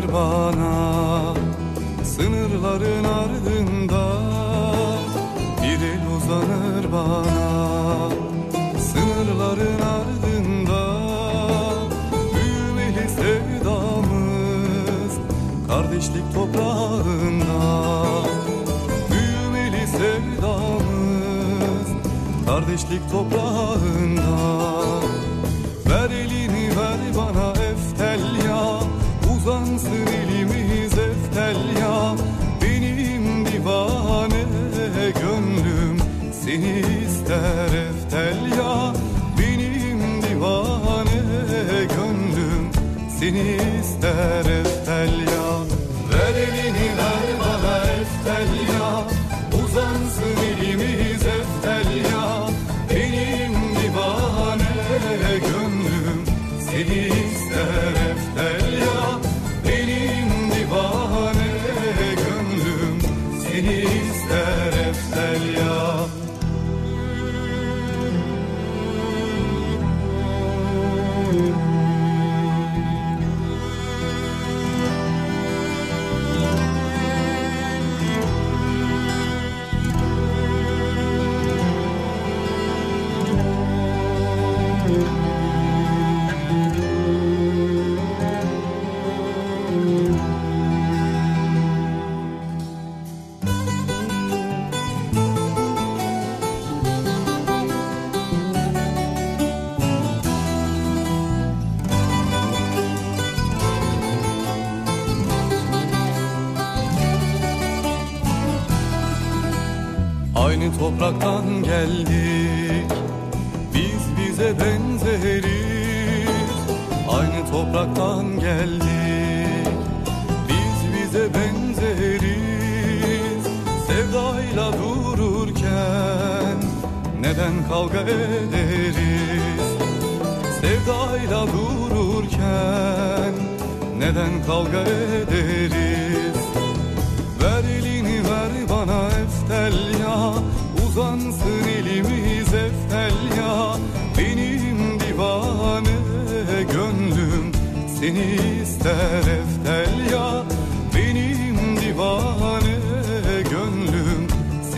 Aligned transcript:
uzanır 0.00 0.12
bana 0.12 1.34
Sınırların 2.04 3.04
ardında. 3.04 4.12
Bir 5.62 5.80
el 5.86 6.00
uzanır 6.16 6.92
bana 6.92 8.08
Sınırların 8.80 9.80
ardında. 9.80 10.80
Büyümeli 12.34 13.08
sevdamız 13.08 15.12
Kardeşlik 15.68 16.34
toprağında. 16.34 17.58
Büyümeli 19.10 19.86
sevdamız 19.86 21.88
Kardeşlik 22.46 23.10
toprağında 23.10 23.89
Seni 44.00 44.59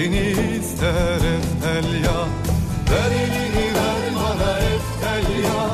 Seni 0.02 0.30
ister 0.58 1.20
eftel 1.34 2.04
ya. 2.04 2.18
Ver 2.90 3.12
elini 3.22 3.66
ver 3.74 4.14
bana 4.16 4.58
eftel 4.58 5.42
ya. 5.44 5.64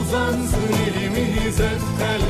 Uzansın 0.00 0.72
elimiz 0.86 1.60
eftel 1.60 2.22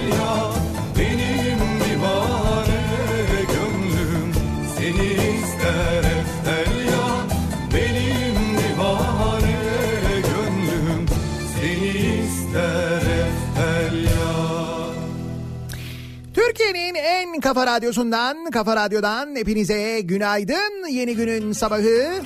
kafa 17.42 17.66
radyosundan, 17.66 18.50
kafa 18.50 18.76
radyodan 18.76 19.36
hepinize 19.36 20.00
günaydın. 20.00 20.88
Yeni 20.88 21.16
günün 21.16 21.52
sabahı 21.52 22.22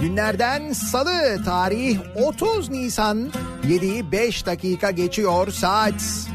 günlerden 0.00 0.72
salı 0.72 1.44
tarih 1.44 1.98
30 2.26 2.70
Nisan 2.70 3.32
7'yi 3.66 4.12
5 4.12 4.46
dakika 4.46 4.90
geçiyor 4.90 5.50
saat. 5.50 6.28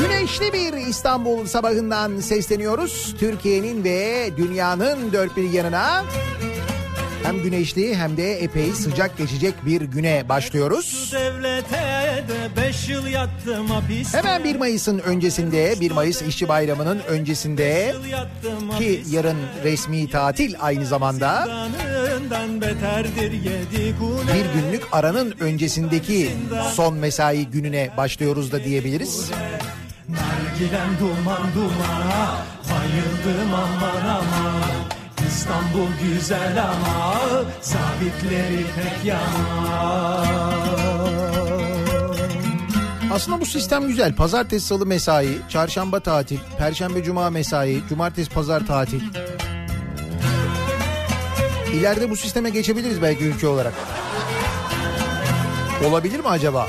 Güneşli 0.00 0.52
bir 0.52 0.72
İstanbul 0.72 1.46
sabahından 1.46 2.20
sesleniyoruz. 2.20 3.14
Türkiye'nin 3.18 3.84
ve 3.84 4.30
dünyanın 4.36 5.12
dört 5.12 5.36
bir 5.36 5.50
yanına. 5.50 6.04
Hem 7.24 7.42
güneşli 7.42 7.96
hem 7.96 8.16
de 8.16 8.32
epey 8.32 8.72
sıcak 8.72 9.18
geçecek 9.18 9.54
bir 9.66 9.80
güne 9.80 10.28
başlıyoruz. 10.28 11.14
Hemen 14.12 14.44
1 14.44 14.56
Mayıs'ın 14.56 14.98
öncesinde 14.98 15.74
1 15.80 15.90
Mayıs 15.90 16.22
İşçi 16.22 16.48
Bayramı'nın 16.48 16.98
öncesinde 16.98 17.94
ki 18.78 19.02
yarın 19.10 19.36
resmi 19.64 20.10
tatil 20.10 20.54
aynı 20.60 20.86
zamanda. 20.86 21.48
Bir 24.34 24.60
günlük 24.60 24.82
aranın 24.92 25.34
öncesindeki 25.40 26.30
son 26.72 26.94
mesai 26.94 27.46
gününe 27.46 27.90
başlıyoruz 27.96 28.52
da 28.52 28.64
diyebiliriz. 28.64 29.30
Nargilem 30.08 30.88
duman 31.00 31.54
dumana 31.54 32.38
Bayıldım 32.70 33.54
aman 33.54 34.08
aman 34.08 35.03
İstanbul 35.34 35.88
güzel 36.02 36.62
ama 36.64 37.14
Sabitleri 37.60 38.66
pek 38.76 39.04
yaman 39.04 40.54
Aslında 43.12 43.40
bu 43.40 43.46
sistem 43.46 43.86
güzel. 43.86 44.14
Pazartesi, 44.14 44.66
salı 44.66 44.86
mesai, 44.86 45.38
çarşamba 45.48 46.00
tatil, 46.00 46.38
perşembe, 46.58 47.02
cuma 47.02 47.30
mesai, 47.30 47.82
cumartesi, 47.88 48.30
pazar 48.30 48.66
tatil. 48.66 49.00
İleride 51.72 52.10
bu 52.10 52.16
sisteme 52.16 52.50
geçebiliriz 52.50 53.02
belki 53.02 53.24
ülke 53.24 53.46
olarak. 53.46 53.74
Olabilir 55.88 56.20
mi 56.20 56.28
acaba? 56.28 56.68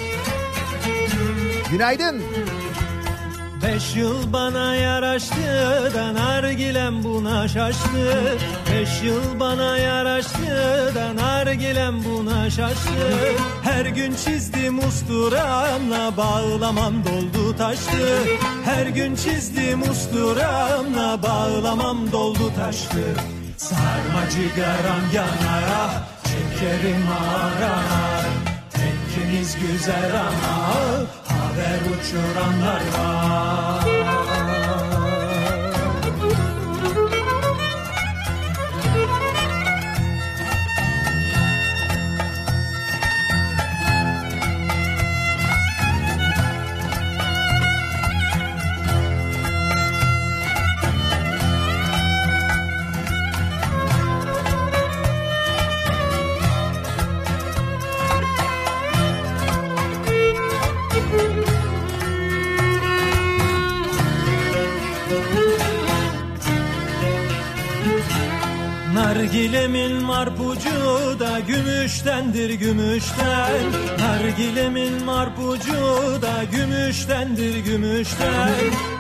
Günaydın. 1.72 2.22
Beş 3.66 3.96
yıl 3.96 4.34
bana 4.34 4.76
yaraştı 4.76 5.92
da 5.96 6.14
nargilem 6.14 7.04
buna 7.04 7.48
şaştı. 7.48 8.38
Beş 8.72 9.04
yıl 9.04 9.40
bana 9.40 9.78
yaraştı 9.78 10.92
da 10.96 11.16
nargilem 11.16 12.04
buna 12.04 12.50
şaştı. 12.50 13.08
Her 13.64 13.86
gün 13.86 14.16
çizdim 14.26 14.80
usturamla 14.80 16.18
bağlamam 16.18 16.94
doldu 17.06 17.58
taştı. 17.58 18.20
Her 18.66 18.88
gün 18.88 19.16
çizdim 19.16 19.82
usturamla 19.82 21.24
bağlamam 21.24 22.12
doldu 22.12 22.52
taştı. 22.56 23.04
Sarmacı 23.58 24.56
garam 24.56 25.02
yanar 25.14 25.90
Çekerim 26.24 27.06
arar 27.08 28.45
Tenkiniz 29.16 29.56
güzel 29.60 30.12
ama 30.20 30.74
haber 31.28 31.80
uçuranlar 31.92 32.82
var. 32.98 33.95
Nargilemin 69.06 70.04
marpucu 70.04 71.20
da 71.20 71.40
gümüştendir 71.40 72.50
gümüşten. 72.50 73.62
Nargilemin 74.00 75.04
marpucu 75.04 75.74
da 76.22 76.44
gümüştendir 76.52 77.58
gümüşten. 77.58 78.52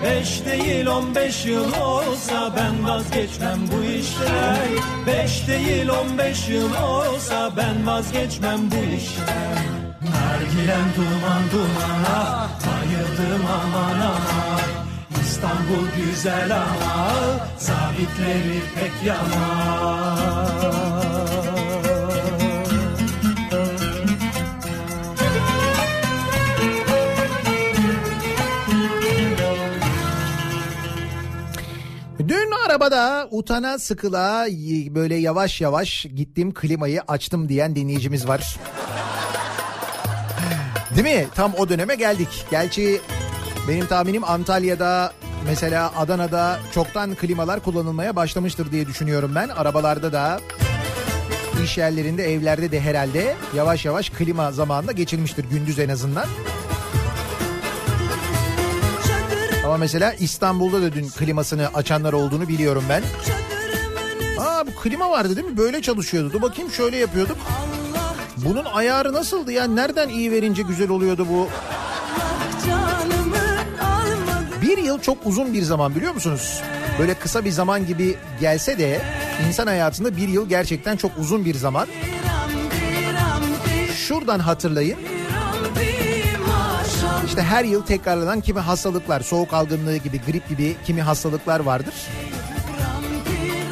Beş 0.03 0.45
değil 0.45 0.85
on 0.87 1.15
beş 1.15 1.45
yıl 1.45 1.73
olsa 1.81 2.53
ben 2.57 2.87
vazgeçmem 2.87 3.59
bu 3.71 3.83
işten. 3.83 4.67
Beş 5.07 5.47
değil 5.47 5.89
on 5.89 6.17
beş 6.17 6.49
yıl 6.49 6.75
olsa 6.75 7.51
ben 7.57 7.87
vazgeçmem 7.87 8.59
bu 8.71 8.95
işten. 8.95 9.57
Nargilem 10.01 10.87
duman 10.97 11.41
dumana 11.51 12.49
bayıldım 12.65 13.45
aman 13.45 13.99
aman 13.99 14.74
İstanbul 15.45 15.87
güzel 15.97 16.55
ama 16.55 17.13
sabitleri 17.57 18.61
pek 18.75 19.07
yaman. 19.07 20.19
Dün 32.19 32.51
arabada 32.65 33.27
utana 33.31 33.79
sıkıla 33.79 34.47
böyle 34.95 35.15
yavaş 35.15 35.61
yavaş 35.61 36.05
gittim 36.15 36.53
klimayı 36.53 37.01
açtım 37.07 37.49
diyen 37.49 37.75
dinleyicimiz 37.75 38.27
var. 38.27 38.57
Değil 40.95 41.17
mi? 41.17 41.27
Tam 41.35 41.53
o 41.57 41.69
döneme 41.69 41.95
geldik. 41.95 42.45
Gerçi 42.51 43.01
benim 43.67 43.85
tahminim 43.85 44.23
Antalya'da 44.23 45.13
mesela 45.45 45.91
Adana'da 45.95 46.59
çoktan 46.73 47.15
klimalar 47.15 47.59
kullanılmaya 47.59 48.15
başlamıştır 48.15 48.71
diye 48.71 48.87
düşünüyorum 48.87 49.31
ben. 49.35 49.49
Arabalarda 49.49 50.13
da 50.13 50.39
iş 51.63 51.77
yerlerinde 51.77 52.33
evlerde 52.33 52.71
de 52.71 52.81
herhalde 52.81 53.35
yavaş 53.55 53.85
yavaş 53.85 54.09
klima 54.09 54.51
zamanında 54.51 54.91
geçilmiştir 54.91 55.45
gündüz 55.51 55.79
en 55.79 55.89
azından. 55.89 56.25
Ama 59.65 59.77
mesela 59.77 60.13
İstanbul'da 60.13 60.81
da 60.81 60.93
dün 60.93 61.09
klimasını 61.09 61.67
açanlar 61.73 62.13
olduğunu 62.13 62.47
biliyorum 62.47 62.83
ben. 62.89 63.03
Aa 64.39 64.67
bu 64.67 64.75
klima 64.75 65.09
vardı 65.09 65.35
değil 65.35 65.47
mi? 65.47 65.57
Böyle 65.57 65.81
çalışıyordu. 65.81 66.33
Dur 66.33 66.41
bakayım 66.41 66.71
şöyle 66.71 66.97
yapıyorduk. 66.97 67.37
Bunun 68.37 68.65
ayarı 68.65 69.13
nasıldı 69.13 69.51
ya? 69.51 69.67
Nereden 69.67 70.09
iyi 70.09 70.31
verince 70.31 70.61
güzel 70.61 70.89
oluyordu 70.89 71.27
bu? 71.29 71.49
Bir 74.75 74.83
yıl 74.83 74.99
çok 74.99 75.17
uzun 75.25 75.53
bir 75.53 75.61
zaman 75.61 75.95
biliyor 75.95 76.13
musunuz? 76.13 76.61
Böyle 76.99 77.13
kısa 77.13 77.45
bir 77.45 77.51
zaman 77.51 77.87
gibi 77.87 78.15
gelse 78.39 78.77
de 78.77 79.01
insan 79.47 79.67
hayatında 79.67 80.17
bir 80.17 80.27
yıl 80.27 80.49
gerçekten 80.49 80.97
çok 80.97 81.11
uzun 81.17 81.45
bir 81.45 81.55
zaman. 81.55 81.87
Şuradan 83.95 84.39
hatırlayın. 84.39 84.97
İşte 87.25 87.41
her 87.41 87.63
yıl 87.63 87.85
tekrarlanan 87.85 88.41
kimi 88.41 88.59
hastalıklar, 88.59 89.21
soğuk 89.21 89.53
algınlığı 89.53 89.97
gibi, 89.97 90.21
grip 90.27 90.49
gibi 90.49 90.75
kimi 90.85 91.01
hastalıklar 91.01 91.59
vardır. 91.59 91.93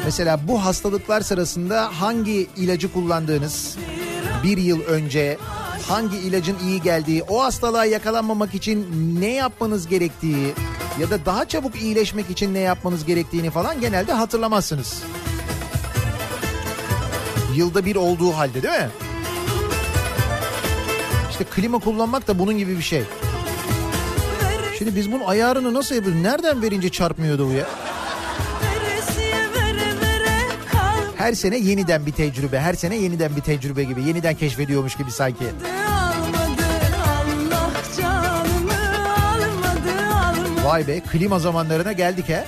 Mesela 0.04 0.48
bu 0.48 0.64
hastalıklar 0.64 1.20
sırasında 1.20 1.90
hangi 2.00 2.46
ilacı 2.56 2.92
kullandığınız, 2.92 3.76
bir 4.44 4.58
yıl 4.58 4.80
önce 4.80 5.38
hangi 5.88 6.16
ilacın 6.16 6.56
iyi 6.64 6.82
geldiği, 6.82 7.22
o 7.22 7.44
hastalığa 7.44 7.84
yakalanmamak 7.84 8.54
için 8.54 8.86
ne 9.20 9.32
yapmanız 9.32 9.88
gerektiği 9.88 10.54
ya 11.00 11.10
da 11.10 11.26
daha 11.26 11.48
çabuk 11.48 11.76
iyileşmek 11.76 12.30
için 12.30 12.54
ne 12.54 12.58
yapmanız 12.58 13.04
gerektiğini 13.04 13.50
falan 13.50 13.80
genelde 13.80 14.12
hatırlamazsınız. 14.12 15.02
Yılda 17.54 17.84
bir 17.84 17.96
olduğu 17.96 18.32
halde 18.32 18.62
değil 18.62 18.74
mi? 18.74 18.88
İşte 21.30 21.44
klima 21.44 21.78
kullanmak 21.78 22.28
da 22.28 22.38
bunun 22.38 22.58
gibi 22.58 22.78
bir 22.78 22.82
şey. 22.82 23.02
Şimdi 24.78 24.96
biz 24.96 25.12
bunun 25.12 25.24
ayarını 25.24 25.74
nasıl 25.74 25.94
yapıyoruz? 25.94 26.22
Nereden 26.22 26.62
verince 26.62 26.88
çarpmıyordu 26.88 27.48
bu 27.48 27.52
ya? 27.52 27.66
Her 31.16 31.32
sene 31.32 31.58
yeniden 31.58 32.06
bir 32.06 32.12
tecrübe, 32.12 32.60
her 32.60 32.74
sene 32.74 32.96
yeniden 32.96 33.36
bir 33.36 33.40
tecrübe 33.40 33.84
gibi, 33.84 34.02
yeniden 34.02 34.34
keşfediyormuş 34.34 34.96
gibi 34.96 35.10
sanki. 35.10 35.44
Vay 40.64 40.86
be, 40.86 41.00
klima 41.00 41.38
zamanlarına 41.38 41.92
geldik 41.92 42.28
he. 42.28 42.44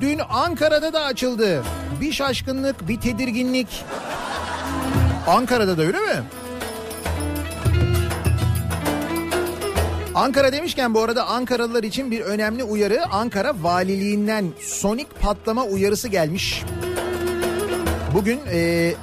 Dün 0.00 0.20
Ankara'da 0.30 0.92
da 0.92 1.02
açıldı. 1.02 1.62
Bir 2.00 2.12
şaşkınlık, 2.12 2.88
bir 2.88 3.00
tedirginlik. 3.00 3.84
Ankara'da 5.26 5.78
da 5.78 5.82
öyle 5.82 6.00
mi? 6.00 6.22
Ankara 10.14 10.52
demişken 10.52 10.94
bu 10.94 11.02
arada 11.02 11.26
Ankaralılar 11.26 11.82
için 11.82 12.10
bir 12.10 12.20
önemli 12.20 12.64
uyarı. 12.64 13.06
Ankara 13.06 13.54
Valiliğinden 13.62 14.52
sonik 14.60 15.20
patlama 15.20 15.64
uyarısı 15.64 16.08
gelmiş. 16.08 16.62
Bugün 18.14 18.40
e, 18.52 18.94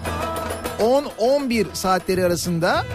10-11 0.80 1.66
saatleri 1.74 2.26
arasında 2.26 2.86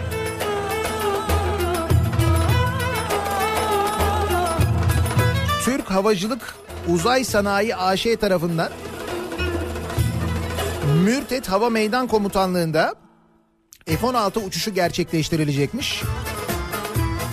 Türk 5.63 5.91
Havacılık 5.91 6.55
Uzay 6.93 7.23
Sanayi 7.23 7.75
AŞ 7.75 8.07
tarafından 8.21 8.71
Mürtet 11.03 11.47
Hava 11.49 11.69
Meydan 11.69 12.07
Komutanlığı'nda 12.07 12.95
F-16 13.85 14.39
uçuşu 14.39 14.73
gerçekleştirilecekmiş. 14.73 16.03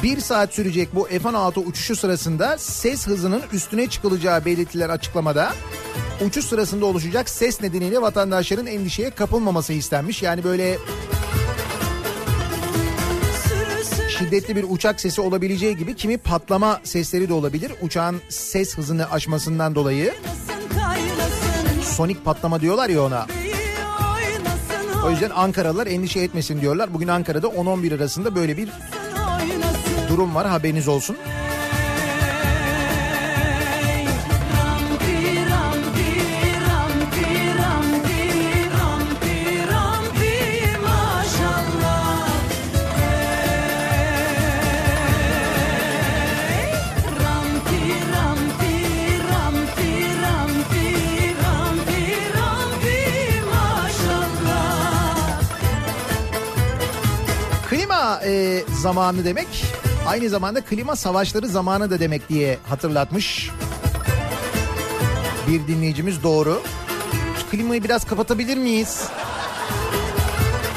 Bir 0.02 0.20
saat 0.20 0.54
sürecek 0.54 0.88
bu 0.94 1.04
F-16 1.04 1.58
uçuşu 1.58 1.96
sırasında 1.96 2.58
ses 2.58 3.06
hızının 3.06 3.42
üstüne 3.52 3.86
çıkılacağı 3.86 4.44
belirtilen 4.44 4.88
açıklamada 4.88 5.52
uçuş 6.26 6.44
sırasında 6.44 6.86
oluşacak 6.86 7.30
ses 7.30 7.60
nedeniyle 7.60 8.02
vatandaşların 8.02 8.66
endişeye 8.66 9.10
kapılmaması 9.10 9.72
istenmiş. 9.72 10.22
Yani 10.22 10.44
böyle 10.44 10.78
şiddetli 14.18 14.56
bir 14.56 14.64
uçak 14.68 15.00
sesi 15.00 15.20
olabileceği 15.20 15.76
gibi 15.76 15.94
kimi 15.96 16.18
patlama 16.18 16.80
sesleri 16.84 17.28
de 17.28 17.32
olabilir. 17.32 17.72
Uçağın 17.82 18.20
ses 18.28 18.76
hızını 18.76 19.10
aşmasından 19.10 19.74
dolayı 19.74 20.14
sonik 21.82 22.24
patlama 22.24 22.60
diyorlar 22.60 22.88
ya 22.88 23.02
ona. 23.02 23.26
O 25.06 25.10
yüzden 25.10 25.30
Ankaralılar 25.30 25.86
endişe 25.86 26.20
etmesin 26.20 26.60
diyorlar. 26.60 26.94
Bugün 26.94 27.08
Ankara'da 27.08 27.46
10-11 27.46 27.96
arasında 27.96 28.34
böyle 28.34 28.56
bir 28.56 28.68
durum 30.08 30.34
var 30.34 30.46
haberiniz 30.46 30.88
olsun. 30.88 31.16
Zamanı 58.86 59.24
demek 59.24 59.46
aynı 60.06 60.28
zamanda 60.28 60.60
klima 60.60 60.96
savaşları 60.96 61.48
zamanı 61.48 61.90
da 61.90 62.00
demek 62.00 62.28
diye 62.28 62.58
hatırlatmış 62.68 63.50
Bir 65.48 65.66
dinleyicimiz 65.66 66.22
doğru. 66.22 66.62
Şu 67.40 67.50
klimayı 67.50 67.84
biraz 67.84 68.04
kapatabilir 68.04 68.56
miyiz? 68.56 69.04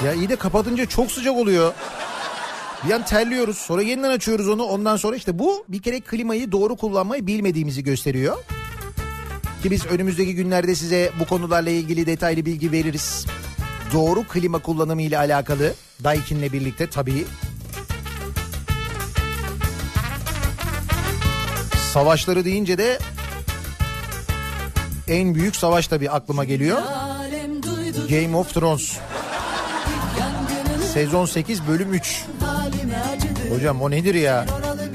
Ya 0.06 0.14
iyi 0.14 0.30
de 0.30 0.36
kapatınca 0.36 0.86
çok 0.86 1.12
sıcak 1.12 1.38
oluyor. 1.38 1.74
Bir 2.88 2.92
an 2.92 3.06
terliyoruz 3.06 3.58
sonra 3.58 3.82
yeniden 3.82 4.10
açıyoruz 4.10 4.50
onu 4.50 4.64
ondan 4.64 4.98
sonra 4.98 5.16
işte 5.16 5.40
bu 5.40 5.66
bir 5.68 5.82
kere 5.82 6.00
klimayı 6.00 6.52
doğru 6.52 6.76
kullanmayı 6.76 7.28
bilmediğimizi 7.28 7.84
gösteriyor. 7.84 8.38
Ki 9.64 9.72
biz 9.72 9.86
önümüzdeki 9.86 10.36
günlerde 10.36 10.76
size 10.76 11.12
bu 11.20 11.26
konularla 11.26 11.70
ilgili 11.70 12.06
detaylı 12.06 12.46
bilgi 12.46 12.72
veririz. 12.72 13.26
Doğru 13.94 14.24
klima 14.24 14.60
kullanımı 14.60 15.02
ile 15.02 15.18
alakalı 15.18 15.74
Daikin'le 16.04 16.54
birlikte 16.54 16.90
tabii. 16.90 17.26
Savaşları 22.00 22.46
deyince 22.46 22.78
de 22.78 23.00
en 25.08 25.36
büyük 25.36 25.56
savaş 25.56 25.88
tabii 25.88 26.10
aklıma 26.10 26.46
geliyor. 26.46 26.78
Game 28.10 28.36
of 28.36 28.54
Thrones. 28.54 28.98
Sezon 30.94 31.26
8 31.26 31.68
bölüm 31.68 31.94
3. 31.94 32.26
halime 32.40 33.02
acıdı 33.16 33.56
Hocam 33.56 33.82
o 33.82 33.92
nedir 33.92 34.16
ya? 34.16 34.46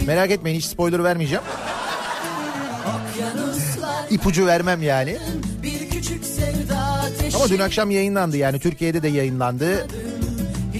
Merak 0.06 0.30
etmeyin 0.30 0.58
hiç 0.58 0.64
spoiler 0.64 1.04
vermeyeceğim. 1.04 1.44
İpucu 4.11 4.46
vermem 4.46 4.82
yani. 4.82 5.16
Ama 7.34 7.49
dün 7.49 7.58
akşam 7.58 7.90
yayınlandı 7.90 8.37
yani 8.37 8.58
Türkiye'de 8.58 9.02
de 9.02 9.08
yayınlandı. 9.08 9.87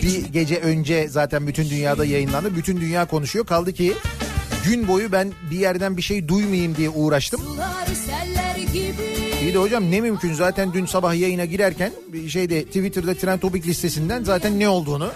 Bir 0.03 0.25
gece 0.25 0.59
önce 0.61 1.09
zaten 1.09 1.47
bütün 1.47 1.71
dünyada 1.71 2.05
yayınlandı. 2.05 2.57
Bütün 2.57 2.81
dünya 2.81 3.05
konuşuyor. 3.05 3.47
Kaldı 3.47 3.73
ki 3.73 3.95
gün 4.65 4.89
boyu 4.89 5.13
ben 5.13 5.33
bir 5.51 5.59
yerden 5.59 5.97
bir 5.97 6.03
şey 6.03 6.29
duymayayım 6.29 6.77
diye 6.77 6.91
uğraştım. 6.91 7.41
İyi 9.43 9.55
de 9.55 9.59
hocam 9.59 9.91
ne 9.91 10.01
mümkün 10.01 10.35
zaten 10.35 10.73
dün 10.73 10.87
sabah 10.87 11.15
yayına 11.15 11.45
girerken 11.45 11.93
şeyde 12.29 12.65
Twitter'da 12.65 13.15
Trend 13.15 13.41
Topic 13.41 13.69
listesinden 13.69 14.25
zaten 14.25 14.61
ne 14.61 14.69
olduğunu 14.69 15.11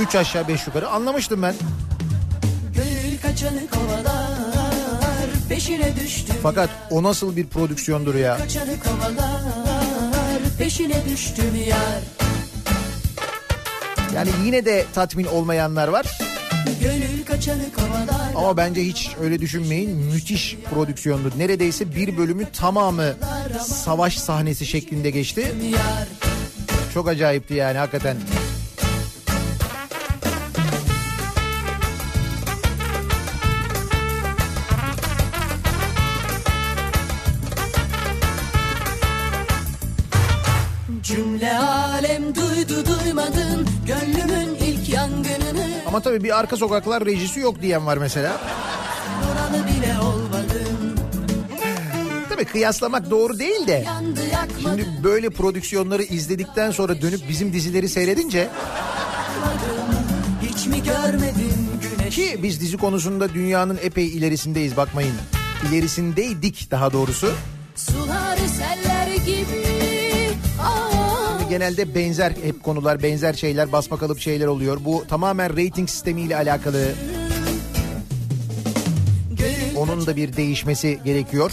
3 0.00 0.14
aşağı 0.14 0.48
5 0.48 0.66
yukarı 0.66 0.88
anlamıştım 0.88 1.42
ben. 1.42 1.54
Gönül 2.74 3.18
kaçanı 3.22 3.60
kovalar 3.70 4.26
Peşine 5.48 5.96
düştüm 6.04 6.36
Fakat 6.42 6.70
o 6.90 7.02
nasıl 7.02 7.36
bir 7.36 7.46
prodüksiyondur 7.46 8.14
ya. 8.14 8.36
Kaçanı 8.36 8.80
kovalar 8.80 10.40
Peşine 10.58 11.04
düştüm 11.10 11.54
yar 11.68 12.02
Yani 14.14 14.30
yine 14.44 14.64
de 14.64 14.84
tatmin 14.94 15.24
olmayanlar 15.24 15.88
var. 15.88 16.18
Ama 18.36 18.56
bence 18.56 18.84
hiç 18.84 19.10
öyle 19.20 19.40
düşünmeyin. 19.40 19.90
Müthiş 19.90 20.56
prodüksiyondu. 20.74 21.32
Neredeyse 21.38 21.94
bir 21.96 22.16
bölümü 22.18 22.44
tamamı 22.52 23.14
savaş 23.60 24.18
sahnesi 24.18 24.66
şeklinde 24.66 25.10
geçti. 25.10 25.54
Çok 26.94 27.08
acayipti 27.08 27.54
yani 27.54 27.78
hakikaten. 27.78 28.16
Ama 45.86 46.00
tabii 46.00 46.24
bir 46.24 46.38
arka 46.38 46.56
sokaklar 46.56 47.04
rejisi 47.06 47.40
yok 47.40 47.62
diyen 47.62 47.86
var 47.86 47.96
mesela. 47.96 48.40
Tabii 52.28 52.44
kıyaslamak 52.44 53.10
doğru 53.10 53.38
değil 53.38 53.66
de. 53.66 53.84
Şimdi 54.62 54.86
böyle 55.04 55.30
prodüksiyonları 55.30 56.02
izledikten 56.02 56.70
sonra 56.70 57.00
dönüp 57.02 57.28
bizim 57.28 57.52
dizileri 57.52 57.88
seyredince 57.88 58.48
Hiç 60.42 60.66
mi 60.66 60.82
görmedin 60.82 61.66
ki 62.10 62.40
biz 62.42 62.60
dizi 62.60 62.76
konusunda 62.76 63.34
dünyanın 63.34 63.78
epey 63.82 64.06
ilerisindeyiz 64.06 64.76
bakmayın. 64.76 65.14
İlerisindeydik 65.70 66.70
daha 66.70 66.92
doğrusu. 66.92 67.30
Sular 67.76 68.36
seller 68.36 68.95
Genelde 71.56 71.94
benzer 71.94 72.32
hep 72.42 72.62
konular, 72.62 73.02
benzer 73.02 73.32
şeyler, 73.32 73.72
basma 73.72 73.98
kalıp 73.98 74.20
şeyler 74.20 74.46
oluyor. 74.46 74.78
Bu 74.84 75.04
tamamen 75.08 75.50
rating 75.50 75.90
sistemiyle 75.90 76.36
alakalı. 76.36 76.84
Onun 79.76 80.06
da 80.06 80.16
bir 80.16 80.36
değişmesi 80.36 80.98
gerekiyor. 81.04 81.52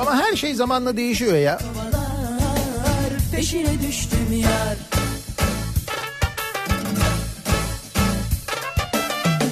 Ama 0.00 0.16
her 0.16 0.36
şey 0.36 0.54
zamanla 0.54 0.96
değişiyor 0.96 1.36
ya. 1.36 1.58
Peşine 3.36 3.82
düştüm 3.88 4.32
yar 4.32 4.76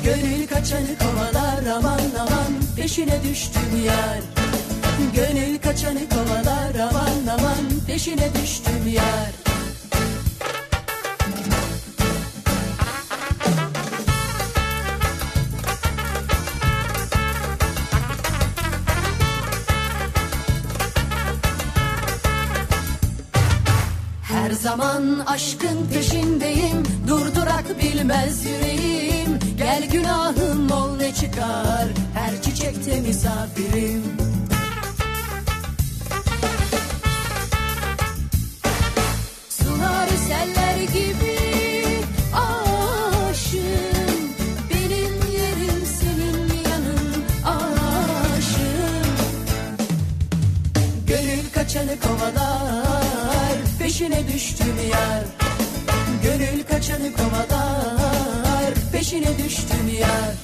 Gönül 0.04 0.46
kaçanı 0.46 0.98
kovalar 0.98 1.76
aman 1.76 2.00
aman 2.18 2.52
peşine 2.76 3.22
düştüm 3.30 3.84
yar 3.86 4.39
Gönül 5.14 5.59
kaçanı 5.59 6.09
kovalar 6.09 6.75
aman 6.75 7.38
aman 7.38 7.64
peşine 7.87 8.35
düştüm 8.42 8.92
yar. 8.95 9.33
Her 24.23 24.50
zaman 24.50 25.19
aşkın 25.26 25.87
peşindeyim 25.95 26.83
Durdurak 27.09 27.64
bilmez 27.83 28.45
yüreğim. 28.45 29.38
Gel 29.59 29.90
günahım 29.92 30.71
ol 30.71 30.97
ne 30.97 31.14
çıkar 31.14 31.88
Her 32.14 32.42
çiçekte 32.42 33.00
misafirim 33.00 34.02
kaçanı 51.70 52.00
kovalar 52.00 53.56
Peşine 53.78 54.28
düştüm 54.28 54.76
yar. 54.90 55.25
Gönül 56.22 56.64
kaçanı 56.64 57.12
kovalar 57.12 58.75
Peşine 58.92 59.38
düştüm 59.38 59.88
yar. 60.00 60.34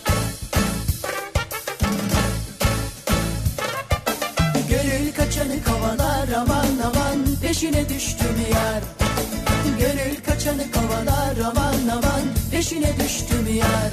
Gönül 4.69 5.13
kaçanı 5.17 5.65
kovalar 5.65 6.29
aman 6.37 6.79
aman 6.85 7.27
Peşine 7.43 7.89
düştüm 7.89 8.37
yar 8.53 9.06
Gönül 9.81 10.17
kaçanı 10.27 10.73
kovalar 10.73 11.37
aman 11.51 11.89
aman 11.93 12.23
Peşine 12.51 12.95
düştüm 13.01 13.57
yar 13.57 13.91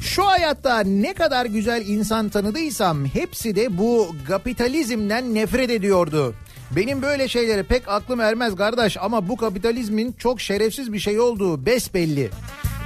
Şu 0.00 0.26
hayatta 0.26 0.80
ne 0.80 1.14
kadar 1.14 1.46
güzel 1.46 1.86
insan 1.86 2.28
tanıdıysam 2.28 3.06
hepsi 3.06 3.56
de 3.56 3.78
bu 3.78 4.16
kapitalizmden 4.28 5.34
nefret 5.34 5.70
ediyordu. 5.70 6.34
Benim 6.76 7.02
böyle 7.02 7.28
şeylere 7.28 7.62
pek 7.62 7.88
aklım 7.88 8.20
ermez 8.20 8.56
kardeş 8.56 8.96
ama 9.00 9.28
bu 9.28 9.36
kapitalizmin 9.36 10.12
çok 10.12 10.40
şerefsiz 10.40 10.92
bir 10.92 10.98
şey 10.98 11.20
olduğu 11.20 11.66
besbelli. 11.66 12.30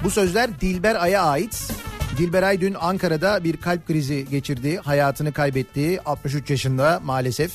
Bu 0.04 0.10
sözler 0.10 0.60
Dilber 0.60 1.02
Ay'a 1.02 1.22
ait. 1.22 1.70
Dilber 2.18 2.42
Ay 2.42 2.60
dün 2.60 2.74
Ankara'da 2.80 3.44
bir 3.44 3.56
kalp 3.56 3.86
krizi 3.86 4.26
geçirdi. 4.30 4.76
Hayatını 4.76 5.32
kaybetti 5.32 6.00
63 6.06 6.50
yaşında 6.50 7.00
maalesef. 7.04 7.52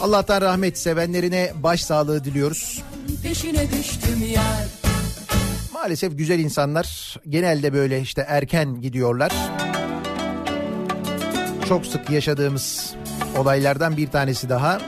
Allah'tan 0.00 0.40
rahmet 0.40 0.78
sevenlerine 0.78 1.52
başsağlığı 1.62 2.24
diliyoruz. 2.24 2.82
Peşine 3.22 3.72
düştüm 3.72 4.26
yar 4.34 4.68
Maalesef 5.72 6.18
güzel 6.18 6.38
insanlar 6.38 7.16
genelde 7.28 7.72
böyle 7.72 8.00
işte 8.00 8.24
erken 8.28 8.80
gidiyorlar. 8.80 9.32
Çok 11.68 11.86
sık 11.86 12.10
yaşadığımız 12.10 12.94
olaylardan 13.38 13.96
bir 13.96 14.10
tanesi 14.10 14.48
daha. 14.48 14.80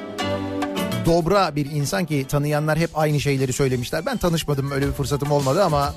Dobra 1.06 1.56
bir 1.56 1.70
insan 1.70 2.04
ki 2.04 2.26
tanıyanlar 2.28 2.78
hep 2.78 2.90
aynı 2.94 3.20
şeyleri 3.20 3.52
söylemişler. 3.52 4.06
Ben 4.06 4.16
tanışmadım 4.16 4.70
öyle 4.70 4.86
bir 4.86 4.92
fırsatım 4.92 5.30
olmadı 5.30 5.64
ama... 5.64 5.94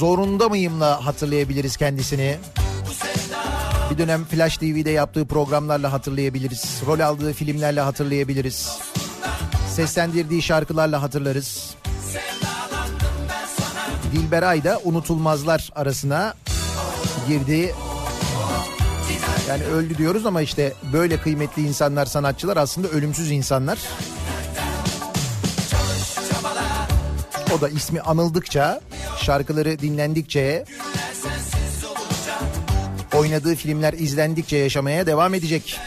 Zorunda 0.00 0.48
mıyımla 0.48 1.06
hatırlayabiliriz 1.06 1.76
kendisini. 1.76 2.36
Bir 3.90 3.98
dönem 3.98 4.24
Flash 4.24 4.56
TV'de 4.56 4.90
yaptığı 4.90 5.26
programlarla 5.26 5.92
hatırlayabiliriz. 5.92 6.82
Rol 6.86 7.00
aldığı 7.00 7.32
filmlerle 7.32 7.80
hatırlayabiliriz. 7.80 8.78
seslendirdiği 9.74 10.42
şarkılarla 10.42 11.02
hatırlarız. 11.02 11.74
Dilberay 14.12 14.64
da 14.64 14.80
unutulmazlar 14.84 15.70
arasına 15.74 16.34
girdi. 17.28 17.74
Yani 19.48 19.64
öldü 19.64 19.98
diyoruz 19.98 20.26
ama 20.26 20.42
işte 20.42 20.72
böyle 20.92 21.20
kıymetli 21.20 21.62
insanlar, 21.62 22.06
sanatçılar 22.06 22.56
aslında 22.56 22.88
ölümsüz 22.88 23.30
insanlar. 23.30 23.78
Da 27.60 27.68
ismi 27.68 28.00
anıldıkça, 28.00 28.80
şarkıları 29.22 29.78
dinlendikçe, 29.78 30.64
oynadığı 33.14 33.54
filmler 33.54 33.92
izlendikçe 33.92 34.56
yaşamaya 34.56 35.06
devam 35.06 35.34
edecek. 35.34 35.80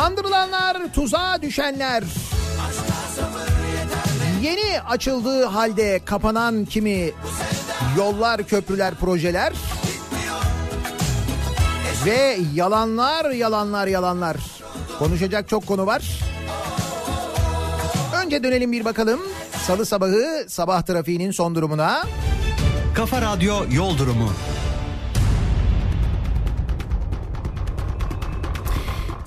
Kandırılanlar, 0.00 0.92
tuzağa 0.92 1.42
düşenler. 1.42 2.04
Yeni 4.42 4.80
açıldığı 4.80 5.44
halde 5.44 6.00
kapanan 6.04 6.64
kimi 6.64 7.10
yollar, 7.96 8.42
köprüler, 8.42 8.94
projeler. 8.94 9.52
Ve 12.06 12.38
yalanlar, 12.54 13.30
yalanlar, 13.30 13.86
yalanlar. 13.86 14.36
Konuşacak 14.98 15.48
çok 15.48 15.66
konu 15.66 15.86
var. 15.86 16.02
Önce 18.24 18.42
dönelim 18.42 18.72
bir 18.72 18.84
bakalım. 18.84 19.20
Salı 19.66 19.86
sabahı 19.86 20.44
sabah 20.48 20.82
trafiğinin 20.82 21.30
son 21.30 21.54
durumuna. 21.54 22.04
Kafa 22.94 23.22
Radyo 23.22 23.54
Yol 23.70 23.98
Durumu. 23.98 24.32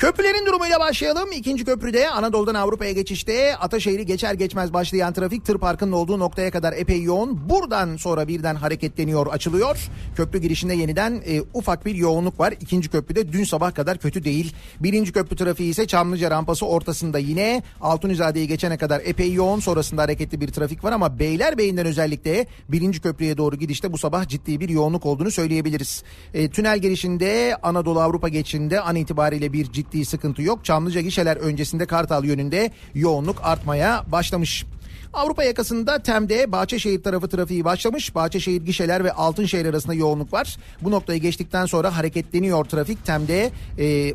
Köprülerin 0.04 0.46
durumuyla 0.46 0.80
başlayalım. 0.80 1.32
İkinci 1.32 1.66
köprüde 1.66 2.10
Anadolu'dan 2.10 2.56
Avrupa'ya 2.56 2.92
geçişte 2.92 3.58
Ataşehir'i 3.58 4.06
geçer 4.06 4.34
geçmez 4.34 4.74
başlayan 4.74 5.14
trafik 5.14 5.46
tır 5.46 5.58
parkının 5.58 5.92
olduğu 5.92 6.20
noktaya 6.20 6.52
kadar 6.52 6.74
epey 6.74 7.04
yoğun. 7.04 7.50
Buradan 7.50 7.98
sonra 7.98 8.28
birden 8.28 8.56
hareketleniyor, 8.56 9.28
açılıyor. 9.28 9.90
Köprü 10.16 10.40
girişinde 10.40 10.74
yeniden 10.76 11.22
e, 11.26 11.42
ufak 11.54 11.86
bir 11.86 11.96
yoğunluk 11.96 12.40
var. 12.40 12.54
İkinci 12.62 12.90
köprüde 12.90 13.34
dün 13.34 13.44
sabah 13.44 13.76
kadar 13.76 13.98
kötü 13.98 14.24
değil. 14.24 14.56
Birinci 14.80 15.12
köprü 15.12 15.36
trafiği 15.36 15.72
ise 15.72 15.88
Çamlıca 15.88 16.32
rampası 16.32 16.66
ortasında 16.66 17.20
yine 17.20 17.64
Altunizade'yi 17.82 18.48
geçene 18.48 18.78
kadar 18.78 19.02
epey 19.06 19.34
yoğun. 19.34 19.60
Sonrasında 19.60 20.02
hareketli 20.02 20.42
bir 20.42 20.48
trafik 20.48 20.84
var 20.84 20.92
ama 20.92 21.20
Beylerbeyi'nden 21.20 21.86
özellikle 21.86 22.48
birinci 22.70 23.02
köprüye 23.02 23.38
doğru 23.38 23.56
gidişte 23.56 23.94
bu 23.94 23.98
sabah 23.98 24.28
ciddi 24.28 24.60
bir 24.60 24.70
yoğunluk 24.70 25.06
olduğunu 25.06 25.32
söyleyebiliriz. 25.32 26.04
E, 26.34 26.50
tünel 26.50 26.80
girişinde 26.80 27.58
Anadolu 27.64 28.02
Avrupa 28.02 28.30
geçişinde 28.30 28.82
an 28.82 28.96
itibariyle 28.96 29.54
bir 29.54 29.72
ciddi 29.72 29.93
sıkıntı 30.02 30.42
yok. 30.42 30.66
Çamlıca 30.66 31.02
gişeler 31.02 31.38
öncesinde 31.38 31.86
Kartal 31.86 32.26
yönünde 32.26 32.72
yoğunluk 32.96 33.38
artmaya 33.44 34.04
başlamış. 34.12 34.66
Avrupa 35.14 35.44
yakasında 35.44 36.00
Tem'de 36.00 36.52
Bahçeşehir 36.52 37.04
tarafı 37.04 37.28
trafiği 37.28 37.66
başlamış. 37.66 38.16
Bahçeşehir 38.16 38.62
gişeler 38.62 39.04
ve 39.04 39.12
Altınşehir 39.12 39.66
arasında 39.66 39.94
yoğunluk 39.94 40.34
var. 40.34 40.58
Bu 40.82 40.92
noktayı 40.92 41.22
geçtikten 41.22 41.66
sonra 41.66 41.98
hareketleniyor 41.98 42.66
trafik. 42.66 43.06
Tem'de 43.06 43.52
e, 43.80 44.14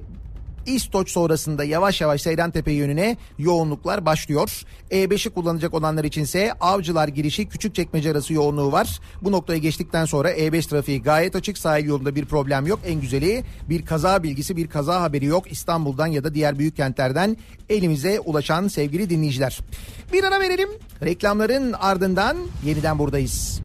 İstoç 0.75 1.11
sonrasında 1.11 1.65
yavaş 1.65 2.01
yavaş 2.01 2.23
Seyrantepe 2.23 2.73
yönüne 2.73 3.17
yoğunluklar 3.39 4.07
başlıyor. 4.07 4.63
E5'i 4.91 5.31
kullanacak 5.31 5.75
olanlar 5.75 6.05
içinse 6.05 6.53
Avcılar 6.61 7.09
girişi 7.09 7.49
Küçükçekmece 7.49 8.11
arası 8.11 8.33
yoğunluğu 8.33 8.73
var. 8.73 9.01
Bu 9.23 9.33
noktayı 9.33 9.61
geçtikten 9.61 10.05
sonra 10.05 10.33
E5 10.33 10.69
trafiği 10.69 11.03
gayet 11.03 11.37
açık. 11.37 11.59
Sahil 11.59 11.87
yolunda 11.87 12.15
bir 12.15 12.25
problem 12.25 12.67
yok. 12.67 12.81
En 12.87 13.01
güzeli 13.01 13.45
bir 13.69 13.87
kaza 13.87 14.23
bilgisi, 14.23 14.57
bir 14.57 14.69
kaza 14.69 15.01
haberi 15.01 15.25
yok. 15.25 15.53
İstanbul'dan 15.53 16.07
ya 16.07 16.25
da 16.25 16.35
diğer 16.35 16.59
büyük 16.59 16.77
kentlerden 16.77 17.37
elimize 17.69 18.21
ulaşan 18.21 18.69
sevgili 18.69 19.11
dinleyiciler. 19.11 19.61
Bir 20.13 20.25
ara 20.25 20.41
verelim. 20.41 20.69
Reklamların 21.03 21.73
ardından 21.73 22.37
yeniden 22.65 22.99
buradayız. 22.99 23.61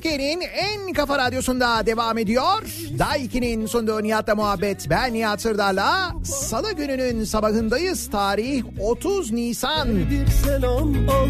Türkiye'nin 0.00 0.40
en 0.40 0.92
kafa 0.92 1.18
radyosunda 1.18 1.86
devam 1.86 2.18
ediyor. 2.18 2.62
Daiki'nin 2.98 3.66
sunduğu 3.66 4.02
Nihat'la 4.02 4.34
muhabbet. 4.34 4.90
Ben 4.90 5.14
Nihat 5.14 5.40
Sırdar'la 5.42 6.12
Salı 6.24 6.72
gününün 6.72 7.24
sabahındayız. 7.24 8.10
Tarih 8.10 8.64
30 8.80 9.32
Nisan. 9.32 9.88
Selam 10.44 10.94
al 11.08 11.28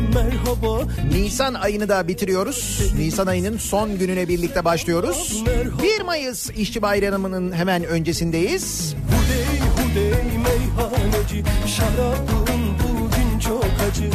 Nisan 1.13 1.55
ayını 1.55 1.89
da 1.89 2.09
bitiriyoruz. 2.09 2.81
Nisan 2.99 3.27
ayının 3.27 3.59
son 3.59 3.99
gününe 3.99 4.29
birlikte 4.29 4.65
başlıyoruz. 4.65 5.45
1 5.83 6.01
Mayıs 6.05 6.51
İşçi 6.51 6.83
Bayramı'nın 6.83 7.53
hemen 7.53 7.85
öncesindeyiz. 7.85 8.95
Hudey 8.95 9.61
hudey 9.77 10.23
meyhaneci 10.39 11.45
Şarabın 11.67 12.41
bugün 12.41 12.50
çok 13.91 14.05
acı 14.05 14.11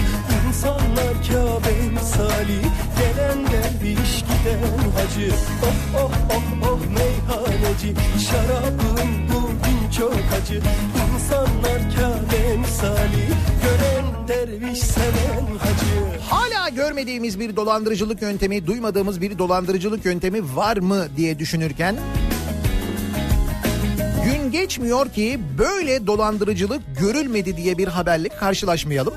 İnsanlar 0.47 1.13
Kabe 1.27 1.89
misali. 1.89 2.59
Gelen 2.99 3.45
derviş 3.45 4.21
giden 4.21 4.89
hacı. 4.95 5.31
Oh 5.63 5.99
oh 5.99 6.11
oh 6.29 6.69
oh 6.71 6.79
meyhaneci. 6.79 7.93
Şarabın 8.31 9.09
bugün 9.29 9.91
çok 9.97 10.13
acı. 10.41 10.61
İnsanlar 11.13 11.95
Kabe 11.95 12.57
misali. 12.57 13.27
Gören 13.63 14.27
derviş 14.27 14.79
seven 14.79 15.45
hacı. 15.59 16.19
Hala 16.29 16.69
görmediğimiz 16.69 17.39
bir 17.39 17.55
dolandırıcılık 17.55 18.21
yöntemi, 18.21 18.67
duymadığımız 18.67 19.21
bir 19.21 19.37
dolandırıcılık 19.37 20.05
yöntemi 20.05 20.55
var 20.55 20.77
mı 20.77 21.07
diye 21.17 21.39
düşünürken 21.39 21.95
geçmiyor 24.51 25.09
ki 25.09 25.39
böyle 25.57 26.07
dolandırıcılık 26.07 26.81
görülmedi 26.99 27.57
diye 27.57 27.77
bir 27.77 27.87
haberle 27.87 28.29
karşılaşmayalım. 28.29 29.13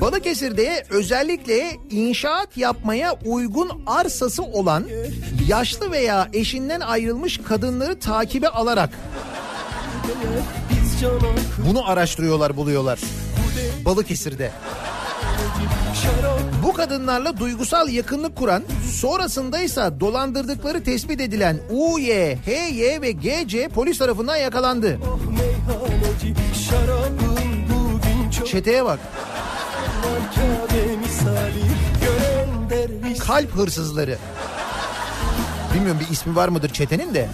Balıkesir'de 0.00 0.84
özellikle 0.90 1.76
inşaat 1.90 2.56
yapmaya 2.56 3.12
uygun 3.24 3.70
arsası 3.86 4.42
olan 4.42 4.84
yaşlı 5.48 5.90
veya 5.92 6.28
eşinden 6.32 6.80
ayrılmış 6.80 7.40
kadınları 7.48 7.98
takibe 7.98 8.48
alarak 8.48 8.90
bunu 11.68 11.88
araştırıyorlar 11.90 12.56
buluyorlar. 12.56 12.98
Balıkesir'de. 13.84 14.52
Bu 16.62 16.72
kadınlarla 16.72 17.38
duygusal 17.38 17.88
yakınlık 17.88 18.36
kuran, 18.36 18.62
sonrasında 18.92 19.60
ise 19.60 19.90
dolandırdıkları 20.00 20.84
tespit 20.84 21.20
edilen 21.20 21.58
UY, 21.70 22.34
HY 22.46 23.00
ve 23.02 23.12
GC 23.12 23.68
polis 23.68 23.98
tarafından 23.98 24.36
yakalandı. 24.36 24.98
çok 28.38 28.46
Çeteye 28.46 28.84
bak. 28.84 28.98
Kalp 33.18 33.50
hırsızları. 33.50 34.18
Bilmiyorum 35.74 36.00
bir 36.00 36.12
ismi 36.12 36.36
var 36.36 36.48
mıdır 36.48 36.68
çetenin 36.68 37.14
de. 37.14 37.28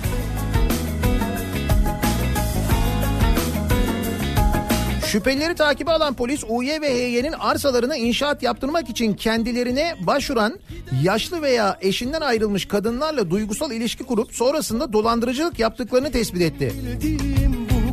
Şüphelileri 5.15 5.55
takibe 5.55 5.91
alan 5.91 6.15
polis 6.15 6.45
UY 6.49 6.81
ve 6.81 6.95
HY'nin 6.95 7.33
arsalarına 7.33 7.97
inşaat 7.97 8.43
yaptırmak 8.43 8.91
için 8.91 9.15
kendilerine 9.15 9.95
başvuran 10.01 10.59
yaşlı 11.03 11.43
veya 11.43 11.79
eşinden 11.81 12.21
ayrılmış 12.21 12.69
kadınlarla 12.69 13.31
duygusal 13.31 13.73
ilişki 13.73 14.05
kurup 14.05 14.35
sonrasında 14.35 14.93
dolandırıcılık 14.93 15.59
yaptıklarını 15.59 16.13
tespit 16.13 16.43
etti. 16.43 16.73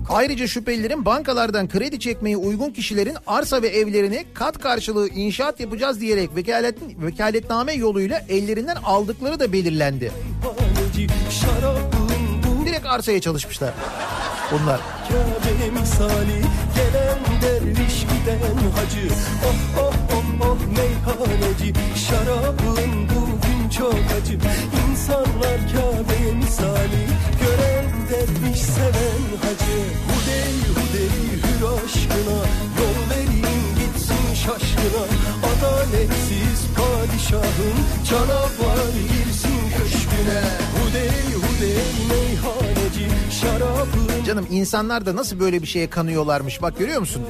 Ayrıca 0.10 0.47
şüphelilerin 0.47 1.05
bankalardan 1.05 1.69
kredi 1.69 1.99
çekmeyi 1.99 2.38
uygun 2.38 2.69
kişilerin 2.69 3.15
arsa 3.27 3.62
ve 3.62 3.67
evlerini 3.67 4.25
kat 4.34 4.60
karşılığı 4.60 5.10
inşaat 5.10 5.60
yapacağız 5.60 6.01
diyerek 6.01 6.36
vekalet, 6.36 6.77
vekaletname 7.01 7.73
yoluyla 7.73 8.25
ellerinden 8.29 8.77
aldıkları 8.84 9.39
da 9.39 9.53
belirlendi. 9.53 10.12
meyhaneci 10.91 11.90
Direkt 12.82 12.94
arsaya 12.94 13.22
çalışmışlar 13.22 13.74
bunlar. 14.52 14.80
Kabe 15.08 15.70
misali 15.72 16.41
Gelen 16.76 17.20
derviş 17.41 18.00
giden 18.02 18.58
hacı. 18.76 19.13
Oh 19.46 19.80
oh 19.80 19.94
oh 20.12 20.24
oh 20.41 20.58
meyhaneci 20.78 21.74
Şarabın 21.96 23.10
bugün 23.10 23.70
çok 23.78 23.94
acı. 23.94 24.38
İnsanlar 24.89 25.60
Kabe 25.74 26.34
misali 26.34 27.04
Gören 27.41 27.89
derviş 28.10 28.62
seven 28.62 29.24
hacı. 29.44 29.80
Hudey 30.10 30.54
hudey 30.76 31.15
hür 31.44 31.63
aşkına 31.76 32.39
Yol 32.80 33.00
verin 33.10 33.63
gitsin 33.80 34.34
şaşkına. 34.34 35.04
Adaletsiz 35.50 36.62
padişahın 36.76 37.78
Canavar 38.10 38.91
girsin 39.12 39.62
köşküne. 39.78 40.41
Hudey 40.76 41.34
hudey 41.34 42.11
Canım 44.32 44.48
insanlar 44.52 45.06
da 45.06 45.15
nasıl 45.15 45.39
böyle 45.39 45.62
bir 45.62 45.67
şeye 45.67 45.89
kanıyorlarmış 45.89 46.62
bak 46.62 46.78
görüyor 46.78 47.00
musun? 47.00 47.24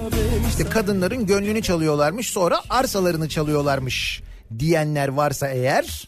İşte 0.49 0.69
kadınların 0.69 1.25
gönlünü 1.25 1.61
çalıyorlarmış 1.61 2.29
sonra 2.29 2.61
arsalarını 2.69 3.29
çalıyorlarmış 3.29 4.23
diyenler 4.59 5.07
varsa 5.07 5.47
eğer 5.47 6.07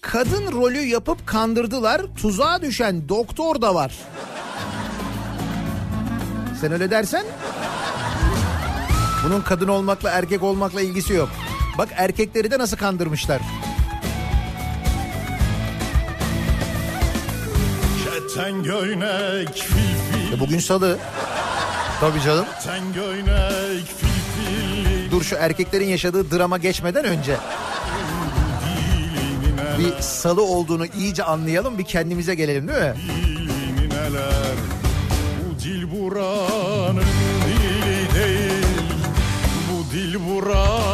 kadın 0.00 0.52
rolü 0.52 0.80
yapıp 0.80 1.26
kandırdılar 1.26 2.02
tuzağa 2.16 2.62
düşen 2.62 3.08
doktor 3.08 3.62
da 3.62 3.74
var. 3.74 3.94
Sen 6.60 6.72
öyle 6.72 6.90
dersen 6.90 7.24
bunun 9.26 9.40
kadın 9.40 9.68
olmakla 9.68 10.10
erkek 10.10 10.42
olmakla 10.42 10.80
ilgisi 10.80 11.12
yok. 11.12 11.28
Bak 11.78 11.88
erkekleri 11.96 12.50
de 12.50 12.58
nasıl 12.58 12.76
kandırmışlar. 12.76 13.40
Keten 18.04 18.62
göynek 18.62 19.54
filfil 19.54 19.93
E 20.34 20.40
bugün 20.40 20.58
salı. 20.58 20.98
Tabii 22.00 22.20
canım. 22.20 22.46
Dur 25.10 25.22
şu 25.22 25.36
erkeklerin 25.36 25.86
yaşadığı 25.88 26.30
drama 26.30 26.58
geçmeden 26.58 27.04
önce. 27.04 27.36
Bir 29.78 30.02
salı 30.02 30.42
olduğunu 30.42 30.86
iyice 30.86 31.24
anlayalım 31.24 31.78
bir 31.78 31.84
kendimize 31.84 32.34
gelelim 32.34 32.68
değil 32.68 32.78
mi? 32.80 32.94
Bu 35.40 35.62
dil 35.64 35.90
buranın 35.90 37.02
dili 37.46 38.14
değil 38.14 38.66
Bu 39.72 39.92
dil 39.92 40.14
buranın 40.28 40.93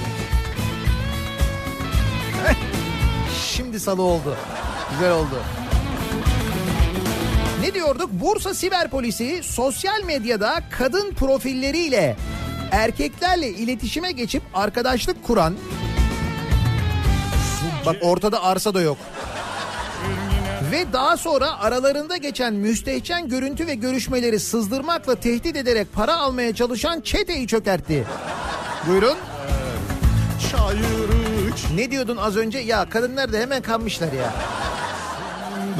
Şimdi 3.55 3.79
salı 3.79 4.01
oldu. 4.01 4.35
Güzel 4.91 5.11
oldu. 5.11 5.39
Ne 7.61 7.73
diyorduk? 7.73 8.09
Bursa 8.11 8.53
Siber 8.53 8.89
Polisi 8.89 9.43
sosyal 9.43 10.03
medyada 10.03 10.63
kadın 10.69 11.13
profilleriyle 11.13 12.17
erkeklerle 12.71 13.49
iletişime 13.49 14.11
geçip 14.11 14.43
arkadaşlık 14.53 15.23
kuran 15.23 15.55
Bak 17.85 17.95
ortada 18.01 18.43
arsa 18.43 18.73
da 18.73 18.81
yok. 18.81 18.97
Ve 20.71 20.93
daha 20.93 21.17
sonra 21.17 21.59
aralarında 21.59 22.17
geçen 22.17 22.53
müstehcen 22.53 23.29
görüntü 23.29 23.67
ve 23.67 23.75
görüşmeleri 23.75 24.39
sızdırmakla 24.39 25.15
tehdit 25.15 25.55
ederek 25.55 25.93
para 25.93 26.17
almaya 26.17 26.55
çalışan 26.55 27.01
çeteyi 27.01 27.47
çökertti. 27.47 28.07
Buyurun. 28.87 29.17
Çayırı 30.51 31.30
Ne 31.75 31.91
diyordun 31.91 32.17
az 32.17 32.37
önce? 32.37 32.59
Ya 32.59 32.89
kadınlar 32.89 33.33
da 33.33 33.37
hemen 33.37 33.61
kanmışlar 33.61 34.13
ya. 34.13 34.33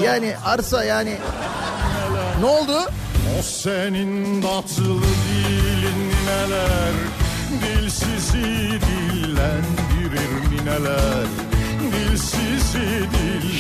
Yani 0.04 0.34
arsa 0.46 0.84
yani. 0.84 1.18
Ne 2.40 2.46
oldu? 2.46 2.78
O 3.40 3.42
senin 3.42 4.42
tatlı 4.42 4.84
dilin 4.84 6.12
neler 6.26 6.94
Dilsizi 7.62 8.80
dillendirir 8.82 10.52
dil 10.52 11.51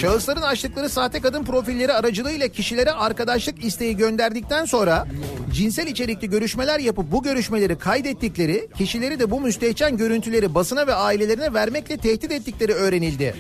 Şahısların 0.01 0.41
açtıkları 0.41 0.89
sahte 0.89 1.21
kadın 1.21 1.43
profilleri 1.43 1.93
aracılığıyla 1.93 2.47
kişilere 2.47 2.91
arkadaşlık 2.91 3.65
isteği 3.65 3.97
gönderdikten 3.97 4.65
sonra 4.65 5.07
cinsel 5.53 5.87
içerikli 5.87 6.29
görüşmeler 6.29 6.79
yapıp 6.79 7.11
bu 7.11 7.23
görüşmeleri 7.23 7.77
kaydettikleri, 7.77 8.67
kişileri 8.77 9.19
de 9.19 9.31
bu 9.31 9.41
müstehcen 9.41 9.97
görüntüleri 9.97 10.55
basına 10.55 10.87
ve 10.87 10.93
ailelerine 10.93 11.53
vermekle 11.53 11.97
tehdit 11.97 12.31
ettikleri 12.31 12.73
öğrenildi. 12.73 13.35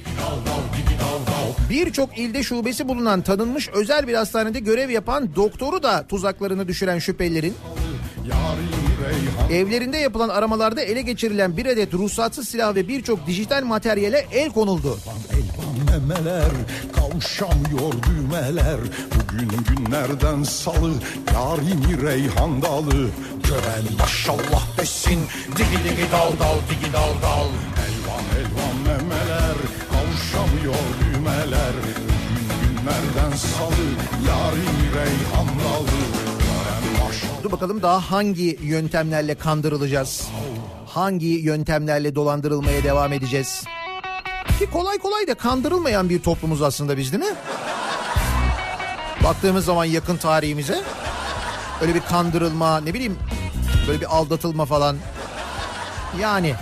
Birçok 1.69 2.17
ilde 2.17 2.43
şubesi 2.43 2.87
bulunan 2.87 3.21
tanınmış 3.21 3.69
özel 3.69 4.07
bir 4.07 4.13
hastanede 4.13 4.59
görev 4.59 4.89
yapan 4.89 5.35
doktoru 5.35 5.83
da 5.83 6.07
tuzaklarını 6.07 6.67
düşüren 6.67 6.99
şüphelilerin 6.99 7.55
evlerinde 9.51 9.97
yapılan 9.97 10.29
aramalarda 10.29 10.81
ele 10.81 11.01
geçirilen 11.01 11.57
bir 11.57 11.65
adet 11.65 11.93
ruhsatsız 11.93 12.47
silah 12.47 12.75
ve 12.75 12.87
birçok 12.87 13.27
dijital 13.27 13.63
materyale 13.63 14.25
el 14.31 14.49
konuldu. 14.49 14.97
Memeler 15.91 16.51
kavuşamıyor 16.95 17.93
düğmeler. 18.03 18.79
Bugün 19.15 19.49
günlerden 19.69 20.43
salı 20.43 20.93
yarini 21.33 22.01
reyhan 22.01 22.61
dalı. 22.61 23.09
Gören 23.47 23.85
maşallah 23.99 24.77
desin 24.77 25.19
digi 25.51 25.83
digi 25.83 26.11
dal 26.11 26.31
dal 26.39 26.57
digi 26.69 26.93
dal 26.93 27.13
dal. 27.21 27.49
Elvan 27.85 28.25
elvan 28.39 28.75
memeler 28.87 29.57
kavuşamıyor 29.91 30.85
düğmeler. 30.99 31.73
Bugün 31.83 32.47
günlerden 32.61 33.37
salı 33.37 33.87
yarini 34.27 34.85
reyhan 34.95 35.47
dalı 35.47 36.00
Dur 37.43 37.51
bakalım 37.51 37.81
daha 37.81 38.11
hangi 38.11 38.57
yöntemlerle 38.61 39.35
kandırılacağız? 39.35 40.27
hangi 40.87 41.27
yöntemlerle 41.27 42.15
dolandırılmaya 42.15 42.83
devam 42.83 43.13
edeceğiz? 43.13 43.63
Ki 44.59 44.69
kolay 44.73 44.97
kolay 44.97 45.27
da 45.27 45.33
kandırılmayan 45.33 46.09
bir 46.09 46.21
toplumuz 46.21 46.61
aslında 46.61 46.97
biz 46.97 47.11
değil 47.13 47.23
mi? 47.23 47.35
Baktığımız 49.23 49.65
zaman 49.65 49.85
yakın 49.85 50.17
tarihimize 50.17 50.81
öyle 51.81 51.95
bir 51.95 51.99
kandırılma 52.01 52.81
ne 52.81 52.93
bileyim 52.93 53.17
böyle 53.87 54.01
bir 54.01 54.15
aldatılma 54.15 54.65
falan 54.65 54.97
yani 56.19 56.55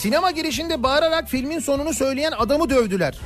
Sinema 0.00 0.30
girişinde 0.30 0.82
bağırarak 0.82 1.28
filmin 1.28 1.58
sonunu 1.58 1.94
söyleyen 1.94 2.32
adamı 2.32 2.70
dövdüler. 2.70 3.18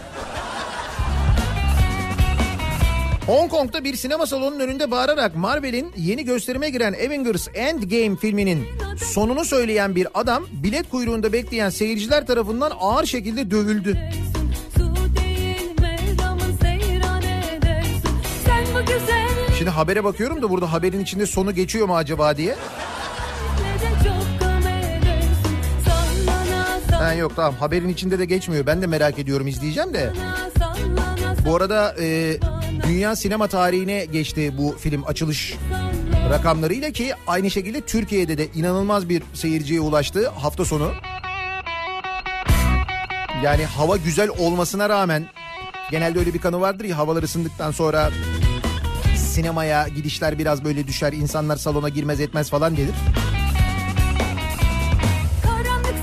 Hong 3.26 3.50
Kong'da 3.50 3.84
bir 3.84 3.96
sinema 3.96 4.26
salonunun 4.26 4.60
önünde 4.60 4.90
bağırarak 4.90 5.36
Marvel'in 5.36 5.92
yeni 5.96 6.24
gösterime 6.24 6.70
giren 6.70 6.92
Avengers 6.92 7.48
Endgame 7.54 8.16
filminin 8.16 8.66
sonunu 8.96 9.44
söyleyen 9.44 9.94
bir 9.94 10.08
adam 10.14 10.46
bilet 10.52 10.90
kuyruğunda 10.90 11.32
bekleyen 11.32 11.70
seyirciler 11.70 12.26
tarafından 12.26 12.72
ağır 12.80 13.06
şekilde 13.06 13.50
dövüldü. 13.50 13.98
Şimdi 19.58 19.70
habere 19.70 20.04
bakıyorum 20.04 20.42
da 20.42 20.50
burada 20.50 20.72
haberin 20.72 21.00
içinde 21.00 21.26
sonu 21.26 21.54
geçiyor 21.54 21.86
mu 21.86 21.96
acaba 21.96 22.36
diye. 22.36 22.56
Ha 26.98 27.12
yok 27.14 27.32
tamam 27.36 27.54
haberin 27.54 27.88
içinde 27.88 28.18
de 28.18 28.24
geçmiyor. 28.24 28.66
Ben 28.66 28.82
de 28.82 28.86
merak 28.86 29.18
ediyorum 29.18 29.46
izleyeceğim 29.46 29.94
de. 29.94 30.12
Bu 31.46 31.56
arada 31.56 31.94
e, 32.00 32.36
dünya 32.86 33.16
sinema 33.16 33.48
tarihine 33.48 34.04
geçti 34.04 34.52
bu 34.58 34.76
film 34.78 35.04
açılış 35.06 35.54
rakamlarıyla 36.30 36.90
ki 36.90 37.12
aynı 37.26 37.50
şekilde 37.50 37.80
Türkiye'de 37.80 38.38
de 38.38 38.48
inanılmaz 38.54 39.08
bir 39.08 39.22
seyirciye 39.34 39.80
ulaştı 39.80 40.28
hafta 40.28 40.64
sonu. 40.64 40.92
Yani 43.44 43.64
hava 43.64 43.96
güzel 43.96 44.28
olmasına 44.38 44.88
rağmen 44.88 45.26
genelde 45.90 46.18
öyle 46.18 46.34
bir 46.34 46.38
kanı 46.38 46.60
vardır 46.60 46.84
ya 46.84 46.98
havalar 46.98 47.22
ısındıktan 47.22 47.70
sonra 47.70 48.10
sinemaya 49.16 49.88
gidişler 49.88 50.38
biraz 50.38 50.64
böyle 50.64 50.86
düşer 50.86 51.12
insanlar 51.12 51.56
salona 51.56 51.88
girmez 51.88 52.20
etmez 52.20 52.50
falan 52.50 52.74
gelir. 52.76 52.94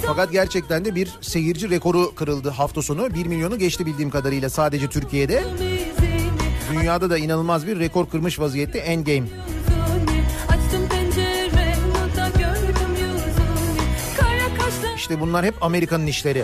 Fakat 0.06 0.32
gerçekten 0.32 0.86
de 0.86 0.96
bir 0.96 1.10
seyirci 1.22 1.70
rekoru 1.70 2.16
kırıldı 2.16 2.50
hafta 2.50 2.82
sonu. 2.82 3.14
1 3.14 3.26
milyonu 3.26 3.58
geçti 3.60 3.86
bildiğim 3.86 4.10
kadarıyla 4.10 4.50
sadece 4.50 4.88
Türkiye'de. 4.88 5.44
Dünyada 6.72 7.10
da 7.10 7.18
inanılmaz 7.18 7.68
bir 7.68 7.80
rekor 7.80 8.10
kırmış 8.10 8.40
vaziyette 8.40 8.80
Endgame. 8.80 9.28
İşte 14.96 15.20
bunlar 15.20 15.46
hep 15.46 15.64
Amerika'nın 15.64 16.08
işleri. 16.08 16.44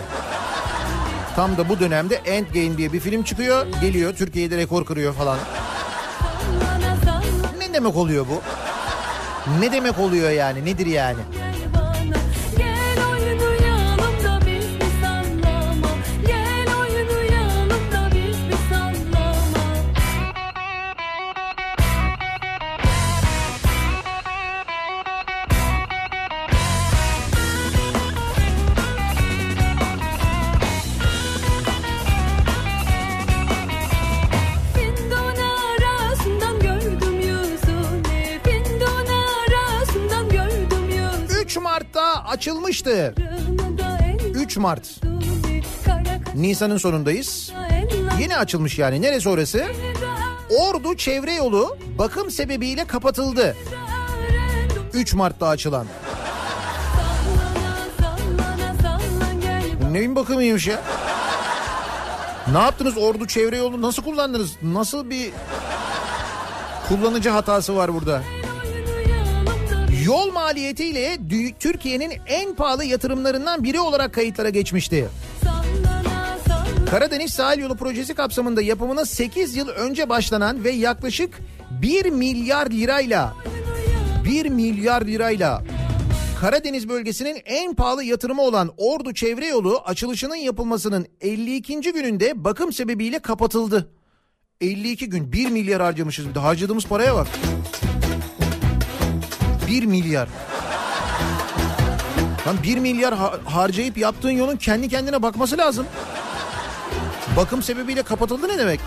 Tam 1.36 1.56
da 1.56 1.68
bu 1.68 1.80
dönemde 1.80 2.14
Endgame 2.14 2.78
diye 2.78 2.92
bir 2.92 3.00
film 3.00 3.22
çıkıyor. 3.22 3.66
Geliyor 3.80 4.14
Türkiye'de 4.14 4.56
rekor 4.56 4.84
kırıyor 4.84 5.14
falan. 5.14 5.38
Ne 7.58 7.74
demek 7.74 7.96
oluyor 7.96 8.26
bu? 8.28 8.42
Ne 9.60 9.72
demek 9.72 9.98
oluyor 9.98 10.30
yani? 10.30 10.64
Nedir 10.64 10.86
yani? 10.86 11.20
Açılmıştı. 42.48 43.14
da 43.78 43.98
el 44.04 44.34
3 44.34 44.56
Mart. 44.56 45.00
Nisan'ın 46.34 46.76
sonundayız. 46.76 47.52
Yeni 48.20 48.36
açılmış 48.36 48.78
yani. 48.78 49.02
Neresi 49.02 49.28
orası? 49.28 49.66
Ordu 50.50 50.96
çevre 50.96 51.34
yolu 51.34 51.76
bakım 51.98 52.30
sebebiyle 52.30 52.84
kapatıldı. 52.84 53.56
3 54.94 55.14
Mart'ta 55.14 55.48
açılan. 55.48 55.86
Neyin 59.92 60.16
bakımıymış 60.16 60.66
ya? 60.66 60.82
Ne 62.52 62.58
yaptınız 62.58 62.98
ordu 62.98 63.26
çevre 63.26 63.56
yolu 63.56 63.82
nasıl 63.82 64.02
kullandınız? 64.02 64.50
Nasıl 64.62 65.10
bir 65.10 65.30
kullanıcı 66.88 67.30
hatası 67.30 67.76
var 67.76 67.94
burada? 67.94 68.22
Yol 70.04 70.32
maliyetiyle 70.32 71.18
Türkiye'nin 71.60 72.12
en 72.26 72.54
pahalı 72.54 72.84
yatırımlarından 72.84 73.64
biri 73.64 73.80
olarak 73.80 74.14
kayıtlara 74.14 74.48
geçmişti. 74.48 75.08
Karadeniz 76.90 77.32
Sahil 77.34 77.58
Yolu 77.58 77.76
projesi 77.76 78.14
kapsamında 78.14 78.62
yapımına 78.62 79.04
8 79.04 79.56
yıl 79.56 79.68
önce 79.68 80.08
başlanan 80.08 80.64
ve 80.64 80.70
yaklaşık 80.70 81.38
1 81.82 82.10
milyar 82.10 82.70
lirayla 82.70 83.36
1 84.24 84.46
milyar 84.48 85.02
lirayla 85.02 85.64
Karadeniz 86.40 86.88
bölgesinin 86.88 87.42
en 87.44 87.74
pahalı 87.74 88.04
yatırımı 88.04 88.42
olan 88.42 88.72
Ordu 88.76 89.14
Çevre 89.14 89.46
Yolu 89.46 89.78
açılışının 89.84 90.36
yapılmasının 90.36 91.06
52. 91.20 91.80
gününde 91.80 92.44
bakım 92.44 92.72
sebebiyle 92.72 93.18
kapatıldı. 93.18 93.90
52 94.60 95.08
gün 95.08 95.32
1 95.32 95.50
milyar 95.50 95.82
harcamışız 95.82 96.28
bir 96.28 96.34
de 96.34 96.38
harcadığımız 96.38 96.86
paraya 96.86 97.14
bak. 97.14 97.26
1 99.68 99.84
milyar. 99.84 100.28
Lan 102.46 102.56
1 102.62 102.78
milyar 102.78 103.14
ha- 103.14 103.38
harcayıp 103.44 103.98
yaptığın 103.98 104.30
yolun 104.30 104.56
kendi 104.56 104.88
kendine 104.88 105.22
bakması 105.22 105.58
lazım. 105.58 105.86
Bakım 107.36 107.62
sebebiyle 107.62 108.02
kapatıldı 108.02 108.48
ne 108.48 108.58
demek? 108.58 108.80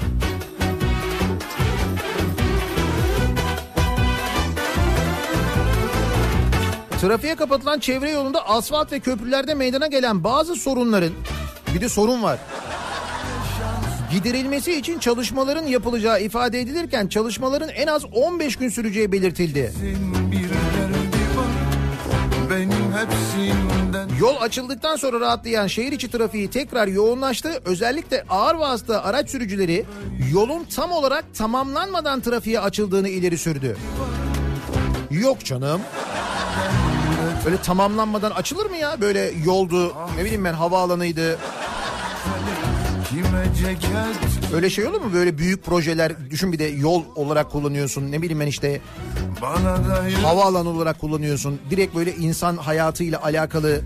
Trafiğe 7.01 7.35
kapatılan 7.35 7.79
çevre 7.79 8.11
yolunda 8.11 8.47
asfalt 8.49 8.91
ve 8.91 8.99
köprülerde 8.99 9.53
meydana 9.53 9.87
gelen 9.87 10.23
bazı 10.23 10.55
sorunların 10.55 11.11
bir 11.75 11.81
de 11.81 11.89
sorun 11.89 12.23
var. 12.23 12.39
Giderilmesi 14.11 14.73
için 14.79 14.99
çalışmaların 14.99 15.65
yapılacağı 15.65 16.21
ifade 16.21 16.61
edilirken 16.61 17.07
çalışmaların 17.07 17.69
en 17.69 17.87
az 17.87 18.05
15 18.13 18.55
gün 18.55 18.69
süreceği 18.69 19.11
belirtildi. 19.11 19.73
benim 19.83 20.20
hepsinden 22.91 24.09
Yol 24.19 24.35
açıldıktan 24.41 24.95
sonra 24.95 25.19
rahatlayan 25.19 25.67
şehir 25.67 25.91
içi 25.91 26.11
trafiği 26.11 26.49
tekrar 26.49 26.87
yoğunlaştı. 26.87 27.61
Özellikle 27.65 28.25
ağır 28.29 28.55
vasıta 28.55 29.03
araç 29.03 29.29
sürücüleri 29.29 29.85
yolun 30.33 30.63
tam 30.75 30.91
olarak 30.91 31.35
tamamlanmadan 31.35 32.21
trafiğe 32.21 32.59
açıldığını 32.59 33.09
ileri 33.09 33.37
sürdü. 33.37 33.77
Yok 35.11 35.45
canım. 35.45 35.81
Böyle 37.45 37.57
tamamlanmadan 37.57 38.31
açılır 38.31 38.65
mı 38.65 38.77
ya? 38.77 39.01
Böyle 39.01 39.31
yoldu, 39.45 39.93
ne 40.17 40.25
bileyim 40.25 40.45
ben 40.45 40.53
havaalanıydı. 40.53 41.37
kime 43.09 43.45
ceket 43.59 44.30
Öyle 44.53 44.69
şey 44.69 44.85
olur 44.85 45.01
mu? 45.01 45.13
Böyle 45.13 45.37
büyük 45.37 45.65
projeler 45.65 46.31
düşün 46.31 46.51
bir 46.53 46.59
de 46.59 46.63
yol 46.63 47.03
olarak 47.15 47.51
kullanıyorsun. 47.51 48.11
Ne 48.11 48.21
bileyim 48.21 48.39
ben 48.39 48.47
işte 48.47 48.81
havaalanı 50.23 50.69
olarak 50.69 50.99
kullanıyorsun. 50.99 51.59
Direkt 51.69 51.95
böyle 51.95 52.15
insan 52.15 52.57
hayatıyla 52.57 53.23
alakalı 53.23 53.81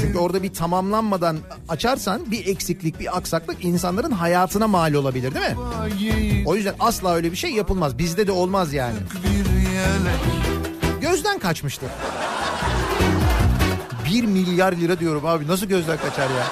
Çünkü 0.00 0.18
orada 0.18 0.42
bir 0.42 0.52
tamamlanmadan 0.54 1.38
açarsan 1.68 2.30
bir 2.30 2.46
eksiklik, 2.46 3.00
bir 3.00 3.16
aksaklık 3.16 3.64
insanların 3.64 4.10
hayatına 4.10 4.66
mal 4.66 4.94
olabilir 4.94 5.34
değil 5.34 5.46
mi? 5.46 5.56
O 6.46 6.56
yüzden 6.56 6.74
asla 6.80 7.14
öyle 7.14 7.32
bir 7.32 7.36
şey 7.36 7.50
yapılmaz. 7.50 7.98
Bizde 7.98 8.26
de 8.26 8.32
olmaz 8.32 8.72
yani. 8.72 8.96
Gözden 11.00 11.38
kaçmıştı. 11.38 11.86
1 14.12 14.24
milyar 14.24 14.72
lira 14.72 15.00
diyorum 15.00 15.26
abi 15.26 15.46
nasıl 15.48 15.66
gözden 15.66 15.98
kaçar 15.98 16.28
ya? 16.30 16.46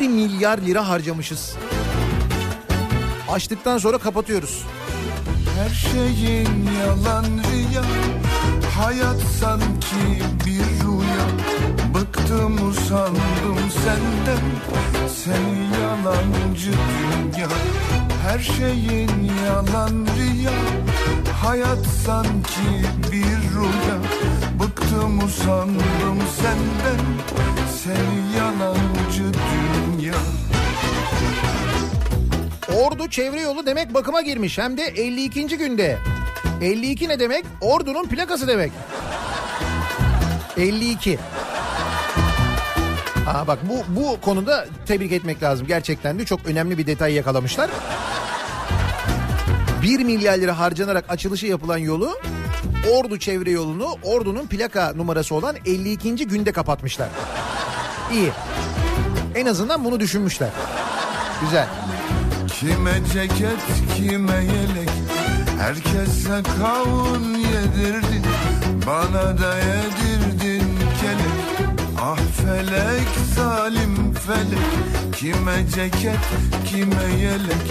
1 0.00 0.08
milyar 0.08 0.58
lira 0.58 0.88
harcamışız. 0.88 1.54
Açtıktan 3.30 3.78
sonra 3.78 3.98
kapatıyoruz. 3.98 4.64
her 5.58 5.70
şeyin 5.70 6.68
yalan 6.80 7.24
rüya. 7.24 7.82
Hayat 8.78 9.20
sanki 9.40 10.22
bir 10.46 10.84
rüya. 10.84 11.26
Bıktım 11.94 12.68
usandım 12.68 13.70
senden. 13.84 14.44
Seni 15.08 15.82
yalancı 15.82 16.72
dünya. 16.72 17.48
Her 18.26 18.38
şeyin 18.38 19.32
yalan 19.46 20.06
rüya. 20.18 20.52
Hayat 21.42 21.86
sanki 22.06 22.86
bir 23.12 23.54
rüya. 23.54 23.98
Bıktım 24.60 25.24
usandım 25.24 26.18
senden. 26.40 27.04
Seni 27.82 28.38
yalancı 28.38 29.24
dünya 29.34 30.49
Ordu 32.76 33.08
çevre 33.10 33.40
yolu 33.40 33.66
demek 33.66 33.94
bakıma 33.94 34.20
girmiş. 34.20 34.58
Hem 34.58 34.76
de 34.76 34.82
52. 34.82 35.46
günde. 35.58 35.98
52 36.60 37.08
ne 37.08 37.20
demek? 37.20 37.44
Ordunun 37.60 38.08
plakası 38.08 38.48
demek. 38.48 38.72
52. 40.56 41.18
Aa 43.26 43.46
bak 43.46 43.58
bu 43.62 44.00
bu 44.00 44.20
konuda 44.20 44.66
tebrik 44.86 45.12
etmek 45.12 45.42
lazım. 45.42 45.66
Gerçekten 45.66 46.18
de 46.18 46.24
çok 46.24 46.46
önemli 46.46 46.78
bir 46.78 46.86
detay 46.86 47.12
yakalamışlar. 47.14 47.70
1 49.82 50.04
milyar 50.04 50.38
lira 50.38 50.58
harcanarak 50.58 51.04
açılışı 51.08 51.46
yapılan 51.46 51.78
yolu 51.78 52.18
Ordu 52.92 53.18
çevre 53.18 53.50
yolunu 53.50 53.96
Ordu'nun 54.02 54.46
plaka 54.46 54.92
numarası 54.94 55.34
olan 55.34 55.56
52. 55.66 56.16
günde 56.16 56.52
kapatmışlar. 56.52 57.08
İyi. 58.12 58.30
En 59.34 59.46
azından 59.46 59.84
bunu 59.84 60.00
düşünmüşler. 60.00 60.48
Güzel. 61.40 61.66
Kime 62.60 62.92
ceket 63.12 63.60
kime 63.96 64.34
yelek? 64.34 64.90
Herkese 65.58 66.42
kavun 66.58 67.34
yedirdin 67.34 68.24
Bana 68.86 69.38
da 69.38 69.56
yedirdin 69.56 70.64
kelek. 71.00 71.70
Ah 72.00 72.16
felek 72.16 73.08
zalim 73.36 74.14
felek. 74.14 75.14
Kime 75.16 75.66
ceket 75.74 76.18
kime 76.66 77.22
yelek? 77.22 77.66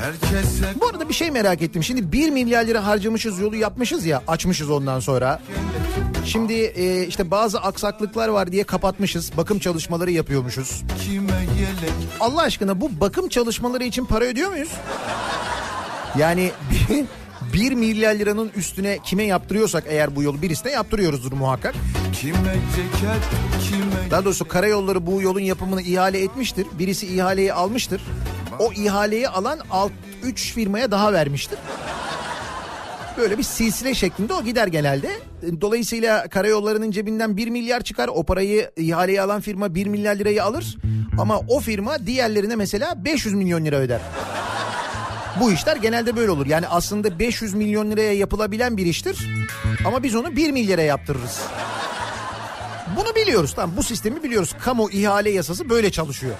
Herkese 0.00 0.80
Bu 0.80 0.86
arada 0.86 1.08
bir 1.08 1.14
şey 1.14 1.30
merak 1.30 1.62
ettim. 1.62 1.82
Şimdi 1.82 2.12
1 2.12 2.30
milyar 2.30 2.66
lira 2.66 2.86
harcamışız 2.86 3.38
yolu 3.38 3.56
yapmışız 3.56 4.06
ya 4.06 4.22
açmışız 4.28 4.70
ondan 4.70 5.00
sonra. 5.00 5.40
Şimdi 6.24 6.52
e, 6.52 7.06
işte 7.06 7.30
bazı 7.30 7.60
aksaklıklar 7.60 8.28
var 8.28 8.52
diye 8.52 8.64
kapatmışız. 8.64 9.36
Bakım 9.36 9.58
çalışmaları 9.58 10.10
yapıyormuşuz. 10.10 10.82
kime 11.04 11.32
yelek 11.32 11.92
Allah 12.20 12.42
aşkına 12.42 12.80
bu 12.80 13.00
bakım 13.00 13.28
çalışmaları 13.28 13.84
için 13.84 14.04
para 14.04 14.24
ödüyor 14.24 14.50
muyuz? 14.50 14.70
Yani 16.18 16.50
1 17.52 17.72
milyar 17.72 18.14
liranın 18.14 18.50
üstüne 18.56 18.98
kime 19.04 19.22
yaptırıyorsak 19.24 19.84
eğer 19.86 20.16
bu 20.16 20.22
yolu 20.22 20.42
birisine 20.42 20.72
yaptırıyoruzdur 20.72 21.32
muhakkak. 21.32 21.74
Kime 22.20 22.54
ceket 22.76 23.22
kime 23.70 24.10
Daha 24.10 24.24
doğrusu 24.24 24.48
karayolları 24.48 25.06
bu 25.06 25.22
yolun 25.22 25.40
yapımını 25.40 25.82
ihale 25.82 26.22
etmiştir. 26.22 26.66
Birisi 26.78 27.06
ihaleyi 27.06 27.52
almıştır. 27.52 28.02
O 28.58 28.72
ihaleyi 28.72 29.28
alan 29.28 29.58
alt 29.70 29.92
3 30.22 30.52
firmaya 30.52 30.90
daha 30.90 31.12
vermiştir. 31.12 31.58
Böyle 33.18 33.38
bir 33.38 33.42
silsile 33.42 33.94
şeklinde 33.94 34.34
o 34.34 34.44
gider 34.44 34.66
genelde. 34.66 35.10
Dolayısıyla 35.60 36.28
karayollarının 36.28 36.90
cebinden 36.90 37.36
1 37.36 37.48
milyar 37.48 37.80
çıkar. 37.80 38.10
O 38.14 38.24
parayı 38.24 38.70
ihaleye 38.76 39.22
alan 39.22 39.40
firma 39.40 39.74
1 39.74 39.86
milyar 39.86 40.16
lirayı 40.16 40.44
alır. 40.44 40.76
Ama 41.18 41.38
o 41.48 41.60
firma 41.60 42.06
diğerlerine 42.06 42.56
mesela 42.56 43.04
500 43.04 43.34
milyon 43.34 43.64
lira 43.64 43.76
öder. 43.76 44.00
Bu 45.40 45.52
işler 45.52 45.76
genelde 45.76 46.16
böyle 46.16 46.30
olur. 46.30 46.46
Yani 46.46 46.68
aslında 46.68 47.18
500 47.18 47.54
milyon 47.54 47.90
liraya 47.90 48.12
yapılabilen 48.12 48.76
bir 48.76 48.86
iştir. 48.86 49.28
Ama 49.86 50.02
biz 50.02 50.14
onu 50.14 50.36
1 50.36 50.50
milyara 50.50 50.82
yaptırırız. 50.82 51.40
Bunu 52.96 53.14
biliyoruz 53.14 53.52
tamam 53.56 53.76
bu 53.76 53.82
sistemi 53.82 54.22
biliyoruz. 54.22 54.54
Kamu 54.60 54.90
ihale 54.90 55.30
yasası 55.30 55.70
böyle 55.70 55.92
çalışıyor. 55.92 56.34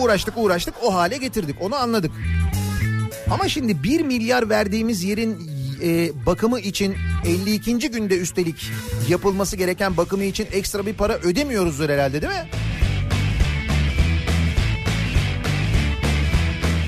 Uğraştık 0.00 0.34
uğraştık 0.36 0.74
o 0.82 0.94
hale 0.94 1.16
getirdik 1.16 1.56
onu 1.62 1.76
anladık. 1.76 2.10
Ama 3.30 3.48
şimdi 3.48 3.82
1 3.82 4.00
milyar 4.00 4.48
verdiğimiz 4.48 5.04
yerin 5.04 5.50
e, 5.82 6.10
bakımı 6.26 6.60
için 6.60 6.96
52. 7.26 7.78
günde 7.90 8.18
üstelik 8.18 8.70
yapılması 9.08 9.56
gereken 9.56 9.96
bakımı 9.96 10.24
için 10.24 10.48
ekstra 10.52 10.86
bir 10.86 10.94
para 10.94 11.12
ödemiyoruzdur 11.14 11.88
herhalde 11.88 12.22
değil 12.22 12.32
mi? 12.32 12.48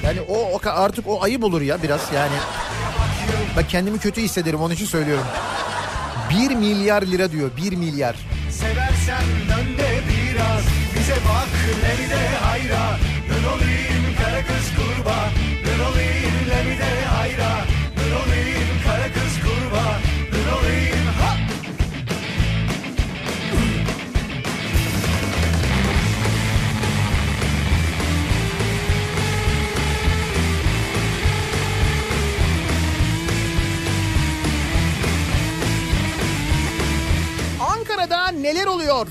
Yani 0.04 0.20
o, 0.20 0.34
o 0.34 0.60
artık 0.64 1.08
o 1.08 1.22
ayıp 1.22 1.44
olur 1.44 1.60
ya 1.60 1.82
biraz 1.82 2.12
yani. 2.14 2.34
Bak 3.56 3.70
kendimi 3.70 3.98
kötü 3.98 4.20
hissederim 4.20 4.60
onun 4.60 4.74
için 4.74 4.86
söylüyorum. 4.86 5.24
1 6.30 6.54
milyar 6.54 7.02
lira 7.02 7.32
diyor 7.32 7.50
1 7.56 7.72
milyar. 7.72 8.16
Seversen 8.50 9.24
dön 9.48 9.78
de 9.78 10.00
biraz 10.08 10.62
Bize 10.94 11.12
bak 11.12 11.48
lemi 11.82 12.10
de 12.10 12.36
hayra 12.36 12.98
Dön 13.28 13.44
olayım 13.48 13.91
Ankara'da 38.02 38.28
neler 38.30 38.66
oluyor? 38.66 39.06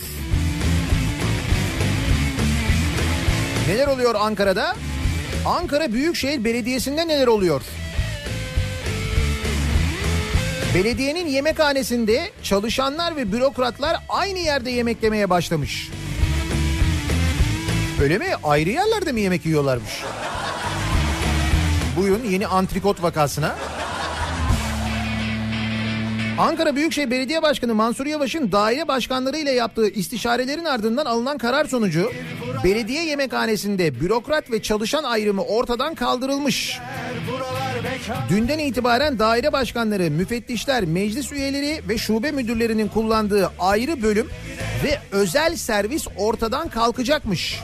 Neler 3.67 3.88
oluyor 3.88 4.15
Ankara'da? 4.15 4.75
Ankara 5.45 5.93
Büyükşehir 5.93 6.43
Belediyesi'nde 6.43 7.08
neler 7.08 7.27
oluyor? 7.27 7.62
Belediyenin 10.75 11.27
yemekhanesinde 11.27 12.32
çalışanlar 12.43 13.15
ve 13.15 13.32
bürokratlar 13.32 13.97
aynı 14.10 14.39
yerde 14.39 14.71
yemek 14.71 15.04
yemeye 15.04 15.30
başlamış. 15.30 15.89
Öyle 18.01 18.17
mi? 18.17 18.27
Ayrı 18.43 18.69
yerlerde 18.69 19.12
mi 19.12 19.21
yemek 19.21 19.45
yiyorlarmış? 19.45 20.04
Buyurun 21.97 22.23
yeni 22.30 22.47
antrikot 22.47 23.04
vakasına. 23.04 23.56
Ankara 26.38 26.76
Büyükşehir 26.76 27.12
Belediye 27.12 27.41
Başkanı 27.41 27.76
Mansur 27.76 28.06
Yavaş'ın 28.06 28.52
daire 28.52 28.88
başkanları 28.88 29.38
ile 29.38 29.52
yaptığı 29.52 29.88
istişarelerin 29.88 30.65
ardından 30.65 31.06
alınan 31.06 31.38
karar 31.38 31.65
sonucu 31.65 32.12
belediye 32.64 33.05
yemekhanesinde 33.05 34.01
bürokrat 34.01 34.51
ve 34.51 34.62
çalışan 34.62 35.03
ayrımı 35.03 35.41
ortadan 35.43 35.95
kaldırılmış. 35.95 36.80
Dünden 38.30 38.60
itibaren 38.60 39.20
daire 39.20 39.53
başkanları, 39.53 40.12
müfettişler, 40.12 40.86
meclis 40.86 41.32
üyeleri 41.32 41.82
ve 41.89 41.97
şube 41.97 42.32
müdürlerinin 42.32 42.88
kullandığı 42.88 43.51
ayrı 43.60 44.01
bölüm 44.01 44.28
ve 44.84 44.99
özel 45.12 45.55
servis 45.55 46.08
ortadan 46.18 46.70
kalkacakmış. 46.70 47.60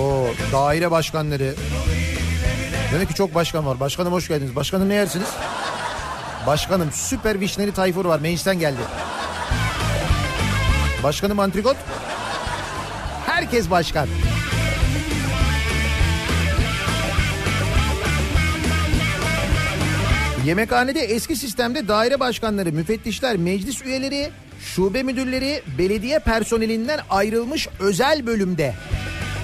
O 0.00 0.26
daire 0.52 0.90
başkanları, 0.90 1.54
Demek 2.94 3.08
ki 3.08 3.14
çok 3.14 3.34
başkan 3.34 3.66
var. 3.66 3.80
Başkanım 3.80 4.12
hoş 4.12 4.28
geldiniz. 4.28 4.56
Başkanım 4.56 4.88
ne 4.88 4.94
yersiniz? 4.94 5.28
Başkanım 6.46 6.92
süper 6.92 7.40
vişneli 7.40 7.72
tayfur 7.72 8.04
var. 8.04 8.20
Meclisten 8.20 8.58
geldi. 8.58 8.78
Başkanım 11.02 11.38
antrikot. 11.38 11.76
Herkes 13.26 13.70
başkan. 13.70 14.08
Yemekhanede 20.44 21.00
eski 21.00 21.36
sistemde 21.36 21.88
daire 21.88 22.20
başkanları, 22.20 22.72
müfettişler, 22.72 23.36
meclis 23.36 23.82
üyeleri, 23.82 24.30
şube 24.60 25.02
müdürleri, 25.02 25.62
belediye 25.78 26.18
personelinden 26.18 27.00
ayrılmış 27.10 27.68
özel 27.80 28.26
bölümde 28.26 28.74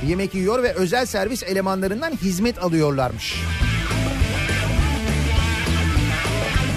yemek 0.06 0.34
yiyor 0.34 0.62
ve 0.62 0.72
özel 0.72 1.06
servis 1.06 1.42
elemanlarından 1.42 2.10
hizmet 2.10 2.62
alıyorlarmış. 2.62 3.34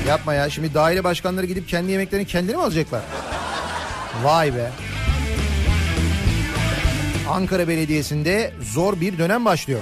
Yapma 0.07 0.33
ya 0.33 0.49
şimdi 0.49 0.73
daire 0.73 1.03
başkanları 1.03 1.45
gidip 1.45 1.67
kendi 1.67 1.91
yemeklerini 1.91 2.25
kendileri 2.27 2.57
mi 2.57 2.63
alacaklar? 2.63 3.01
Vay 4.23 4.55
be. 4.55 4.71
Ankara 7.29 7.67
Belediyesi'nde 7.67 8.53
zor 8.61 9.01
bir 9.01 9.17
dönem 9.17 9.45
başlıyor. 9.45 9.79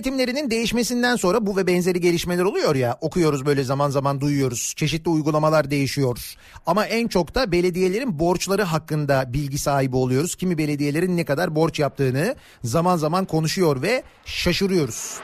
Belediyelerin 0.00 0.18
yönetimleri 0.18 0.30
isimlerinin 0.30 0.50
değişmesinden 0.50 1.16
sonra 1.16 1.46
bu 1.46 1.56
ve 1.56 1.66
benzeri 1.66 2.00
gelişmeler 2.00 2.44
oluyor 2.44 2.74
ya 2.74 2.98
okuyoruz 3.00 3.46
böyle 3.46 3.64
zaman 3.64 3.90
zaman 3.90 4.20
duyuyoruz. 4.20 4.74
Çeşitli 4.76 5.08
uygulamalar 5.08 5.70
değişiyor. 5.70 6.36
Ama 6.66 6.86
en 6.86 7.08
çok 7.08 7.34
da 7.34 7.52
belediyelerin 7.52 8.18
borçları 8.18 8.62
hakkında 8.62 9.32
bilgi 9.32 9.58
sahibi 9.58 9.96
oluyoruz. 9.96 10.34
Kimi 10.34 10.58
belediyelerin 10.58 11.16
ne 11.16 11.24
kadar 11.24 11.54
borç 11.54 11.78
yaptığını 11.78 12.34
zaman 12.64 12.96
zaman 12.96 13.24
konuşuyor 13.24 13.82
ve 13.82 14.02
şaşırıyoruz. 14.24 15.20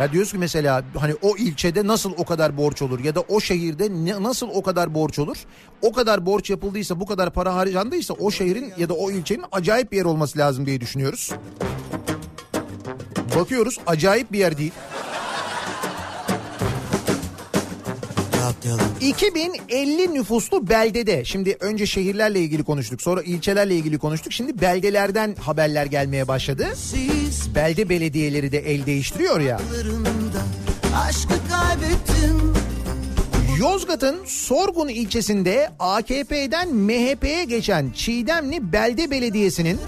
Ya 0.00 0.12
diyoruz 0.12 0.32
ki 0.32 0.38
mesela 0.38 0.84
hani 0.98 1.14
o 1.22 1.36
ilçede 1.36 1.86
nasıl 1.86 2.12
o 2.16 2.24
kadar 2.24 2.56
borç 2.56 2.82
olur 2.82 3.00
ya 3.04 3.14
da 3.14 3.20
o 3.20 3.40
şehirde 3.40 3.88
ne, 3.90 4.22
nasıl 4.22 4.48
o 4.54 4.62
kadar 4.62 4.94
borç 4.94 5.18
olur? 5.18 5.36
O 5.82 5.92
kadar 5.92 6.26
borç 6.26 6.50
yapıldıysa 6.50 7.00
bu 7.00 7.06
kadar 7.06 7.32
para 7.32 7.54
harcandıysa 7.54 8.14
o 8.14 8.30
şehrin 8.30 8.72
ya 8.78 8.88
da 8.88 8.94
o 8.94 9.10
ilçenin 9.10 9.44
acayip 9.52 9.92
bir 9.92 9.96
yer 9.96 10.04
olması 10.04 10.38
lazım 10.38 10.66
diye 10.66 10.80
düşünüyoruz. 10.80 11.32
Bakıyoruz 13.38 13.78
acayip 13.86 14.32
bir 14.32 14.38
yer 14.38 14.58
değil. 14.58 14.72
2050 19.00 20.14
nüfuslu 20.14 20.68
beldede 20.68 21.24
şimdi 21.24 21.56
önce 21.60 21.86
şehirlerle 21.86 22.40
ilgili 22.40 22.64
konuştuk 22.64 23.02
sonra 23.02 23.22
ilçelerle 23.22 23.74
ilgili 23.74 23.98
konuştuk 23.98 24.32
şimdi 24.32 24.60
beldelerden 24.60 25.36
haberler 25.40 25.86
gelmeye 25.86 26.28
başladı. 26.28 26.66
Belde 27.54 27.88
belediyeleri 27.88 28.52
de 28.52 28.58
el 28.58 28.86
değiştiriyor 28.86 29.40
ya. 29.40 29.60
Aşkı 30.96 31.34
kaybettim 31.50 32.54
Yozgat'ın 33.58 34.24
Sorgun 34.26 34.88
ilçesinde 34.88 35.70
AKP'den 35.78 36.74
MHP'ye 36.74 37.44
geçen 37.44 37.90
Çiğdemli 37.90 38.72
Belde 38.72 39.10
Belediyesi'nin 39.10 39.80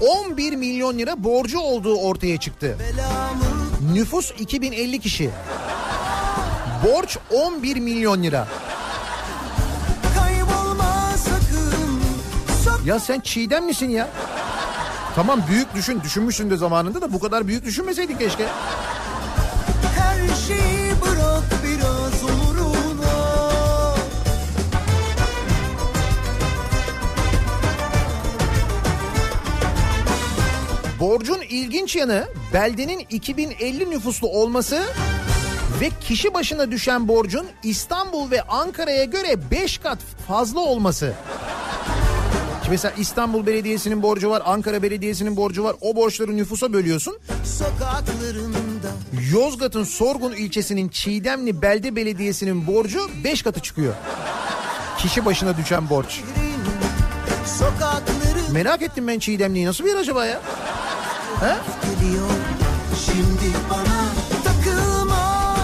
11 0.00 0.56
milyon 0.56 0.98
lira 0.98 1.24
borcu 1.24 1.60
olduğu 1.60 1.96
ortaya 1.96 2.36
çıktı. 2.40 2.76
Nüfus 3.92 4.32
2050 4.38 5.00
kişi. 5.00 5.30
Borç 6.84 7.18
11 7.30 7.76
milyon 7.76 8.22
lira. 8.22 8.48
Ya 12.84 13.00
sen 13.00 13.20
Çiğdem 13.20 13.64
misin 13.64 13.88
ya? 13.88 14.08
Tamam 15.14 15.40
büyük 15.50 15.74
düşün, 15.74 16.00
düşünmüşsün 16.04 16.50
de 16.50 16.56
zamanında 16.56 17.00
da 17.00 17.12
bu 17.12 17.20
kadar 17.20 17.46
büyük 17.48 17.64
düşünmeseydin 17.64 18.16
keşke. 18.16 18.46
Her 19.98 20.36
şeyi 20.46 20.77
Borcun 31.00 31.40
ilginç 31.48 31.96
yanı 31.96 32.28
beldenin 32.54 33.06
2050 33.10 33.90
nüfuslu 33.90 34.28
olması 34.28 34.82
ve 35.80 35.90
kişi 36.00 36.34
başına 36.34 36.70
düşen 36.70 37.08
borcun 37.08 37.46
İstanbul 37.62 38.30
ve 38.30 38.42
Ankara'ya 38.42 39.04
göre 39.04 39.50
5 39.50 39.78
kat 39.78 39.98
fazla 40.28 40.60
olması. 40.60 41.12
Şimdi 42.60 42.70
mesela 42.70 42.94
İstanbul 42.98 43.46
Belediyesi'nin 43.46 44.02
borcu 44.02 44.30
var, 44.30 44.42
Ankara 44.44 44.82
Belediyesi'nin 44.82 45.36
borcu 45.36 45.64
var. 45.64 45.76
O 45.80 45.96
borçları 45.96 46.36
nüfusa 46.36 46.72
bölüyorsun. 46.72 47.18
Yozgat'ın 49.32 49.84
Sorgun 49.84 50.32
ilçesinin 50.32 50.88
Çiğdemli 50.88 51.62
Belde 51.62 51.96
Belediyesi'nin 51.96 52.66
borcu 52.66 53.10
5 53.24 53.42
katı 53.42 53.60
çıkıyor. 53.60 53.94
Kişi 54.98 55.24
başına 55.24 55.56
düşen 55.56 55.90
borç. 55.90 56.20
Merak 58.52 58.82
ettim 58.82 59.08
ben 59.08 59.18
Çiğdemli'yi 59.18 59.66
nasıl 59.66 59.84
bir 59.84 59.90
yer 59.90 59.96
acaba 59.96 60.26
ya? 60.26 60.40
He? 61.40 61.46
geliyor 61.46 62.28
Şimdi 63.06 63.56
bana 63.70 64.00
takılma 64.44 65.56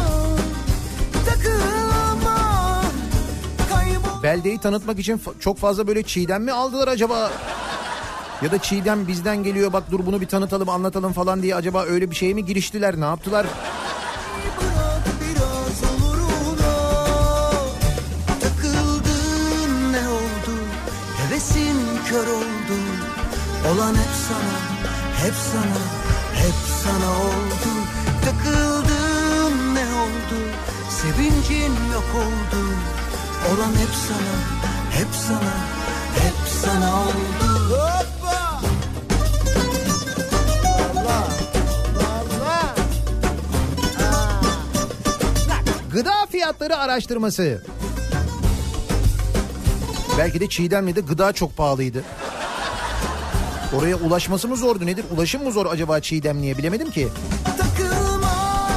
Takılma 1.26 2.82
Kaybol 3.68 4.22
Beldeyi 4.22 4.58
tanıtmak 4.58 4.98
için 4.98 5.20
çok 5.40 5.58
fazla 5.58 5.86
böyle 5.86 6.02
Çiğdem 6.02 6.44
mi 6.44 6.52
aldılar 6.52 6.88
acaba? 6.88 7.30
Ya 8.42 8.50
da 8.50 8.58
Çiğdem 8.58 9.06
bizden 9.06 9.42
geliyor 9.42 9.72
bak 9.72 9.90
dur 9.90 10.06
bunu 10.06 10.20
bir 10.20 10.26
tanıtalım 10.26 10.68
anlatalım 10.68 11.12
falan 11.12 11.42
diye 11.42 11.54
acaba 11.54 11.84
öyle 11.84 12.10
bir 12.10 12.16
şeye 12.16 12.34
mi 12.34 12.44
giriştiler 12.44 13.00
ne 13.00 13.04
yaptılar? 13.04 13.46
bırak 14.60 15.04
biraz 15.20 15.90
umuruna 15.90 16.76
Takıldın 18.40 19.92
ne 19.92 20.08
oldu 20.08 20.58
Hevesin 21.18 21.76
kör 22.08 22.26
oldu 22.26 22.78
Olan 23.72 23.94
hep 23.94 24.10
sana 24.28 24.53
Hep 25.24 25.34
sana 25.34 25.80
Hep 26.34 26.54
sana 26.82 27.10
oldu. 27.10 27.70
Takıldın 28.24 29.74
ne 29.74 29.80
oldu? 29.80 30.40
Sevincin 30.90 31.72
yok 31.92 32.04
oldu. 32.14 32.64
Olan 33.54 33.70
hep 33.70 33.88
sana 34.08 34.34
Hep 34.90 35.08
sana 35.14 35.54
Hep 36.14 36.48
sana 36.62 37.02
oldu. 37.02 37.74
Hoppa! 37.74 38.60
Allah 40.94 41.28
Allah 42.08 42.74
Gıda 45.92 46.26
fiyatları 46.32 46.76
araştırması. 46.76 47.62
Belki 50.18 50.40
de 50.40 50.48
Çiğdemli'de 50.48 51.00
gıda 51.00 51.32
çok 51.32 51.56
pahalıydı. 51.56 52.04
Oraya 53.72 53.96
ulaşması 53.96 54.48
mı 54.48 54.56
zordu 54.56 54.86
nedir? 54.86 55.04
Ulaşım 55.16 55.44
mı 55.44 55.52
zor 55.52 55.66
acaba 55.66 56.00
Çiğdemli'ye 56.00 56.58
bilemedim 56.58 56.90
ki. 56.90 57.08
Takılma 57.58 58.68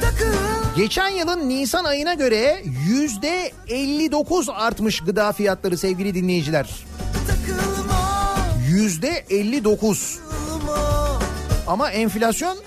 Takıl 0.00 0.76
Geçen 0.76 1.08
yılın 1.08 1.48
Nisan 1.48 1.84
ayına 1.84 2.14
göre 2.14 2.62
yüzde 2.88 3.52
59 3.68 4.48
artmış 4.48 5.00
gıda 5.00 5.32
fiyatları 5.32 5.78
sevgili 5.78 6.14
dinleyiciler. 6.14 6.68
Yüzde 8.68 9.24
59. 9.30 10.18
Ama 11.66 11.90
enflasyon 11.90 12.58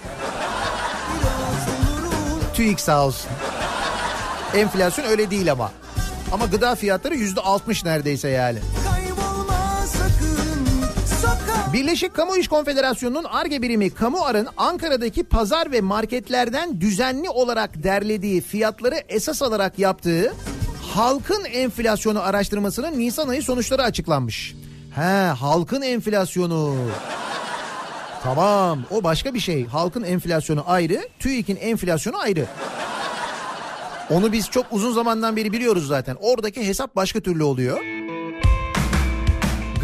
TÜİK 2.54 2.80
sağ 2.80 3.06
olsun. 3.06 3.30
Enflasyon 4.56 5.06
öyle 5.06 5.32
değil 5.32 5.52
ama. 5.52 5.72
Ama 6.32 6.46
gıda 6.46 6.76
fiyatları 6.76 7.16
yüzde 7.16 7.41
60 7.41 7.86
neredeyse 7.86 8.30
yani. 8.30 8.60
Birleşik 11.76 12.13
Kamu 12.13 12.38
İş 12.38 12.47
Konfederasyonu'nun 12.47 13.23
ARGE 13.23 13.61
birimi 13.61 13.89
Kamuar'ın 13.89 14.47
Ankara'daki 14.57 15.23
pazar 15.23 15.71
ve 15.71 15.82
marketlerden 15.82 16.82
düzenli 16.82 17.30
olarak 17.30 17.84
derlediği 17.84 18.41
fiyatları 18.41 18.95
esas 19.09 19.41
alarak 19.41 19.80
yaptığı 19.80 20.34
halkın 20.93 21.45
enflasyonu 21.45 22.21
araştırmasının 22.21 22.99
Nisan 22.99 23.28
ayı 23.28 23.43
sonuçları 23.43 23.84
açıklanmış. 23.84 24.55
He 24.95 25.32
halkın 25.39 25.82
enflasyonu. 25.82 26.76
Tamam 28.23 28.80
o 28.91 29.03
başka 29.03 29.34
bir 29.34 29.39
şey. 29.39 29.65
Halkın 29.65 30.03
enflasyonu 30.03 30.63
ayrı, 30.67 31.07
TÜİK'in 31.19 31.55
enflasyonu 31.55 32.17
ayrı. 32.17 32.45
Onu 34.09 34.32
biz 34.32 34.49
çok 34.49 34.65
uzun 34.71 34.91
zamandan 34.91 35.36
beri 35.36 35.51
biliyoruz 35.51 35.88
zaten. 35.88 36.17
Oradaki 36.19 36.67
hesap 36.67 36.95
başka 36.95 37.19
türlü 37.19 37.43
oluyor. 37.43 37.95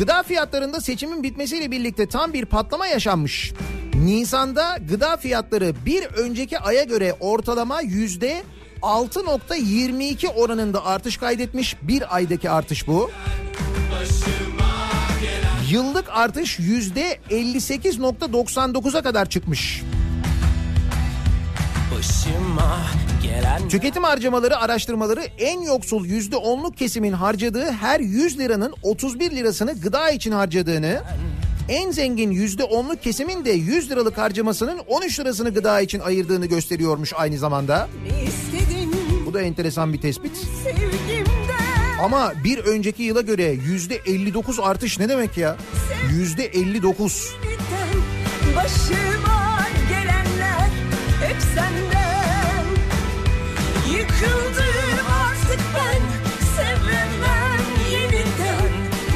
Gıda 0.02 0.24
fiyatlarında 0.24 0.82
seçimin 0.82 1.24
bitmesiyle 1.24 1.72
birlikte 1.72 2.06
tam 2.06 2.34
bir 2.34 2.46
patlama 2.46 2.88
yaşanmış. 2.88 3.54
Nisan'da 3.94 4.78
gıda 4.90 5.18
fiyatları 5.18 5.74
bir 5.86 6.06
önceki 6.06 6.60
aya 6.60 6.84
göre 6.84 7.16
ortalama 7.20 7.82
yüzde 7.82 8.44
6.22 8.82 10.28
oranında 10.28 10.86
artış 10.86 11.18
kaydetmiş. 11.18 11.76
Bir 11.82 12.16
aydaki 12.16 12.50
artış 12.50 12.88
bu. 12.88 13.12
Yıllık 15.72 16.10
artış 16.10 16.60
yüzde 16.60 17.20
58.99'a 17.30 19.02
kadar 19.02 19.30
çıkmış. 19.30 19.82
Başıma 19.82 20.01
gelen 23.24 23.70
Tüketim 23.70 24.04
harcamaları 24.04 24.58
araştırmaları 24.58 25.22
en 25.38 25.62
yoksul 25.62 26.06
yüzde 26.06 26.36
onluk 26.36 26.78
kesimin 26.78 27.12
harcadığı 27.14 27.72
her 27.72 28.00
100 28.00 28.40
liranın 28.40 28.74
31 28.84 29.32
lirasını 29.32 29.80
gıda 29.82 30.10
için 30.12 30.32
harcadığını, 30.32 31.02
en 31.70 31.92
zengin 31.92 32.32
yüzde 32.32 32.64
onluk 32.64 33.04
kesimin 33.04 33.46
de 33.46 33.52
100 33.52 33.92
liralık 33.92 34.18
harcamasının 34.18 34.80
13 34.88 35.20
lirasını 35.20 35.54
gıda 35.54 35.82
için 35.82 36.00
ayırdığını 36.00 36.46
gösteriyormuş 36.46 37.14
aynı 37.16 37.38
zamanda. 37.38 37.90
İstedim 38.28 38.92
Bu 39.26 39.34
da 39.34 39.42
enteresan 39.42 39.94
bir 39.94 40.02
tespit. 40.02 40.38
sevgimden 40.64 42.00
Ama 42.04 42.34
bir 42.44 42.58
önceki 42.58 43.04
yıla 43.04 43.22
göre 43.22 43.44
yüzde 43.44 43.96
59 43.96 44.60
artış 44.60 45.00
ne 45.00 45.10
demek 45.10 45.38
ya? 45.38 45.58
Yüzde 46.12 46.46
59. 46.46 47.36
biten 47.44 48.02
Başıma 48.56 49.60
gelenler 49.90 50.70
hep 51.22 51.38
senden 51.56 51.91
Sıkıldım 54.22 55.06
artık 55.26 55.60
ben 55.76 56.02
Sevemem 56.56 57.92
yeniden. 57.92 58.72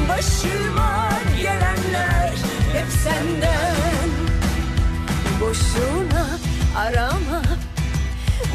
Başıma 0.08 1.08
gelenler 1.42 2.32
Hep 2.72 2.86
senden. 3.04 4.10
Boşuna 5.40 6.26
arama 6.76 7.42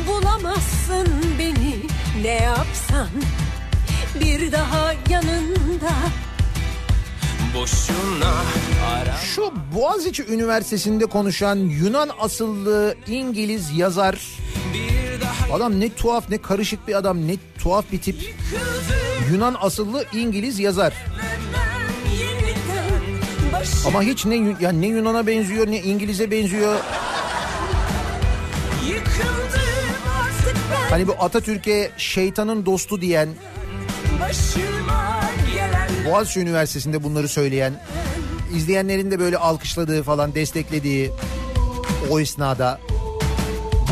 Bulamazsın 0.08 1.08
beni. 1.40 1.76
Ne 2.22 2.34
yapsan 2.44 3.10
Bir 4.16 4.52
daha 4.52 4.94
yanında. 5.10 5.92
Şu 9.36 9.54
Boğaziçi 9.76 10.26
Üniversitesi'nde 10.26 11.06
konuşan 11.06 11.56
Yunan 11.56 12.10
asıllı 12.20 12.96
İngiliz 13.08 13.78
yazar. 13.78 14.20
Adam 15.54 15.80
ne 15.80 15.90
tuhaf 15.90 16.30
ne 16.30 16.38
karışık 16.38 16.88
bir 16.88 16.96
adam 16.96 17.28
ne 17.28 17.36
tuhaf 17.60 17.86
bir 17.92 18.02
tip. 18.02 18.36
Yunan 19.32 19.56
asıllı 19.62 20.06
İngiliz 20.14 20.60
yazar. 20.60 20.94
Ama 23.88 24.04
hiç 24.04 24.26
ne 24.26 24.56
yani 24.62 24.82
ne 24.82 24.88
Yunan'a 24.88 25.28
benziyor 25.28 25.68
ne 25.68 25.80
İngiliz'e 25.82 26.32
benziyor. 26.32 26.76
Hani 30.90 31.08
bu 31.08 31.16
Atatürk'e 31.20 31.92
şeytanın 31.98 32.66
dostu 32.66 33.02
diyen. 33.02 33.30
Başıma 34.22 35.21
Boğaziçi 36.06 36.40
Üniversitesi'nde 36.40 37.04
bunları 37.04 37.28
söyleyen 37.28 37.74
izleyenlerin 38.56 39.12
de 39.12 39.20
böyle 39.20 39.38
alkışladığı 39.38 40.04
falan 40.04 40.36
desteklediği 40.36 41.12
o 42.10 42.20
esnada 42.20 42.80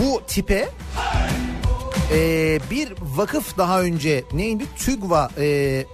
bu 0.01 0.21
tipe 0.27 0.69
e, 2.13 2.59
bir 2.71 2.93
vakıf 3.01 3.57
daha 3.57 3.81
önce 3.81 4.23
neydi? 4.33 4.63
TÜGVA 4.77 5.29
e, 5.37 5.85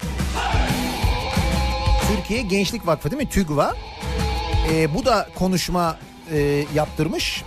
Türkiye 2.07 2.41
Gençlik 2.41 2.88
Vakfı 2.88 3.11
değil 3.11 3.24
mi? 3.24 3.30
TÜGVA. 3.30 3.76
E, 4.74 4.93
bu 4.93 5.05
da 5.05 5.30
konuşma 5.36 5.97
e, 6.32 6.66
yaptırmış 6.76 7.43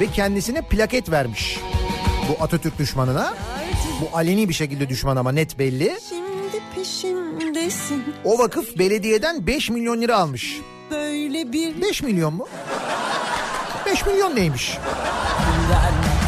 ve 0.00 0.06
kendisine 0.06 0.62
plaket 0.62 1.10
vermiş 1.10 1.58
bu 2.28 2.44
Atatürk 2.44 2.78
düşmanına. 2.78 3.34
Bu 4.00 4.16
aleni 4.16 4.48
bir 4.48 4.54
şekilde 4.54 4.88
düşman 4.88 5.16
ama 5.16 5.32
net 5.32 5.58
belli. 5.58 5.98
Şimdi 6.08 6.27
peşimdesin 6.88 8.04
O 8.24 8.38
vakıf 8.38 8.78
belediyeden 8.78 9.46
5 9.46 9.70
milyon 9.70 10.00
lira 10.00 10.16
almış. 10.16 10.60
Böyle 10.90 11.52
bir 11.52 11.82
5 11.82 12.02
milyon 12.02 12.34
mu? 12.34 12.48
5 13.86 14.06
milyon 14.06 14.36
neymiş? 14.36 14.78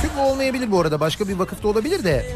Tüm 0.02 0.18
olmayabilir 0.18 0.70
bu 0.70 0.80
arada. 0.80 1.00
Başka 1.00 1.28
bir 1.28 1.34
vakıfta 1.34 1.68
olabilir 1.68 2.04
de. 2.04 2.26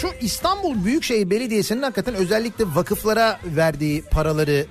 Şu 0.00 0.08
İstanbul 0.20 0.84
Büyükşehir 0.84 1.30
Belediyesi'nin 1.30 1.82
hakikaten 1.82 2.14
özellikle 2.14 2.64
vakıflara 2.74 3.40
verdiği 3.44 4.02
paraları, 4.02 4.66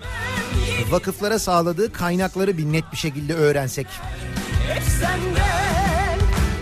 vakıflara 0.89 1.39
sağladığı 1.39 1.93
kaynakları 1.93 2.57
bir 2.57 2.65
net 2.65 2.83
bir 2.91 2.97
şekilde 2.97 3.33
öğrensek. 3.33 3.87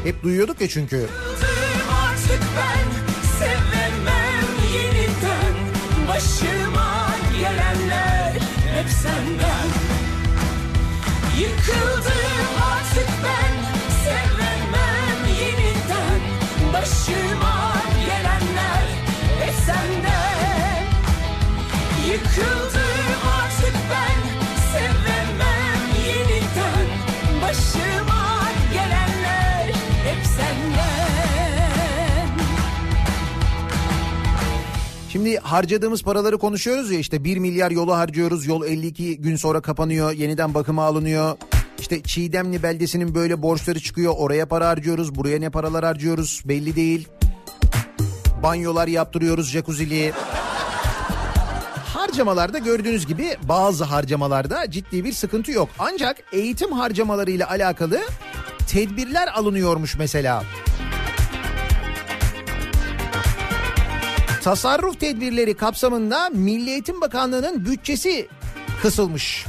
Hep 0.04 0.24
duyuyorduk 0.24 0.62
ya 0.62 0.70
çünkü. 0.70 1.08
Artık 2.28 2.44
ben 2.58 2.88
Sevemem 3.40 4.48
yeniden. 4.74 5.56
Başıma 6.08 7.10
gelenler 7.38 8.34
hep 8.76 8.90
senden. 8.90 9.68
Yıkıldım 11.40 12.48
artık 12.72 13.10
ben 13.24 13.54
Sevemem 14.04 15.36
yeniden. 15.40 16.22
Başıma 16.74 17.27
Şimdi 35.28 35.40
harcadığımız 35.40 36.04
paraları 36.04 36.38
konuşuyoruz 36.38 36.92
ya 36.92 37.00
işte 37.00 37.24
1 37.24 37.38
milyar 37.38 37.72
yolu 37.72 37.96
harcıyoruz. 37.96 38.46
Yol 38.46 38.66
52 38.66 39.18
gün 39.18 39.36
sonra 39.36 39.62
kapanıyor. 39.62 40.12
Yeniden 40.12 40.54
bakıma 40.54 40.84
alınıyor. 40.84 41.38
İşte 41.80 42.04
Çiğdemli 42.04 42.64
beldesinin 42.64 43.16
böyle 43.16 43.42
borçları 43.42 43.80
çıkıyor. 43.80 44.14
Oraya 44.18 44.46
para 44.46 44.68
harcıyoruz. 44.68 45.16
Buraya 45.16 45.40
ne 45.40 45.50
paralar 45.50 45.86
harcıyoruz 45.86 46.42
belli 46.46 46.76
değil. 46.76 47.08
Banyolar 48.44 48.88
yaptırıyoruz 48.88 49.50
jacuzzi'li. 49.50 50.14
Harcamalarda 51.94 52.58
gördüğünüz 52.58 53.08
gibi 53.08 53.36
bazı 53.44 53.84
harcamalarda 53.84 54.72
ciddi 54.72 55.04
bir 55.06 55.14
sıkıntı 55.14 55.52
yok. 55.52 55.70
Ancak 55.80 56.18
eğitim 56.32 56.72
harcamalarıyla 56.72 57.50
alakalı 57.50 58.00
tedbirler 58.68 59.28
alınıyormuş 59.28 59.98
mesela. 59.98 60.44
Tasarruf 64.48 65.00
tedbirleri 65.00 65.58
kapsamında 65.58 66.30
Milli 66.30 66.70
Eğitim 66.70 67.02
Bakanlığı'nın 67.02 67.66
bütçesi 67.66 68.28
kısılmış. 68.82 69.46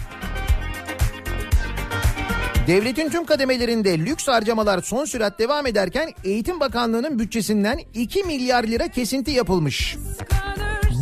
Devletin 2.66 3.08
tüm 3.08 3.26
kademelerinde 3.26 3.98
lüks 3.98 4.28
harcamalar 4.28 4.82
son 4.82 5.04
sürat 5.04 5.38
devam 5.38 5.66
ederken 5.66 6.14
Eğitim 6.24 6.60
Bakanlığı'nın 6.60 7.18
bütçesinden 7.18 7.80
2 7.94 8.22
milyar 8.22 8.64
lira 8.64 8.88
kesinti 8.88 9.30
yapılmış. 9.30 9.96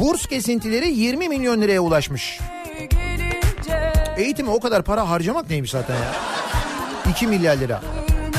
Burs 0.00 0.26
kesintileri 0.26 0.92
20 0.92 1.28
milyon 1.28 1.62
liraya 1.62 1.80
ulaşmış. 1.80 2.40
Eğitime 4.16 4.50
o 4.50 4.60
kadar 4.60 4.82
para 4.82 5.10
harcamak 5.10 5.50
neymiş 5.50 5.70
zaten 5.70 5.94
ya? 5.94 6.12
2 7.10 7.26
milyar 7.26 7.56
lira. 7.56 7.82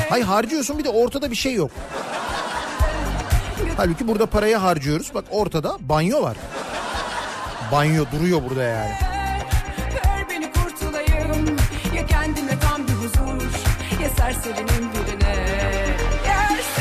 Hay 0.10 0.22
harcıyorsun 0.22 0.80
bir 0.80 0.84
de 0.84 0.90
ortada 0.90 1.32
bir 1.32 1.36
şey 1.36 1.54
yok. 1.54 1.72
Halbuki 3.78 4.08
burada 4.08 4.26
parayı 4.26 4.56
harcıyoruz. 4.56 5.12
Bak 5.14 5.26
ortada 5.32 5.78
banyo 5.80 6.22
var. 6.22 6.38
Banyo 7.72 8.06
duruyor 8.12 8.42
burada 8.50 8.64
yani. 8.64 8.92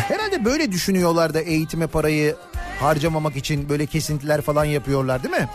Herhalde 0.09 0.45
böyle 0.45 0.73
düşünüyorlar 0.73 1.35
da 1.35 1.41
eğitime 1.41 1.87
parayı 1.87 2.37
harcamamak 2.81 3.37
için 3.37 3.69
böyle 3.69 3.87
kesintiler 3.87 4.41
falan 4.41 4.65
yapıyorlar 4.65 5.23
değil 5.23 5.35
mi? 5.35 5.49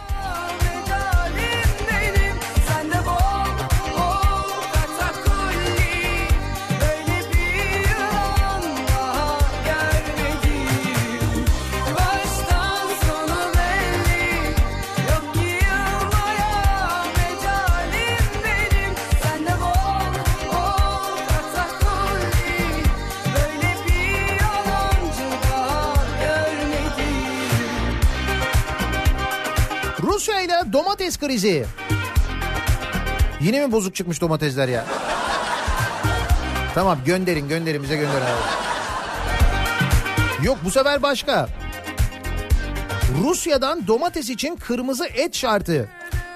Domates 31.12 31.18
krizi. 31.18 31.66
Yine 33.42 33.66
mi 33.66 33.72
bozuk 33.72 33.96
çıkmış 33.96 34.22
domatesler 34.22 34.68
ya? 34.68 34.86
Tamam 36.76 37.00
gönderin 37.06 37.48
gönderin 37.50 37.84
bize 37.84 37.96
gönderin 37.96 38.22
abi. 38.22 38.42
Yok 40.46 40.58
bu 40.64 40.72
sefer 40.72 41.02
başka. 41.02 41.50
Rusya'dan 43.24 43.88
domates 43.88 44.30
için 44.30 44.56
kırmızı 44.56 45.06
et 45.06 45.36
şartı. 45.36 45.90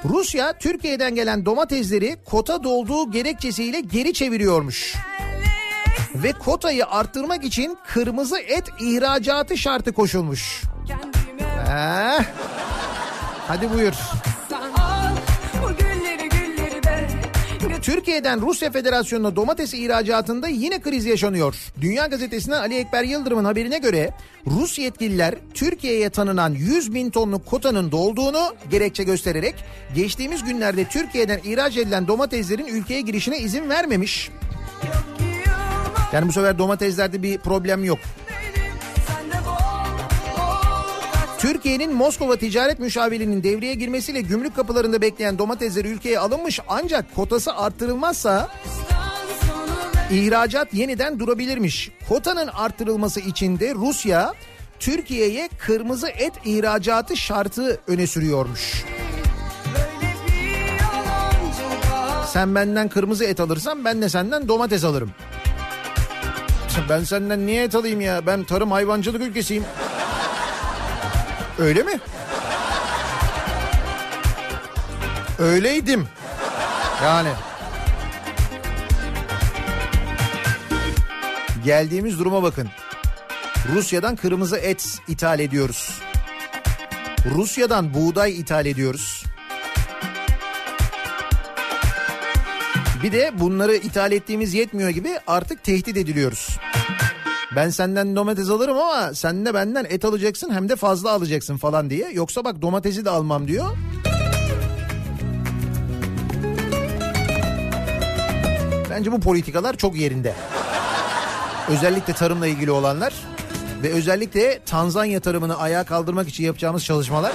Rusya 0.06 0.54
Türkiye'den 0.58 1.16
gelen 1.16 1.46
domatesleri 1.46 2.18
kota 2.26 2.64
dolduğu 2.64 3.12
gerekçesiyle 3.12 3.80
geri 3.80 4.14
çeviriyormuş. 4.14 4.96
Ve 6.16 6.32
kotayı 6.32 6.86
arttırmak 6.86 7.44
için 7.44 7.78
kırmızı 7.88 8.40
et 8.40 8.64
ihracatı 8.80 9.58
şartı 9.58 9.94
koşulmuş. 9.94 10.62
Eh. 11.70 12.24
Hadi 13.48 13.74
buyur. 13.74 13.94
Türkiye'den 17.86 18.42
Rusya 18.42 18.72
Federasyonu'na 18.72 19.36
domates 19.36 19.74
ihracatında 19.74 20.48
yine 20.48 20.82
kriz 20.82 21.06
yaşanıyor. 21.06 21.56
Dünya 21.82 22.06
Gazetesi'nden 22.06 22.60
Ali 22.60 22.76
Ekber 22.76 23.04
Yıldırım'ın 23.04 23.46
haberine 23.46 23.78
göre 23.78 24.10
Rus 24.48 24.80
yetkililer 24.80 25.36
Türkiye'ye 25.54 26.10
tanınan 26.10 26.50
100 26.54 26.94
bin 26.94 27.10
tonluk 27.10 27.46
kotanın 27.46 27.92
dolduğunu 27.92 28.56
gerekçe 28.72 29.04
göstererek 29.04 29.56
geçtiğimiz 29.96 30.44
günlerde 30.44 30.86
Türkiye'den 30.86 31.40
ihraç 31.44 31.78
edilen 31.78 32.08
domateslerin 32.08 32.66
ülkeye 32.66 33.02
girişine 33.02 33.40
izin 33.40 33.70
vermemiş. 33.70 34.30
Yani 36.14 36.28
bu 36.28 36.32
sefer 36.32 36.60
domateslerde 36.60 37.24
bir 37.24 37.38
problem 37.38 37.84
yok. 37.84 38.00
Türkiye'nin 41.46 41.94
Moskova 41.94 42.36
Ticaret 42.36 42.80
Müşavirliği'nin 42.80 43.44
devreye 43.44 43.74
girmesiyle 43.74 44.22
gümrük 44.22 44.56
kapılarında 44.56 45.02
bekleyen 45.02 45.40
domatesleri 45.40 45.88
ülkeye 45.88 46.20
alınmış 46.20 46.60
ancak 46.68 47.16
kotası 47.16 47.56
arttırılmazsa 47.56 48.50
İhracat 50.12 50.74
yeniden 50.74 51.20
durabilirmiş. 51.20 51.92
Kotanın 52.10 52.48
arttırılması 52.48 53.20
için 53.20 53.60
de 53.60 53.74
Rusya 53.76 54.34
Türkiye'ye 54.80 55.50
kırmızı 55.58 56.08
et 56.08 56.34
ihracatı 56.46 57.18
şartı 57.18 57.80
öne 57.88 58.08
sürüyormuş. 58.08 58.84
Sen 62.28 62.56
benden 62.56 62.90
kırmızı 62.90 63.26
et 63.26 63.40
alırsan 63.40 63.86
ben 63.86 64.02
de 64.02 64.10
senden 64.10 64.48
domates 64.48 64.84
alırım. 64.84 65.12
Ben 66.90 67.04
senden 67.04 67.48
niye 67.48 67.64
et 67.64 67.76
alayım 67.76 68.02
ya? 68.02 68.26
Ben 68.28 68.44
tarım 68.44 68.72
hayvancılık 68.72 69.22
ülkesiyim. 69.22 69.64
Öyle 71.60 71.84
mi? 71.84 72.00
Öyleydim. 75.40 76.08
Yani. 77.04 77.30
Geldiğimiz 81.66 82.20
duruma 82.20 82.44
bakın. 82.44 82.70
Rusya'dan 83.74 84.16
kırmızı 84.16 84.58
et 84.58 84.98
ithal 85.08 85.40
ediyoruz. 85.40 86.02
Rusya'dan 87.36 87.94
buğday 87.94 88.40
ithal 88.40 88.66
ediyoruz. 88.66 89.26
Bir 93.04 93.12
de 93.12 93.32
bunları 93.40 93.76
ithal 93.76 94.12
ettiğimiz 94.12 94.54
yetmiyor 94.54 94.90
gibi 94.90 95.10
artık 95.28 95.64
tehdit 95.64 95.98
ediliyoruz. 95.98 96.58
Ben 97.56 97.70
senden 97.70 98.16
domates 98.16 98.50
alırım 98.50 98.78
ama 98.78 99.14
sen 99.14 99.46
de 99.46 99.54
benden 99.54 99.86
et 99.90 100.06
alacaksın 100.06 100.54
hem 100.54 100.70
de 100.70 100.76
fazla 100.76 101.12
alacaksın 101.12 101.58
falan 101.58 101.90
diye. 101.90 102.12
Yoksa 102.12 102.44
bak 102.44 102.62
domatesi 102.62 103.06
de 103.06 103.10
almam 103.10 103.48
diyor. 103.48 103.66
Bence 108.90 109.12
bu 109.12 109.20
politikalar 109.20 109.78
çok 109.78 109.96
yerinde. 109.96 110.34
Özellikle 111.70 112.14
tarımla 112.14 112.48
ilgili 112.48 112.72
olanlar 112.72 113.14
ve 113.84 113.92
özellikle 113.92 114.60
Tanzanya 114.66 115.20
tarımını 115.20 115.58
ayağa 115.58 115.84
kaldırmak 115.84 116.28
için 116.28 116.44
yapacağımız 116.44 116.86
çalışmalar 116.86 117.32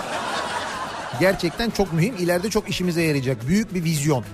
gerçekten 1.21 1.71
çok 1.71 1.93
mühim. 1.93 2.14
İleride 2.18 2.51
çok 2.51 2.68
işimize 2.68 3.03
yarayacak. 3.03 3.49
Büyük 3.49 3.75
bir 3.75 3.85
vizyon. 3.85 4.25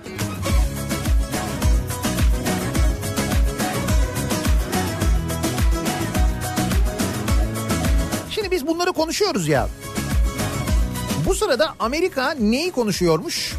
Konuşuyoruz 8.97 9.49
ya. 9.49 9.69
Bu 11.27 11.35
sırada 11.35 11.75
Amerika 11.79 12.31
neyi 12.31 12.71
konuşuyormuş? 12.71 13.55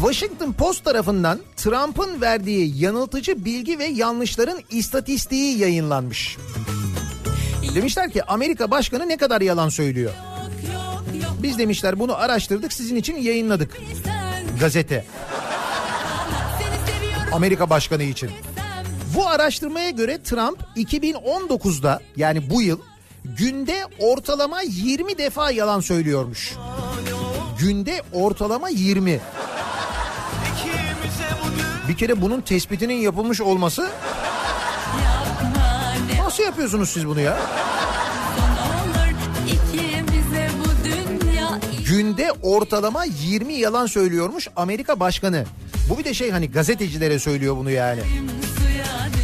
Washington 0.00 0.52
Post 0.52 0.84
tarafından 0.84 1.40
Trump'ın 1.56 2.20
verdiği 2.20 2.82
yanıltıcı 2.82 3.44
bilgi 3.44 3.78
ve 3.78 3.84
yanlışların 3.84 4.58
istatistiği 4.70 5.58
yayınlanmış. 5.58 6.36
Demişler 7.74 8.10
ki 8.10 8.24
Amerika 8.24 8.70
Başkanı 8.70 9.08
ne 9.08 9.16
kadar 9.16 9.40
yalan 9.40 9.68
söylüyor. 9.68 10.12
Biz 11.42 11.58
demişler 11.58 11.98
bunu 11.98 12.16
araştırdık 12.16 12.72
sizin 12.72 12.96
için 12.96 13.16
yayınladık. 13.16 13.78
Gazete. 14.60 15.04
Amerika 17.32 17.70
Başkanı 17.70 18.02
için. 18.02 18.30
Bu 19.14 19.26
araştırmaya 19.26 19.90
göre 19.90 20.22
Trump 20.22 20.58
2019'da 20.76 22.00
yani 22.16 22.50
bu 22.50 22.62
yıl 22.62 22.80
günde 23.36 23.84
ortalama 23.98 24.60
20 24.62 25.18
defa 25.18 25.50
yalan 25.50 25.80
söylüyormuş. 25.80 26.54
Günde 27.58 28.02
ortalama 28.12 28.68
20. 28.68 29.20
Bir 31.88 31.96
kere 31.96 32.20
bunun 32.22 32.40
tespitinin 32.40 32.94
yapılmış 32.94 33.40
olması 33.40 33.88
nasıl 36.24 36.42
yapıyorsunuz 36.42 36.90
siz 36.90 37.06
bunu 37.06 37.20
ya? 37.20 37.38
Günde 41.86 42.32
ortalama 42.42 43.04
20 43.04 43.54
yalan 43.54 43.86
söylüyormuş 43.86 44.48
Amerika 44.56 45.00
Başkanı. 45.00 45.44
Bu 45.90 45.98
bir 45.98 46.04
de 46.04 46.14
şey 46.14 46.30
hani 46.30 46.50
gazetecilere 46.50 47.18
söylüyor 47.18 47.56
bunu 47.56 47.70
yani. 47.70 48.00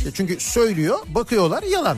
E 0.09 0.11
Çünkü 0.14 0.40
söylüyor, 0.40 0.98
bakıyorlar 1.07 1.62
yalan. 1.62 1.96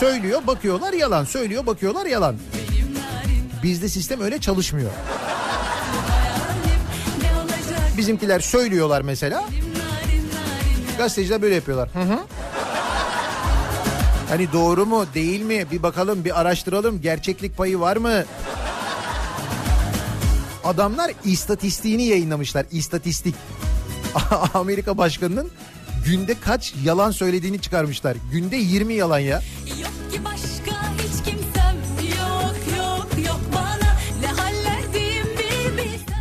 Söylüyor, 0.00 0.46
bakıyorlar 0.46 0.92
yalan. 0.92 1.24
Söylüyor, 1.24 1.66
bakıyorlar 1.66 2.06
yalan. 2.06 2.36
Bizde 3.62 3.88
sistem 3.88 4.20
öyle 4.20 4.40
çalışmıyor. 4.40 4.90
Bizimkiler 7.96 8.40
söylüyorlar 8.40 9.02
mesela. 9.02 9.44
Gazeteciler 10.98 11.42
böyle 11.42 11.54
yapıyorlar. 11.54 11.88
Hı 11.92 12.00
hı. 12.00 12.18
Hani 14.28 14.52
doğru 14.52 14.86
mu 14.86 15.06
değil 15.14 15.40
mi 15.40 15.66
bir 15.72 15.82
bakalım 15.82 16.24
bir 16.24 16.40
araştıralım 16.40 17.00
gerçeklik 17.00 17.56
payı 17.56 17.80
var 17.80 17.96
mı? 17.96 18.24
Adamlar 20.64 21.12
istatistiğini 21.24 22.02
yayınlamışlar 22.02 22.66
istatistik. 22.70 23.34
Amerika 24.54 24.98
başkanının 24.98 25.50
günde 26.06 26.34
kaç 26.40 26.74
yalan 26.84 27.10
söylediğini 27.10 27.60
çıkarmışlar. 27.60 28.16
Günde 28.32 28.56
20 28.56 28.94
yalan 28.94 29.18
ya. 29.18 29.42
Yok 29.82 30.12
ki 30.12 30.24
başka 30.24 30.92
hiç 30.92 31.24
kimsem. 31.24 31.76
Yok 32.18 32.54
yok 32.78 33.26
yok 33.26 33.40
bana. 33.54 33.96
Ne 34.20 34.26
haller 34.26 34.92
diyeyim 34.94 35.26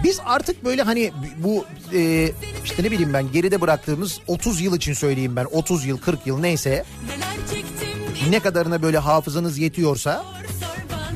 Biz 0.04 0.20
artık 0.26 0.66
böyle 0.66 0.82
hani 0.82 1.12
bu 1.38 1.66
e, 1.94 2.32
işte 2.66 2.84
ne 2.84 2.92
bileyim 2.92 3.14
ben 3.14 3.32
geride 3.32 3.62
bıraktığımız 3.62 4.20
30 4.28 4.62
yıl 4.62 4.76
için 4.76 4.94
söyleyeyim 4.94 5.36
ben. 5.36 5.46
30 5.52 5.86
yıl 5.86 5.98
40 5.98 6.28
yıl 6.28 6.40
neyse. 6.40 6.86
Ne 8.30 8.40
kadarına 8.40 8.82
böyle 8.82 8.98
hafızanız 8.98 9.58
yetiyorsa. 9.58 10.26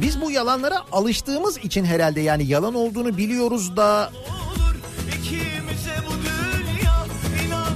biz 0.01 0.22
bu 0.22 0.32
yalanlara 0.32 0.82
alıştığımız 0.91 1.57
için 1.57 1.86
herhalde 1.86 2.22
yani 2.22 2.45
yalan 2.45 2.74
olduğunu 2.74 3.18
biliyoruz 3.18 3.78
da 3.78 4.11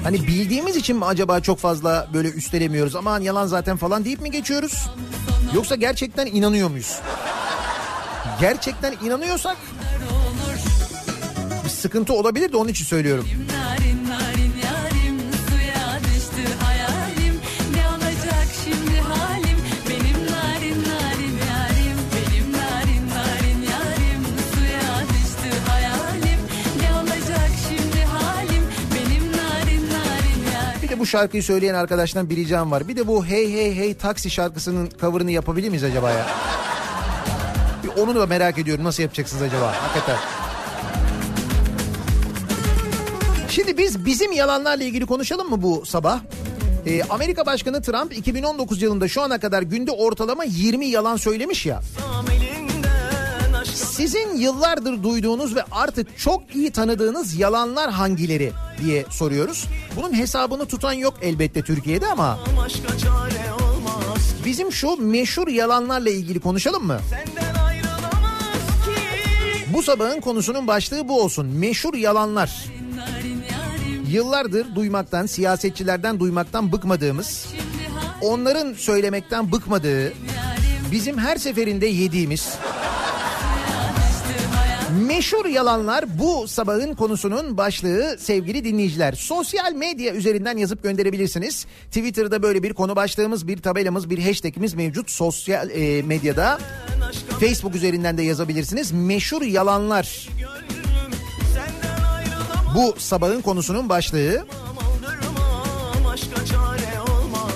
hani 0.08 0.28
bildiğimiz 0.28 0.76
için 0.76 0.98
mi 0.98 1.06
acaba 1.06 1.40
çok 1.40 1.60
fazla 1.60 2.08
böyle 2.14 2.30
üstelemiyoruz 2.30 2.96
aman 2.96 3.22
yalan 3.22 3.46
zaten 3.46 3.78
falan 3.78 4.06
deyip 4.06 4.22
mi 4.22 4.32
geçiyoruz 4.32 4.88
yoksa 5.56 5.76
gerçekten 5.76 6.26
inanıyor 6.26 6.70
muyuz? 6.70 7.00
Gerçekten 8.40 8.94
inanıyorsak 9.04 9.58
bir 11.64 11.70
sıkıntı 11.70 12.14
olabilir 12.14 12.52
de 12.52 12.58
onun 12.58 12.70
için 12.70 12.86
söylüyorum. 12.86 13.26
Narin 13.28 14.10
narin 14.10 14.47
şarkıyı 31.08 31.44
söyleyen 31.44 31.74
arkadaştan 31.74 32.30
bir 32.30 32.36
ricam 32.36 32.72
var. 32.72 32.88
Bir 32.88 32.96
de 32.96 33.08
bu 33.08 33.26
Hey 33.26 33.54
Hey 33.54 33.76
Hey 33.76 33.94
Taksi 33.94 34.30
şarkısının 34.30 34.90
cover'ını 35.02 35.32
yapabilir 35.32 35.70
miyiz 35.70 35.84
acaba 35.84 36.12
ya? 36.12 36.26
Bir 37.84 38.02
onu 38.02 38.16
da 38.16 38.26
merak 38.26 38.58
ediyorum 38.58 38.84
nasıl 38.84 39.04
yapacaksınız 39.04 39.44
acaba 39.44 39.76
hakikaten. 39.82 40.18
Şimdi 43.50 43.78
biz 43.78 44.06
bizim 44.06 44.32
yalanlarla 44.32 44.84
ilgili 44.84 45.06
konuşalım 45.06 45.50
mı 45.50 45.62
bu 45.62 45.86
sabah? 45.86 46.20
Ee, 46.86 47.04
Amerika 47.04 47.46
Başkanı 47.46 47.82
Trump 47.82 48.18
2019 48.18 48.82
yılında 48.82 49.08
şu 49.08 49.22
ana 49.22 49.40
kadar 49.40 49.62
günde 49.62 49.92
ortalama 49.92 50.44
20 50.44 50.86
yalan 50.86 51.16
söylemiş 51.18 51.66
ya. 51.66 51.82
Sizin 53.98 54.36
yıllardır 54.36 55.04
duyduğunuz 55.04 55.56
ve 55.56 55.64
artık 55.72 56.20
çok 56.20 56.56
iyi 56.56 56.72
tanıdığınız 56.72 57.36
yalanlar 57.36 57.92
hangileri 57.92 58.52
diye 58.84 59.06
soruyoruz. 59.10 59.66
Bunun 59.96 60.14
hesabını 60.14 60.66
tutan 60.66 60.94
yok 60.94 61.14
elbette 61.22 61.62
Türkiye'de 61.62 62.08
ama 62.08 62.40
bizim 64.46 64.72
şu 64.72 64.98
meşhur 64.98 65.48
yalanlarla 65.48 66.10
ilgili 66.10 66.40
konuşalım 66.40 66.86
mı? 66.86 67.00
Bu 69.74 69.84
sabahın 69.84 70.22
konusunun 70.22 70.68
başlığı 70.68 71.08
bu 71.08 71.22
olsun. 71.22 71.48
Meşhur 71.48 71.94
yalanlar. 71.94 72.66
Yıllardır 74.10 74.76
duymaktan, 74.76 75.26
siyasetçilerden 75.26 76.20
duymaktan 76.20 76.72
bıkmadığımız, 76.72 77.48
onların 78.22 78.74
söylemekten 78.74 79.52
bıkmadığı, 79.52 80.14
bizim 80.92 81.18
her 81.18 81.38
seferinde 81.38 81.86
yediğimiz 81.86 82.50
Meşhur 84.92 85.46
yalanlar 85.46 86.20
bu 86.20 86.48
sabahın 86.48 86.94
konusunun 86.94 87.58
başlığı 87.58 88.18
sevgili 88.20 88.64
dinleyiciler. 88.64 89.14
Sosyal 89.14 89.74
medya 89.74 90.14
üzerinden 90.14 90.58
yazıp 90.58 90.84
gönderebilirsiniz. 90.84 91.66
Twitter'da 91.86 92.44
böyle 92.44 92.64
bir 92.64 92.74
konu 92.74 92.96
başlığımız, 92.96 93.48
bir 93.48 93.58
tabelamız, 93.58 94.10
bir 94.10 94.20
hashtagimiz 94.20 94.74
mevcut 94.74 95.12
sosyal 95.12 95.70
e, 95.70 96.02
medyada. 96.02 96.60
Facebook 97.40 97.76
üzerinden 97.76 98.18
de 98.18 98.24
yazabilirsiniz. 98.24 98.92
Meşhur 98.92 99.42
yalanlar. 99.42 100.30
Bu 102.76 102.96
sabahın 102.98 103.42
konusunun 103.42 103.90
başlığı. 103.90 104.46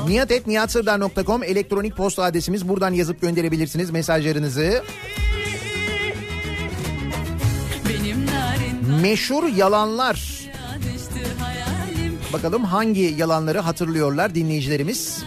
Niyatetniyatsırdar.com 0.08 1.44
elektronik 1.44 1.98
posta 1.98 2.24
adresimiz. 2.24 2.70
Buradan 2.70 2.94
yazıp 2.94 3.22
gönderebilirsiniz 3.22 3.92
mesajlarınızı. 3.92 4.62
Benim 4.62 5.21
Meşhur 9.00 9.48
yalanlar. 9.48 10.42
Bakalım 12.34 12.64
hangi 12.64 13.02
yalanları 13.18 13.60
hatırlıyorlar 13.60 14.36
dinleyicilerimiz. 14.36 15.24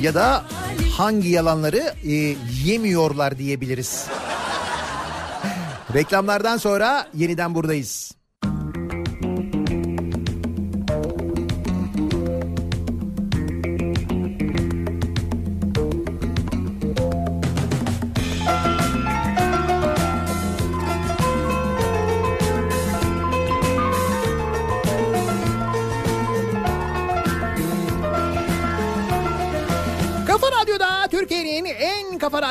Ya 0.00 0.14
da 0.14 0.44
hangi 0.96 1.28
yalanları 1.28 1.94
e, 2.04 2.36
yemiyorlar 2.64 3.38
diyebiliriz. 3.38 4.06
Reklamlardan 5.94 6.56
sonra 6.56 7.08
yeniden 7.14 7.54
buradayız. 7.54 8.11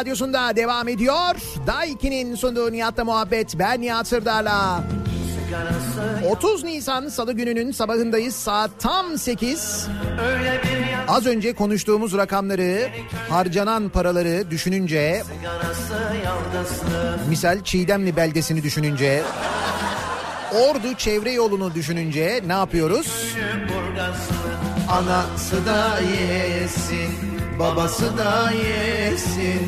Radyosunda 0.01 0.55
devam 0.55 0.87
ediyor. 0.87 1.35
Daiki'nin 1.67 2.35
sunduğu 2.35 2.71
Nihat'la 2.71 3.05
muhabbet 3.05 3.59
ben 3.59 3.81
Nihat 3.81 4.07
Sırdar'la. 4.07 4.83
30 6.29 6.63
Nisan 6.63 7.07
Salı 7.07 7.33
gününün 7.33 7.71
sabahındayız. 7.71 8.35
Saat 8.35 8.71
tam 8.79 9.17
8. 9.17 9.87
Öyle 10.21 10.61
bir 10.63 10.87
yer 10.87 11.05
Az 11.07 11.25
önce 11.25 11.53
konuştuğumuz 11.53 12.17
rakamları, 12.17 12.89
harcanan 13.29 13.89
paraları 13.89 14.51
düşününce, 14.51 15.23
misal 17.29 17.63
Çiğdemli 17.63 18.15
beldesini 18.15 18.63
düşününce, 18.63 19.23
Ordu 20.51 20.93
çevre 20.97 21.31
yolunu 21.31 21.73
düşününce 21.75 22.41
ne 22.47 22.53
yapıyoruz? 22.53 23.35
Anası 24.89 25.65
da 25.65 25.99
yesin, 25.99 27.40
babası 27.61 28.17
da 28.17 28.51
yesin. 28.51 29.61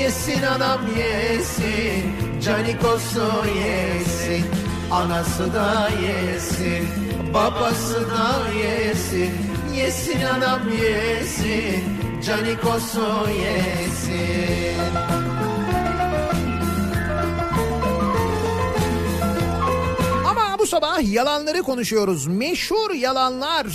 Yesin 0.00 0.42
anam 0.42 0.80
yesin, 0.98 2.12
canikosu 2.40 3.44
yesin. 3.58 4.44
Anası 4.90 5.54
da 5.54 5.88
yesin, 6.02 6.88
babası 7.34 8.10
da 8.10 8.54
yesin. 8.58 9.30
Yesin 9.76 10.20
anam 10.20 10.60
yesin, 10.68 11.84
canikosu 12.26 13.28
yesin. 13.30 14.78
Sabah 20.68 21.12
yalanları 21.12 21.62
konuşuyoruz. 21.62 22.26
Meşhur 22.26 22.90
yalanlar. 22.94 23.66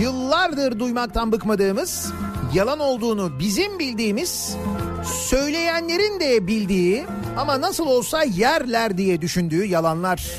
Yıllardır 0.00 0.78
duymaktan 0.78 1.32
bıkmadığımız, 1.32 2.12
yalan 2.54 2.80
olduğunu 2.80 3.38
bizim 3.38 3.78
bildiğimiz, 3.78 4.56
söyleyenlerin 5.04 6.20
de 6.20 6.46
bildiği 6.46 7.06
ama 7.36 7.60
nasıl 7.60 7.86
olsa 7.86 8.22
yerler 8.22 8.98
diye 8.98 9.20
düşündüğü 9.20 9.64
yalanlar. 9.64 10.30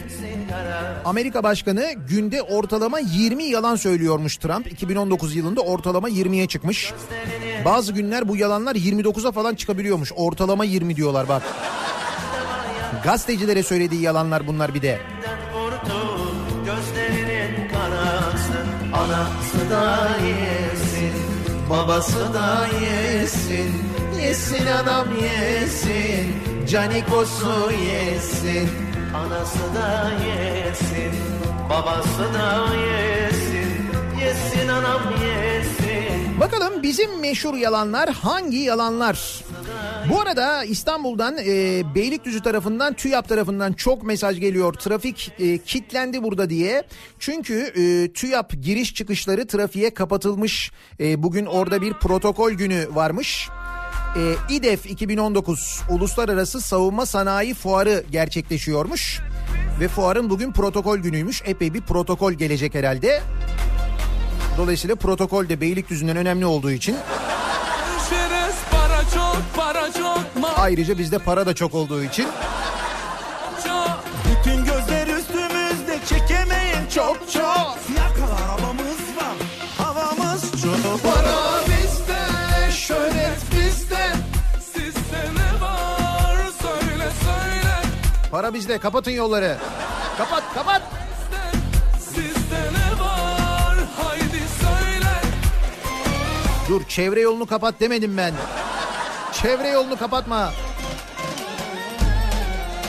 Amerika 1.05 1.43
Başkanı 1.43 1.93
günde 2.09 2.41
ortalama 2.41 2.99
20 2.99 3.43
yalan 3.43 3.76
söylüyormuş 3.76 4.38
Trump. 4.38 4.72
2019 4.72 5.36
yılında 5.36 5.62
ortalama 5.62 6.09
20'ye 6.09 6.47
çıkmış. 6.47 6.93
Bazı 7.66 7.93
günler 7.93 8.28
bu 8.28 8.38
yalanlar 8.38 8.76
29'a 8.76 9.32
falan 9.32 9.55
çıkabiliyormuş. 9.55 10.12
Ortalama 10.16 10.66
20 10.66 10.95
diyorlar 10.95 11.30
bak. 11.30 11.43
Gazetecilere 13.03 13.64
söylediği 13.64 14.01
yalanlar 14.01 14.47
bunlar 14.47 14.74
bir 14.74 14.82
de. 14.82 14.99
Anası 18.93 19.70
da 19.70 20.09
yesin 20.28 20.71
Babası 21.72 22.34
da 22.34 22.68
yesin, 22.86 23.72
yesin 24.22 24.66
adam 24.66 25.08
yesin, 25.22 26.36
canikosu 26.70 27.72
yesin. 27.72 28.70
Anası 29.16 29.60
da 29.76 30.12
yesin 30.28 31.12
Babası 31.70 32.34
da 32.34 32.76
yesin 32.76 33.72
Yesin 34.22 34.68
anam 34.68 35.02
yesin 35.12 36.40
Bakalım 36.40 36.84
bizim 36.84 37.20
meşhur 37.20 37.54
yalanlar 37.54 38.10
hangi 38.10 38.58
yalanlar? 38.58 39.44
Bu 40.09 40.22
arada 40.22 40.64
İstanbul'dan 40.64 41.38
e, 41.38 41.84
Beylikdüzü 41.95 42.41
tarafından 42.41 42.93
TÜYAP 42.93 43.30
tarafından 43.30 43.74
çok 43.74 44.03
mesaj 44.03 44.39
geliyor. 44.39 44.74
Trafik 44.74 45.32
e, 45.39 45.57
kitlendi 45.57 46.24
burada 46.24 46.49
diye. 46.49 46.84
Çünkü 47.20 47.74
e, 47.76 48.14
TÜYAP 48.14 48.53
giriş 48.62 48.93
çıkışları 48.93 49.47
trafiğe 49.47 49.93
kapatılmış. 49.93 50.72
E, 50.99 51.24
bugün 51.24 51.45
orada 51.45 51.82
bir 51.82 51.93
protokol 51.93 52.51
günü 52.51 52.88
varmış. 52.93 53.49
E, 54.16 54.53
İDEF 54.53 54.86
2019 54.86 55.82
Uluslararası 55.89 56.62
Savunma 56.62 57.05
Sanayi 57.05 57.53
Fuarı 57.53 58.03
gerçekleşiyormuş. 58.12 59.20
Ve 59.80 59.88
fuarın 59.88 60.30
bugün 60.30 60.51
protokol 60.51 60.97
günüymüş. 60.97 61.41
Epey 61.45 61.74
bir 61.74 61.82
protokol 61.82 62.34
gelecek 62.34 62.76
herhalde. 62.76 63.22
Dolayısıyla 64.57 64.95
protokol 64.95 65.49
de 65.49 65.62
Beylikdüzü'nden 65.62 66.18
önemli 66.18 66.45
olduğu 66.45 66.72
için 66.72 66.95
çok 69.32 69.56
para 69.56 69.94
çok 69.94 70.20
ayrıca 70.58 70.98
bizde 70.98 71.20
para 71.20 71.46
da 71.46 71.56
çok 71.56 71.74
olduğu 71.76 72.04
için. 72.04 72.28
Maça 73.52 73.98
Bütün 74.30 74.66
gözler 74.66 75.08
üstümüzde 75.08 76.00
çekemeyin 76.10 76.88
çok 76.96 77.18
çok. 77.34 77.78
Yakalar 77.98 78.42
havamız 78.48 79.02
var 79.18 79.36
Havamız 79.78 80.42
çok. 80.62 81.04
Para 81.04 81.62
bizde 81.68 82.72
şöhret 82.72 83.40
bizde. 83.52 84.14
Sizde 84.74 85.22
ne 85.36 85.62
var? 85.62 86.36
Söyle 86.62 87.10
söyle. 87.24 87.76
Para 88.32 88.54
bizde 88.54 88.78
kapatın 88.78 89.12
yolları. 89.12 89.58
Kapat 90.18 90.44
kapat. 90.54 90.82
Sizde 92.00 92.62
ne 92.74 93.00
var? 93.04 93.76
Haydi 94.04 94.42
söyle. 94.62 95.14
Dur 96.70 96.82
çevre 96.88 97.22
yolunu 97.22 97.46
kapat 97.46 97.76
demedim 97.80 98.18
ben. 98.18 98.34
Çevre 99.34 99.68
yolunu 99.68 99.98
kapatma. 99.98 100.52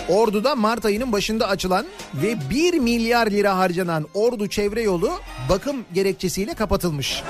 Ordu'da 0.08 0.54
Mart 0.54 0.84
ayının 0.84 1.12
başında 1.12 1.48
açılan 1.48 1.86
ve 2.14 2.50
1 2.50 2.74
milyar 2.78 3.26
lira 3.26 3.58
harcanan 3.58 4.06
Ordu 4.14 4.48
çevre 4.48 4.82
yolu 4.82 5.10
bakım 5.48 5.76
gerekçesiyle 5.92 6.54
kapatılmış. 6.54 7.22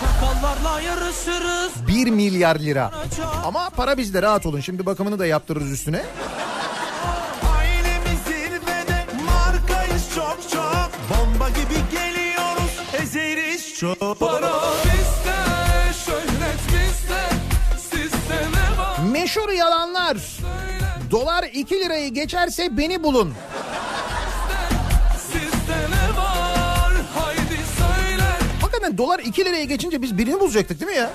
Çakallarla 0.00 0.80
yarışırız 0.80 1.72
1 1.88 2.10
milyar 2.10 2.56
lira. 2.56 2.92
Ama 3.44 3.70
para 3.70 3.98
bizde 3.98 4.22
rahat 4.22 4.46
olun. 4.46 4.60
Şimdi 4.60 4.86
bakımını 4.86 5.18
da 5.18 5.26
yaptırırız 5.26 5.72
üstüne. 5.72 6.02
Çok 10.14 10.38
çok 10.52 10.90
Bomba 11.10 11.48
gibi 11.48 11.90
geliyoruz 11.92 12.80
Ezeriz 13.02 13.74
çok 13.74 14.20
Para 14.20 14.50
Meşhur 19.30 19.52
yalanlar. 19.52 20.16
Dolar 21.10 21.44
2 21.52 21.74
lirayı 21.74 22.08
geçerse 22.08 22.76
beni 22.76 23.02
bulun. 23.02 23.34
Hakikaten 28.60 28.98
dolar 28.98 29.18
2 29.18 29.44
liraya 29.44 29.64
geçince 29.64 30.02
biz 30.02 30.18
birini 30.18 30.40
bulacaktık 30.40 30.80
değil 30.80 30.92
mi 30.92 30.98
ya? 30.98 31.10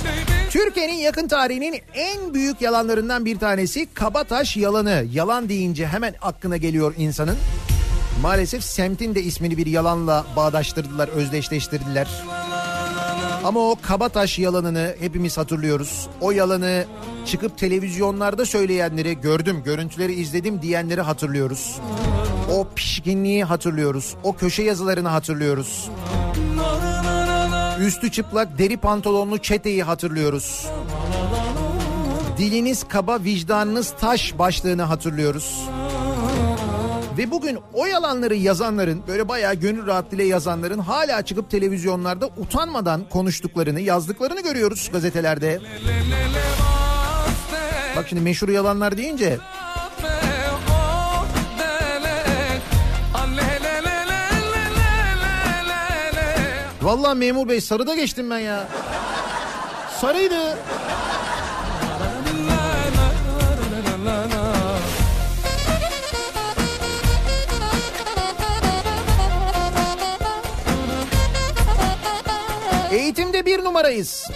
şey 0.02 0.50
Türkiye'nin 0.50 0.94
yakın 0.94 1.28
tarihinin 1.28 1.80
en 1.94 2.34
büyük 2.34 2.60
yalanlarından 2.60 3.24
bir 3.24 3.38
tanesi 3.38 3.94
Kabataş 3.94 4.56
yalanı. 4.56 5.04
Yalan 5.12 5.48
deyince 5.48 5.86
hemen 5.86 6.14
aklına 6.22 6.56
geliyor 6.56 6.94
insanın. 6.98 7.36
Maalesef 8.22 8.64
semtin 8.64 9.14
de 9.14 9.22
ismini 9.22 9.56
bir 9.56 9.66
yalanla 9.66 10.24
bağdaştırdılar, 10.36 11.08
özdeşleştirdiler. 11.08 12.08
Ama 13.44 13.60
o 13.60 13.76
Kabataş 13.82 14.38
yalanını 14.38 14.94
hepimiz 15.00 15.38
hatırlıyoruz. 15.38 16.08
O 16.20 16.30
yalanı 16.30 16.84
çıkıp 17.26 17.58
televizyonlarda 17.58 18.46
söyleyenleri 18.46 19.20
gördüm, 19.20 19.62
görüntüleri 19.64 20.12
izledim 20.12 20.62
diyenleri 20.62 21.00
hatırlıyoruz. 21.00 21.80
O 22.52 22.68
pişkinliği 22.74 23.44
hatırlıyoruz. 23.44 24.14
O 24.22 24.36
köşe 24.36 24.62
yazılarını 24.62 25.08
hatırlıyoruz. 25.08 25.90
Üstü 27.80 28.10
çıplak 28.10 28.58
deri 28.58 28.76
pantolonlu 28.76 29.38
çeteyi 29.38 29.82
hatırlıyoruz. 29.82 30.66
Diliniz 32.38 32.84
kaba 32.88 33.18
vicdanınız 33.24 33.94
taş 34.00 34.38
başlığını 34.38 34.82
hatırlıyoruz. 34.82 35.68
Ve 37.18 37.30
bugün 37.30 37.58
o 37.72 37.86
yalanları 37.86 38.34
yazanların 38.34 39.02
böyle 39.08 39.28
bayağı 39.28 39.54
gönül 39.54 39.86
rahatlığıyla 39.86 40.24
yazanların 40.24 40.78
hala 40.78 41.22
çıkıp 41.22 41.50
televizyonlarda 41.50 42.26
utanmadan 42.26 43.08
konuştuklarını 43.08 43.80
yazdıklarını 43.80 44.40
görüyoruz 44.42 44.90
gazetelerde. 44.92 45.61
Bak 47.96 48.06
şimdi 48.08 48.22
meşhur 48.22 48.48
yalanlar 48.48 48.96
deyince 48.96 49.38
Vallahi 56.82 57.18
memur 57.18 57.48
bey 57.48 57.61
sarıda 57.61 57.94
geçtim 57.94 58.30
ben 58.30 58.38
ya. 58.38 58.68
Sarıydı. 60.00 60.58
Eğitimde 72.91 73.47
bir 73.47 73.64
numarayız. 73.64 74.30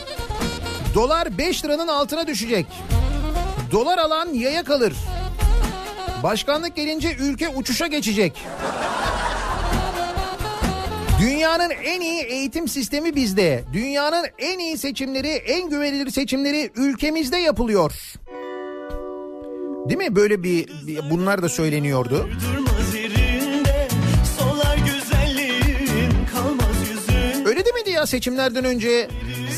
Dolar 0.95 1.39
5 1.39 1.65
liranın 1.65 1.89
altına 1.89 2.27
düşecek. 2.27 2.67
Dolar 3.73 3.99
alan 3.99 4.35
yaya 4.35 4.65
kalır. 4.65 4.93
Başkanlık 6.23 6.77
gelince 6.77 7.17
ülke 7.21 7.49
uçuşa 7.49 7.87
geçecek. 7.87 8.47
Dünyanın 11.21 11.71
en 11.71 12.01
iyi 12.01 12.23
eğitim 12.23 12.69
sistemi 12.69 13.17
bizde. 13.17 13.65
Dünyanın 13.73 14.27
en 14.39 14.59
iyi 14.59 14.79
seçimleri, 14.79 15.29
en 15.29 15.71
güvenilir 15.71 16.11
seçimleri 16.11 16.71
ülkemizde 16.77 17.37
yapılıyor. 17.37 17.93
Değil 19.89 19.99
mi? 19.99 20.17
Böyle 20.17 20.43
bir, 20.43 20.69
bunlar 21.11 21.43
da 21.43 21.49
söyleniyordu. 21.49 22.29
Seçimlerden 28.07 28.65
önce 28.65 29.09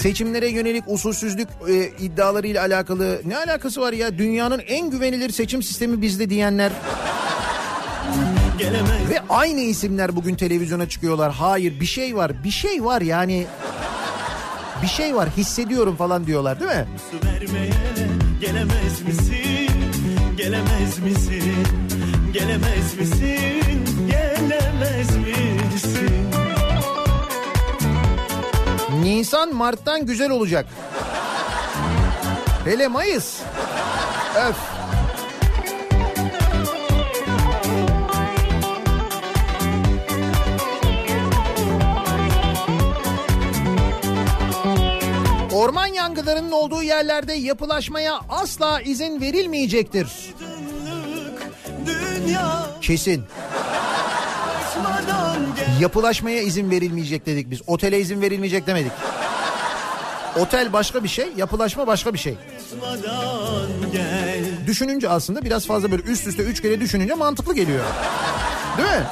seçimlere 0.03 0.49
yönelik 0.49 0.85
usulsüzlük 0.87 1.49
e, 1.69 2.05
iddialarıyla 2.05 2.63
alakalı 2.63 3.21
ne 3.25 3.37
alakası 3.37 3.81
var 3.81 3.93
ya? 3.93 4.19
Dünyanın 4.19 4.63
en 4.67 4.91
güvenilir 4.91 5.31
seçim 5.31 5.63
sistemi 5.63 6.03
bizde 6.03 6.31
diyenler. 6.31 6.73
Gelemez 8.59 9.11
ve 9.11 9.21
aynı 9.29 9.61
isimler 9.61 10.17
bugün 10.17 10.35
televizyona 10.35 10.89
çıkıyorlar. 10.89 11.33
Hayır 11.33 11.81
bir 11.81 11.87
şey 11.87 12.17
var 12.17 12.45
bir 12.45 12.51
şey 12.51 12.85
var 12.85 13.01
yani. 13.01 13.47
Bir 14.83 14.89
şey 14.89 15.15
var 15.15 15.29
hissediyorum 15.37 15.97
falan 15.97 16.27
diyorlar 16.27 16.61
değil 16.61 16.71
mi? 16.71 16.87
su 17.11 17.27
gelemez 18.41 19.03
misin? 19.03 19.71
Gelemez 20.37 20.99
misin? 20.99 21.55
Gelemez 22.33 22.99
misin? 23.01 23.85
Gelemez 24.09 25.17
misin 25.17 26.36
Nisan 29.07 29.55
Mart'tan 29.55 30.07
güzel 30.07 30.31
olacak. 30.31 30.67
Hele 32.65 32.89
Mayıs. 32.89 33.41
Öf. 34.49 34.57
Orman 45.53 45.87
yangınlarının 45.87 46.53
olduğu 46.53 46.83
yerlerde 46.83 47.33
yapılaşmaya 47.33 48.21
asla 48.29 48.81
izin 48.81 49.21
verilmeyecektir. 49.21 50.35
Kesin. 52.81 53.25
Yapılaşmaya 55.81 56.43
izin 56.43 56.71
verilmeyecek 56.71 57.27
dedik 57.27 57.51
biz. 57.51 57.61
Otele 57.67 58.01
izin 58.01 58.21
verilmeyecek 58.23 58.67
demedik. 58.67 58.93
Otel 60.41 60.73
başka 60.73 61.05
bir 61.05 61.09
şey, 61.09 61.29
yapılaşma 61.37 61.87
başka 61.87 62.15
bir 62.15 62.19
şey. 62.19 62.39
Düşününce 64.67 65.09
aslında 65.09 65.43
biraz 65.43 65.67
fazla 65.67 65.91
böyle 65.91 66.03
üst 66.03 66.27
üste 66.27 66.43
üç 66.43 66.63
kere 66.63 66.81
düşününce 66.81 67.15
mantıklı 67.15 67.55
geliyor. 67.55 67.85
Değil 68.79 68.89
mi? 68.89 69.05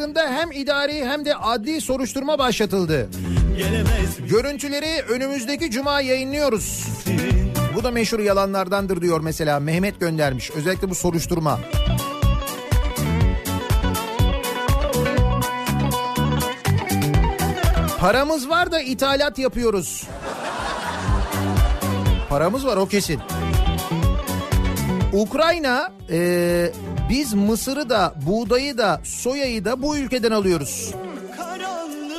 Hakkında 0.00 0.30
hem 0.30 0.52
idari 0.52 1.04
hem 1.04 1.24
de 1.24 1.36
adli 1.36 1.80
soruşturma 1.80 2.38
başlatıldı. 2.38 3.08
Görüntüleri 4.30 5.02
önümüzdeki 5.02 5.70
cuma 5.70 6.00
yayınlıyoruz. 6.00 6.88
Bu 7.74 7.84
da 7.84 7.90
meşhur 7.90 8.18
yalanlardandır 8.18 9.00
diyor 9.00 9.20
mesela 9.20 9.60
Mehmet 9.60 10.00
göndermiş. 10.00 10.50
Özellikle 10.50 10.90
bu 10.90 10.94
soruşturma. 10.94 11.60
Paramız 17.98 18.48
var 18.48 18.72
da 18.72 18.80
ithalat 18.80 19.38
yapıyoruz. 19.38 20.06
Paramız 22.28 22.66
var 22.66 22.76
o 22.76 22.86
kesin. 22.86 23.20
Ukrayna 25.12 25.92
e, 26.10 26.70
biz 27.10 27.34
mısırı 27.34 27.90
da 27.90 28.14
buğdayı 28.26 28.78
da 28.78 29.00
soyayı 29.04 29.64
da 29.64 29.82
bu 29.82 29.96
ülkeden 29.96 30.30
alıyoruz. 30.30 30.94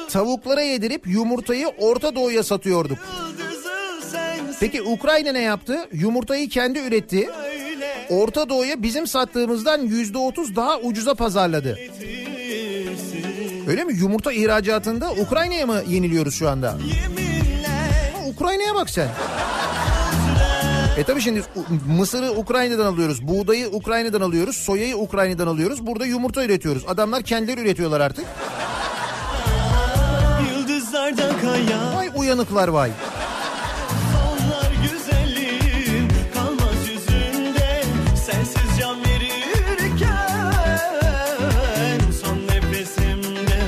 Tavuklara 0.09 0.61
yedirip 0.61 1.07
yumurtayı 1.07 1.67
Orta 1.67 2.15
Doğu'ya 2.15 2.43
satıyorduk. 2.43 2.97
Peki 4.59 4.81
Ukrayna 4.81 5.31
ne 5.31 5.41
yaptı? 5.41 5.87
Yumurtayı 5.93 6.49
kendi 6.49 6.79
üretti. 6.79 7.29
Orta 8.09 8.49
Doğu'ya 8.49 8.83
bizim 8.83 9.07
sattığımızdan 9.07 9.81
yüzde 9.81 10.17
otuz 10.17 10.55
daha 10.55 10.79
ucuza 10.79 11.15
pazarladı. 11.15 11.77
Öyle 13.67 13.83
mi? 13.83 13.93
Yumurta 13.93 14.31
ihracatında 14.33 15.11
Ukrayna'ya 15.11 15.65
mı 15.65 15.81
yeniliyoruz 15.87 16.35
şu 16.35 16.49
anda? 16.49 16.77
Ukrayna'ya 18.27 18.75
bak 18.75 18.89
sen. 18.89 19.07
E 20.97 21.03
tabii 21.03 21.21
şimdi 21.21 21.43
Mısır'ı 21.87 22.31
Ukrayna'dan 22.31 22.85
alıyoruz, 22.85 23.27
buğdayı 23.27 23.67
Ukrayna'dan 23.67 24.21
alıyoruz, 24.21 24.55
soyayı 24.55 24.97
Ukrayna'dan 24.97 25.47
alıyoruz. 25.47 25.87
Burada 25.87 26.05
yumurta 26.05 26.45
üretiyoruz. 26.45 26.83
Adamlar 26.87 27.23
kendileri 27.23 27.61
üretiyorlar 27.61 28.01
artık. 28.01 28.25
Kayar 31.41 31.95
Vay 31.95 32.09
uyanıklar 32.15 32.67
vay. 32.67 32.91
Yüzünde 36.87 37.83
verirken 39.03 40.11
Son 42.21 42.37
nefesimde 42.37 43.61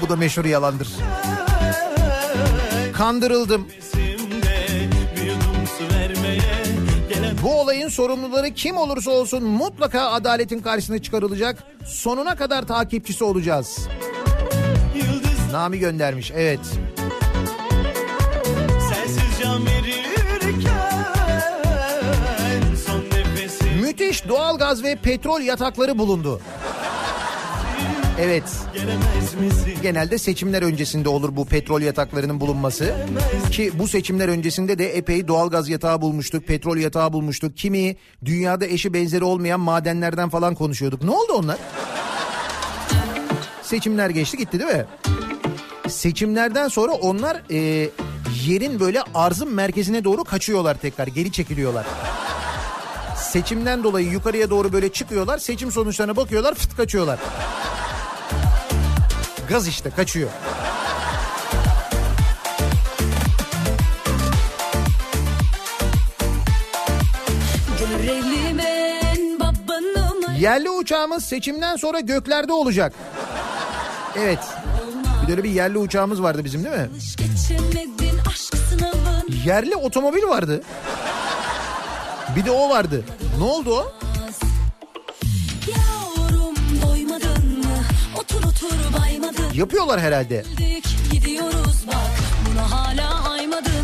Bu 0.00 0.08
da 0.08 0.16
meşhur 0.16 0.44
yalandır. 0.44 0.88
Kandırıldım. 2.92 3.68
Bu 7.42 7.60
olayın 7.60 7.88
sorumluları 7.88 8.50
kim 8.50 8.76
olursa 8.76 9.10
olsun 9.10 9.44
mutlaka 9.44 10.10
adaletin 10.10 10.58
karşısına 10.58 10.98
çıkarılacak. 10.98 11.62
Sonuna 11.86 12.36
kadar 12.36 12.66
takipçisi 12.66 13.24
olacağız. 13.24 13.88
Yıldız 14.94 15.52
Nami 15.52 15.78
göndermiş. 15.78 16.32
Evet. 16.34 16.60
verirken 19.66 20.96
Müthiş 23.80 24.28
doğalgaz 24.28 24.84
ve 24.84 24.96
petrol 24.96 25.40
yatakları 25.40 25.98
bulundu. 25.98 26.40
Evet. 28.20 28.44
Genelde 29.82 30.18
seçimler 30.18 30.62
öncesinde 30.62 31.08
olur 31.08 31.36
bu 31.36 31.46
petrol 31.46 31.80
yataklarının 31.80 32.40
bulunması. 32.40 32.94
Ki 33.50 33.72
bu 33.74 33.88
seçimler 33.88 34.28
öncesinde 34.28 34.78
de 34.78 34.96
epey 34.96 35.28
doğalgaz 35.28 35.68
yatağı 35.68 36.00
bulmuştuk, 36.00 36.46
petrol 36.46 36.76
yatağı 36.76 37.12
bulmuştuk. 37.12 37.56
Kimi 37.56 37.96
dünyada 38.24 38.66
eşi 38.66 38.94
benzeri 38.94 39.24
olmayan 39.24 39.60
madenlerden 39.60 40.28
falan 40.28 40.54
konuşuyorduk. 40.54 41.02
Ne 41.02 41.10
oldu 41.10 41.32
onlar? 41.32 41.56
Seçimler 43.62 44.10
geçti 44.10 44.36
gitti 44.36 44.60
değil 44.60 44.70
mi? 44.72 44.84
Seçimlerden 45.88 46.68
sonra 46.68 46.92
onlar 46.92 47.42
e, 47.50 47.88
yerin 48.46 48.80
böyle 48.80 49.02
arzın 49.14 49.54
merkezine 49.54 50.04
doğru 50.04 50.24
kaçıyorlar 50.24 50.74
tekrar, 50.74 51.06
geri 51.06 51.32
çekiliyorlar. 51.32 51.86
Seçimden 53.16 53.84
dolayı 53.84 54.08
yukarıya 54.08 54.50
doğru 54.50 54.72
böyle 54.72 54.88
çıkıyorlar, 54.88 55.38
seçim 55.38 55.72
sonuçlarına 55.72 56.16
bakıyorlar, 56.16 56.54
fıt 56.54 56.76
kaçıyorlar. 56.76 57.18
Gaz 59.48 59.68
işte 59.68 59.90
kaçıyor. 59.90 60.30
Yerli 70.38 70.70
uçağımız 70.70 71.24
seçimden 71.24 71.76
sonra 71.76 72.00
göklerde 72.00 72.52
olacak. 72.52 72.92
Evet. 74.18 74.38
Bir 75.28 75.36
de 75.36 75.44
bir 75.44 75.50
yerli 75.50 75.78
uçağımız 75.78 76.22
vardı 76.22 76.44
bizim 76.44 76.64
değil 76.64 76.76
mi? 76.76 76.88
Yerli 79.46 79.76
otomobil 79.76 80.22
vardı. 80.22 80.62
Bir 82.36 82.44
de 82.44 82.50
o 82.50 82.70
vardı. 82.70 83.04
Ne 83.38 83.44
oldu 83.44 83.74
o? 83.74 83.92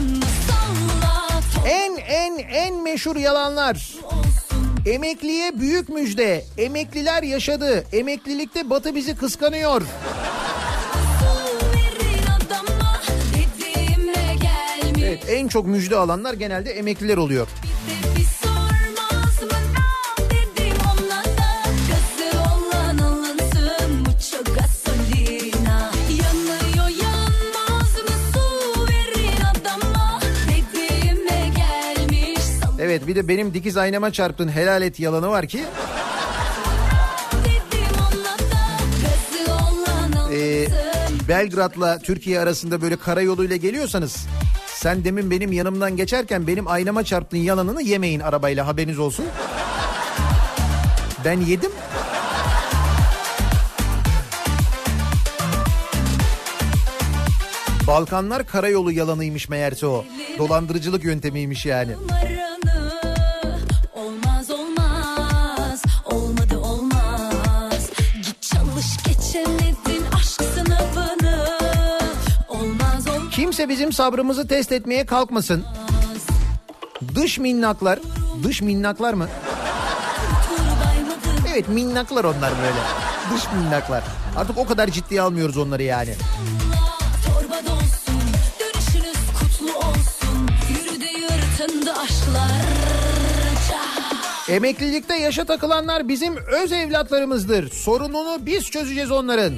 Mı? 0.00 0.20
Salla 0.48 1.68
En 1.68 1.96
en 1.96 2.38
en 2.38 2.82
meşhur 2.82 3.16
yalanlar. 3.16 3.92
Emekliye 4.86 5.60
büyük 5.60 5.88
müjde. 5.88 6.44
Emekliler 6.58 7.22
yaşadı. 7.22 7.84
Emeklilikte 7.92 8.70
Batı 8.70 8.94
bizi 8.94 9.16
kıskanıyor. 9.16 9.82
Evet 14.98 15.24
en 15.28 15.48
çok 15.48 15.66
müjde 15.66 15.96
alanlar 15.96 16.34
genelde 16.34 16.70
emekliler 16.70 17.16
oluyor. 17.16 17.46
Bir 17.88 18.01
Evet 32.92 33.06
bir 33.06 33.16
de 33.16 33.28
benim 33.28 33.54
dikiz 33.54 33.76
aynama 33.76 34.12
çarptın 34.12 34.48
helal 34.48 34.82
et 34.82 35.00
yalanı 35.00 35.28
var 35.28 35.46
ki 35.46 35.64
e, 40.32 40.66
alınsın 40.66 41.28
Belgrad'la 41.28 41.98
Türkiye 41.98 42.40
arasında 42.40 42.82
böyle 42.82 42.96
karayoluyla 42.96 43.56
geliyorsanız 43.56 44.26
sen 44.66 45.04
demin 45.04 45.30
benim 45.30 45.52
yanımdan 45.52 45.96
geçerken 45.96 46.46
benim 46.46 46.68
aynama 46.68 47.04
çarptığın 47.04 47.38
yalanını 47.38 47.82
yemeyin 47.82 48.20
arabayla 48.20 48.66
haberiniz 48.66 48.98
olsun. 48.98 49.24
Ben 51.24 51.40
yedim. 51.40 51.70
Balkanlar 57.86 58.46
karayolu 58.46 58.92
yalanıymış 58.92 59.48
meğerse 59.48 59.86
o. 59.86 60.04
Dolandırıcılık 60.38 61.04
yöntemiymiş 61.04 61.66
yani. 61.66 61.92
Numaranı 61.92 62.51
Kimse 73.62 73.74
bizim 73.74 73.92
sabrımızı 73.92 74.48
test 74.48 74.72
etmeye 74.72 75.06
kalkmasın. 75.06 75.64
Dış 77.14 77.38
minnaklar, 77.38 77.98
dış 78.42 78.62
minnaklar 78.62 79.14
mı? 79.14 79.28
Evet 81.52 81.68
minnaklar 81.68 82.24
onlar 82.24 82.52
böyle. 82.62 82.80
Dış 83.34 83.42
minnaklar. 83.52 84.04
Artık 84.36 84.58
o 84.58 84.66
kadar 84.66 84.88
ciddiye 84.88 85.22
almıyoruz 85.22 85.56
onları 85.56 85.82
yani. 85.82 86.14
Emeklilikte 94.48 95.16
yaşa 95.16 95.44
takılanlar 95.44 96.08
bizim 96.08 96.36
öz 96.36 96.72
evlatlarımızdır. 96.72 97.70
Sorununu 97.70 98.46
biz 98.46 98.70
çözeceğiz 98.70 99.10
onların. 99.10 99.54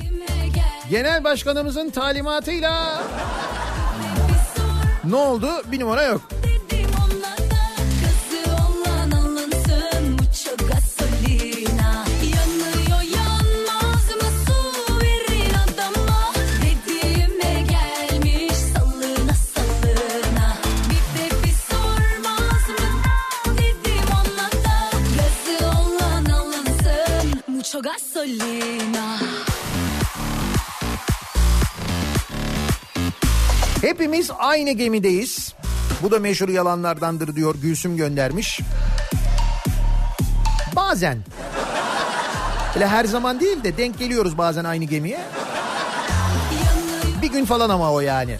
Genel 0.90 1.24
başkanımızın 1.24 1.90
talimatıyla 1.90 3.02
ne 5.10 5.16
oldu? 5.16 5.48
Bir 5.72 5.80
numara 5.80 6.02
yok. 6.02 6.20
Hepimiz 33.94 34.30
aynı 34.38 34.70
gemideyiz. 34.70 35.54
Bu 36.02 36.10
da 36.10 36.18
meşhur 36.18 36.48
yalanlardandır 36.48 37.36
diyor 37.36 37.54
Gülsüm 37.62 37.96
göndermiş. 37.96 38.60
Bazen. 40.76 41.18
Öyle 42.74 42.86
her 42.86 43.04
zaman 43.04 43.40
değil 43.40 43.64
de 43.64 43.76
denk 43.76 43.98
geliyoruz 43.98 44.38
bazen 44.38 44.64
aynı 44.64 44.84
gemiye. 44.84 45.20
Bir 47.22 47.32
gün 47.32 47.44
falan 47.44 47.70
ama 47.70 47.92
o 47.92 48.00
yani. 48.00 48.38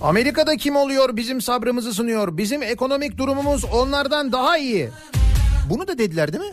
Amerika'da 0.00 0.56
kim 0.56 0.76
oluyor 0.76 1.16
bizim 1.16 1.40
sabrımızı 1.40 1.94
sınıyor. 1.94 2.36
Bizim 2.36 2.62
ekonomik 2.62 3.18
durumumuz 3.18 3.64
onlardan 3.64 4.32
daha 4.32 4.58
iyi. 4.58 4.90
Bunu 5.70 5.88
da 5.88 5.98
dediler 5.98 6.32
değil 6.32 6.44
mi? 6.44 6.50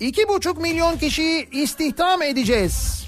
İki 0.00 0.28
buçuk 0.28 0.60
milyon 0.60 0.96
kişiyi 0.96 1.50
istihdam 1.50 2.22
edeceğiz. 2.22 3.04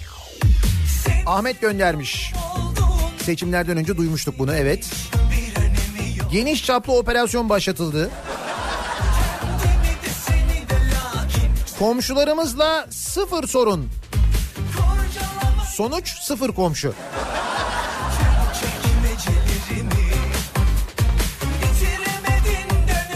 Ahmet 1.26 1.60
göndermiş. 1.60 2.32
Seçimlerden 3.22 3.76
önce 3.76 3.96
duymuştuk 3.96 4.38
bunu 4.38 4.54
evet. 4.54 4.90
Geniş 6.32 6.64
çaplı 6.66 6.92
operasyon 6.92 7.48
başlatıldı. 7.48 8.10
Komşularımızla 11.80 12.86
sıfır 12.90 13.48
sorun. 13.48 13.88
Sonuç 15.74 16.18
sıfır 16.18 16.52
komşu. 16.52 16.94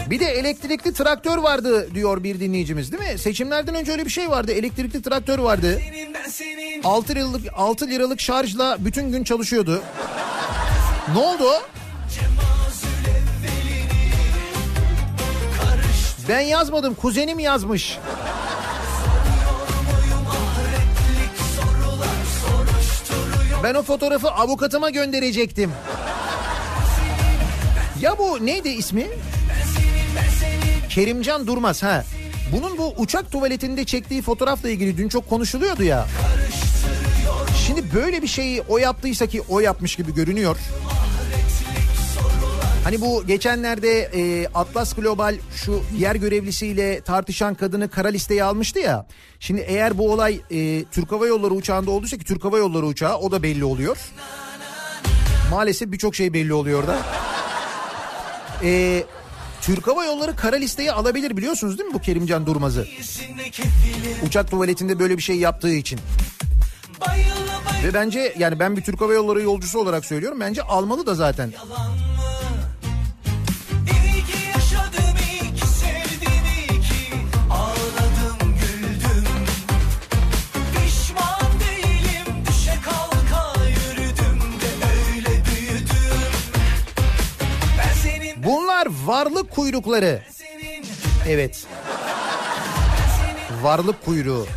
Bir 0.09 0.19
de 0.19 0.25
elektrikli 0.25 0.93
traktör 0.93 1.37
vardı 1.37 1.95
diyor 1.95 2.23
bir 2.23 2.39
dinleyicimiz 2.39 2.91
değil 2.91 3.13
mi? 3.13 3.19
Seçimlerden 3.19 3.75
önce 3.75 3.91
öyle 3.91 4.05
bir 4.05 4.09
şey 4.09 4.29
vardı. 4.29 4.51
Elektrikli 4.51 5.01
traktör 5.01 5.39
vardı. 5.39 5.81
6 6.83 7.15
liralık 7.15 7.41
6 7.55 7.87
liralık 7.87 8.21
şarjla 8.21 8.77
bütün 8.79 9.11
gün 9.11 9.23
çalışıyordu. 9.23 9.81
Ne 11.13 11.19
oldu? 11.19 11.51
Ben 16.29 16.39
yazmadım. 16.39 16.95
Kuzenim 16.95 17.39
yazmış. 17.39 17.97
Ben 23.65 23.75
o 23.75 23.83
fotoğrafı 23.83 24.31
avukatıma 24.31 24.89
gönderecektim. 24.89 25.71
Ya 28.01 28.17
bu 28.17 28.45
neydi 28.45 28.69
ismi? 28.69 29.07
Kerimcan 30.89 31.47
Durmaz 31.47 31.83
ha. 31.83 32.03
Bunun 32.51 32.77
bu 32.77 32.93
uçak 32.97 33.31
tuvaletinde 33.31 33.85
çektiği 33.85 34.21
fotoğrafla 34.21 34.69
ilgili 34.69 34.97
dün 34.97 35.09
çok 35.09 35.29
konuşuluyordu 35.29 35.83
ya. 35.83 36.05
Şimdi 37.67 37.93
böyle 37.93 38.21
bir 38.21 38.27
şeyi 38.27 38.61
o 38.61 38.77
yaptıysa 38.77 39.27
ki 39.27 39.41
o 39.49 39.59
yapmış 39.59 39.95
gibi 39.95 40.13
görünüyor. 40.13 40.57
Hani 42.85 43.01
bu 43.01 43.27
geçenlerde 43.27 44.01
e, 44.01 44.47
Atlas 44.47 44.93
Global 44.93 45.35
şu 45.55 45.83
yer 45.97 46.15
görevlisiyle 46.15 47.01
tartışan 47.01 47.55
kadını 47.55 47.89
kara 47.89 48.07
listeye 48.07 48.43
almıştı 48.43 48.79
ya. 48.79 49.05
Şimdi 49.39 49.61
eğer 49.61 49.97
bu 49.97 50.11
olay 50.11 50.39
e, 50.51 50.83
Türk 50.91 51.11
Hava 51.11 51.27
Yolları 51.27 51.53
uçağında 51.53 51.91
olduysa 51.91 52.17
ki 52.17 52.23
Türk 52.25 52.43
Hava 52.43 52.57
Yolları 52.57 52.85
uçağı 52.85 53.17
o 53.17 53.31
da 53.31 53.43
belli 53.43 53.65
oluyor. 53.65 53.97
Maalesef 55.51 55.91
birçok 55.91 56.15
şey 56.15 56.33
belli 56.33 56.53
oluyor 56.53 56.79
orada. 56.79 56.99
E, 58.63 59.03
Türk 59.61 59.87
Hava 59.87 60.05
Yolları 60.05 60.35
kara 60.35 60.55
listeye 60.55 60.91
alabilir 60.91 61.37
biliyorsunuz 61.37 61.77
değil 61.77 61.89
mi 61.89 61.93
bu 61.93 62.01
Kerimcan 62.01 62.45
Durmaz'ı? 62.45 62.87
Uçak 64.25 64.51
tuvaletinde 64.51 64.99
böyle 64.99 65.17
bir 65.17 65.23
şey 65.23 65.35
yaptığı 65.35 65.73
için. 65.73 65.99
Ve 67.83 67.93
bence 67.93 68.35
yani 68.37 68.59
ben 68.59 68.77
bir 68.77 68.81
Türk 68.81 69.01
Hava 69.01 69.13
Yolları 69.13 69.41
yolcusu 69.41 69.79
olarak 69.79 70.05
söylüyorum. 70.05 70.39
Bence 70.39 70.61
almalı 70.61 71.05
da 71.05 71.15
zaten. 71.15 71.47
İyi 71.49 72.14
varlık 89.05 89.51
kuyrukları. 89.51 90.21
Evet. 91.27 91.67
Varlık 93.61 94.05
kuyruğu. 94.05 94.47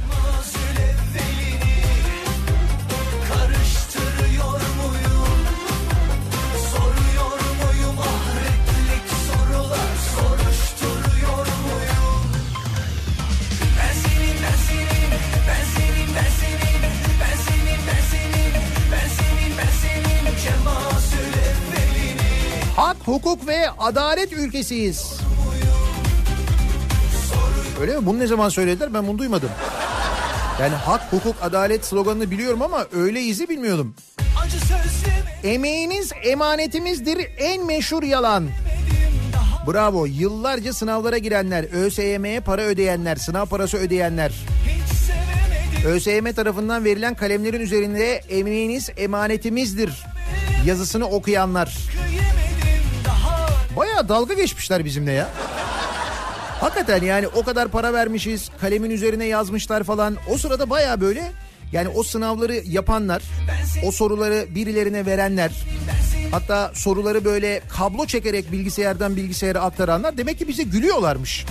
Hukuk 23.09 23.46
ve 23.46 23.70
adalet 23.70 24.32
ülkesiyiz. 24.32 25.12
Öyle 27.80 27.96
mi? 27.96 28.06
Bunu 28.06 28.18
ne 28.18 28.26
zaman 28.26 28.48
söylediler? 28.48 28.94
Ben 28.94 29.06
bunu 29.06 29.18
duymadım. 29.18 29.50
Yani 30.61 30.74
hak, 30.74 31.12
hukuk, 31.12 31.36
adalet 31.42 31.84
sloganını 31.84 32.30
biliyorum 32.30 32.62
ama 32.62 32.86
öyle 32.92 33.20
izi 33.20 33.48
bilmiyordum. 33.48 33.94
Emeğiniz 35.44 36.12
emanetimizdir 36.24 37.28
en 37.38 37.66
meşhur 37.66 38.02
yalan. 38.02 38.48
Bravo. 39.66 40.06
Yıllarca 40.06 40.72
sınavlara 40.72 41.18
girenler, 41.18 41.64
ÖSYM'ye 41.72 42.40
para 42.40 42.62
ödeyenler, 42.62 43.16
sınav 43.16 43.46
parası 43.46 43.76
ödeyenler. 43.76 44.32
ÖSYM 45.86 46.32
tarafından 46.32 46.84
verilen 46.84 47.14
kalemlerin 47.14 47.61
üzerinde 47.61 48.20
emeğiniz 48.28 48.90
emanetimizdir 48.96 50.04
yazısını 50.66 51.06
okuyanlar. 51.06 51.76
yemedim 52.02 52.17
Bayağı 53.79 54.09
dalga 54.09 54.35
geçmişler 54.35 54.85
bizimle 54.85 55.12
ya. 55.12 55.29
Hakikaten 56.61 57.03
yani 57.03 57.29
o 57.29 57.43
kadar 57.43 57.68
para 57.68 57.93
vermişiz, 57.93 58.51
kalemin 58.61 58.91
üzerine 58.91 59.24
yazmışlar 59.24 59.85
falan. 59.85 60.16
O 60.31 60.39
sırada 60.39 60.70
bayağı 60.70 61.01
böyle 61.01 61.33
yani 61.72 61.89
o 61.89 62.03
sınavları 62.03 62.55
yapanlar, 62.55 63.22
o 63.85 63.93
soruları 63.93 64.47
birilerine 64.55 65.07
verenler, 65.07 65.53
hatta 66.31 66.70
soruları 66.74 67.24
böyle 67.24 67.62
kablo 67.68 68.07
çekerek 68.07 68.53
bilgisayardan 68.53 69.16
bilgisayara 69.16 69.61
aktaranlar 69.61 70.18
demek 70.18 70.39
ki 70.39 70.49
bize 70.49 70.62
gülüyorlarmış. 70.62 71.47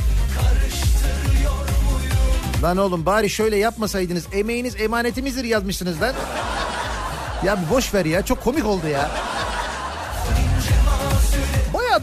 Lan 2.64 2.78
oğlum 2.78 3.06
bari 3.06 3.30
şöyle 3.30 3.58
yapmasaydınız 3.58 4.26
emeğiniz 4.34 4.82
emanetimizdir 4.82 5.44
yazmışsınız 5.44 6.02
lan. 6.02 6.14
Ya 7.46 7.62
bir 7.62 7.76
boş 7.76 7.94
ver 7.94 8.06
ya 8.06 8.26
çok 8.26 8.44
komik 8.44 8.66
oldu 8.66 8.88
ya. 8.88 9.12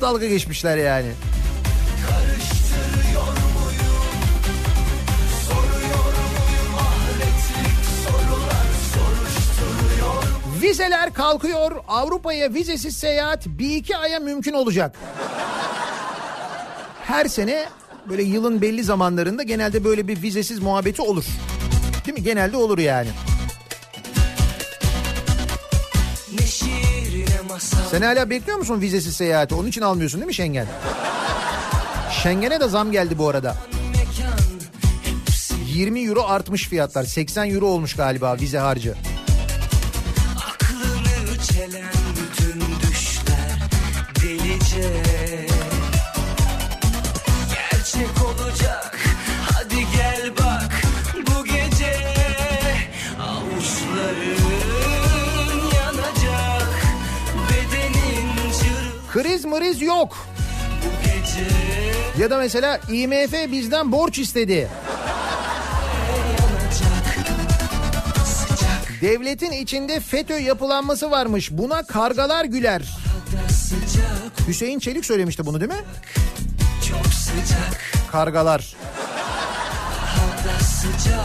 Dalga 0.04 0.26
geçmişler 0.26 0.76
yani. 0.76 1.06
Vizeler 10.62 11.14
kalkıyor. 11.14 11.72
Avrupa'ya 11.88 12.54
vizesiz 12.54 12.96
seyahat 12.96 13.46
bir 13.46 13.76
iki 13.76 13.96
aya 13.96 14.20
mümkün 14.20 14.52
olacak. 14.52 14.96
Her 17.04 17.24
sene 17.26 17.64
böyle 18.08 18.22
yılın 18.22 18.60
belli 18.60 18.84
zamanlarında 18.84 19.42
genelde 19.42 19.84
böyle 19.84 20.08
bir 20.08 20.22
vizesiz 20.22 20.58
muhabbeti 20.58 21.02
olur. 21.02 21.24
Değil 22.06 22.18
mi? 22.18 22.24
Genelde 22.24 22.56
olur 22.56 22.78
yani. 22.78 23.08
Sen 27.94 28.02
hala 28.02 28.30
bekliyor 28.30 28.58
musun 28.58 28.80
vizesiz 28.80 29.16
seyahati? 29.16 29.54
Onun 29.54 29.68
için 29.68 29.80
almıyorsun 29.82 30.20
değil 30.20 30.26
mi 30.26 30.34
Schengen? 30.34 30.66
Schengen'e 32.10 32.60
de 32.60 32.68
zam 32.68 32.92
geldi 32.92 33.18
bu 33.18 33.28
arada. 33.28 33.56
mekan 33.92 34.38
hepsi 35.02 35.54
20 35.74 36.00
euro 36.00 36.22
artmış 36.22 36.68
fiyatlar. 36.68 37.04
80 37.04 37.50
euro 37.50 37.66
olmuş 37.66 37.96
galiba 37.96 38.36
vize 38.40 38.58
harcı. 38.58 38.94
Mriz 59.58 59.82
yok. 59.82 60.26
Ya 62.18 62.30
da 62.30 62.38
mesela 62.38 62.80
IMF 62.92 63.52
bizden 63.52 63.92
borç 63.92 64.18
istedi. 64.18 64.68
Devletin 69.00 69.52
içinde 69.52 70.00
FETÖ 70.00 70.38
yapılanması 70.38 71.10
varmış. 71.10 71.50
Buna 71.52 71.82
kargalar 71.82 72.44
güler. 72.44 72.82
Hüseyin 74.48 74.78
Çelik 74.78 75.04
söylemişti 75.06 75.46
bunu 75.46 75.60
değil 75.60 75.72
mi? 75.72 75.84
çok 76.88 77.06
sıcak 77.06 77.80
Kargalar. 78.12 78.76
sıcak 80.60 81.23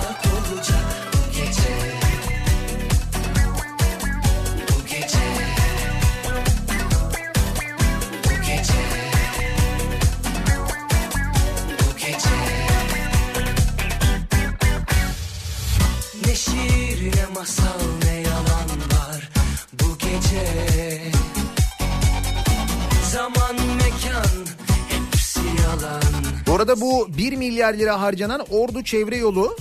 arada 26.69 26.81
bu 26.81 27.17
1 27.17 27.33
milyar 27.33 27.73
lira 27.73 28.01
harcanan 28.01 28.41
Ordu 28.51 28.83
Çevre 28.83 29.17
Yolu 29.17 29.57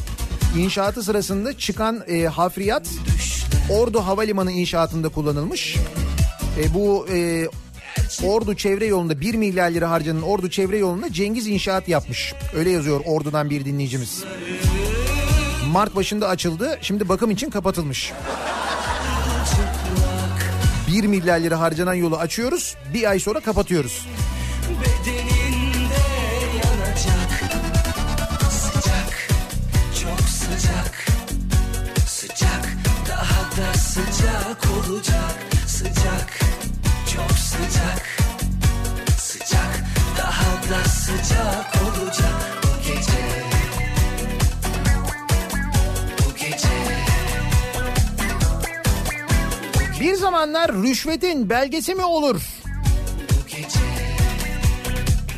inşaatı 0.59 1.03
sırasında 1.03 1.59
çıkan 1.59 2.05
e, 2.09 2.25
hafriyat 2.27 2.89
Ordu 3.71 4.01
Havalimanı 4.01 4.53
inşaatında 4.53 5.09
kullanılmış. 5.09 5.77
E, 6.59 6.75
bu 6.75 7.07
e, 7.13 7.49
Ordu 8.25 8.57
Çevre 8.57 8.87
Yolu'nda 8.87 9.21
1 9.21 9.35
milyar 9.35 9.71
lira 9.71 9.91
harcanan 9.91 10.23
Ordu 10.23 10.51
Çevre 10.51 10.79
Yolu'nda 10.79 11.13
Cengiz 11.13 11.47
inşaat 11.47 11.89
yapmış. 11.89 12.35
Öyle 12.55 12.71
yazıyor 12.71 13.01
Ordu'dan 13.07 13.51
bir 13.51 13.65
dinleyicimiz. 13.65 14.25
Mart 15.73 15.97
başında 15.97 16.29
açıldı. 16.29 16.79
Şimdi 16.83 17.09
bakım 17.09 17.31
için 17.31 17.51
kapatılmış. 17.51 18.13
1 20.89 21.05
milyar 21.05 21.41
lira 21.41 21.61
harcanan 21.61 21.95
yolu 21.95 22.17
açıyoruz. 22.17 22.77
Bir 22.95 23.11
ay 23.11 23.19
sonra 23.19 23.41
kapatıyoruz. 23.41 24.07
Sıcak 34.19 34.67
olacak 34.89 35.37
sıcak 35.67 36.39
çok 37.15 37.39
sıcak 37.39 38.19
sıcak 39.19 39.85
daha 40.19 40.71
da 40.71 40.89
sıcak 40.89 41.75
olacak 41.83 42.33
bu 42.63 42.89
gece 42.89 43.19
Bir 50.01 50.15
zamanlar 50.15 50.73
rüşvetin 50.73 51.51
belgesi 51.51 51.95
mi 51.95 52.05
olur? 52.05 52.43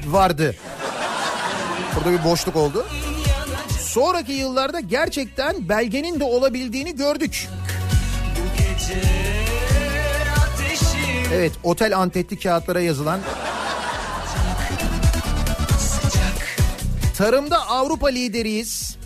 Vardı. 0.07 0.57
Burada 1.97 2.13
bir 2.19 2.25
boşluk 2.25 2.57
oldu. 2.57 2.87
Sonraki 3.81 4.33
yıllarda 4.33 4.81
gerçekten 4.81 5.69
belgenin 5.69 6.21
de 6.21 6.25
olabildiğini 6.25 6.97
gördük. 6.97 7.49
Evet, 11.35 11.53
otel 11.63 11.97
antetli 11.99 12.39
kağıtlara 12.39 12.81
yazılan 12.81 13.21
Tarımda 17.17 17.67
Avrupa 17.69 18.09
lideriyiz. 18.09 18.97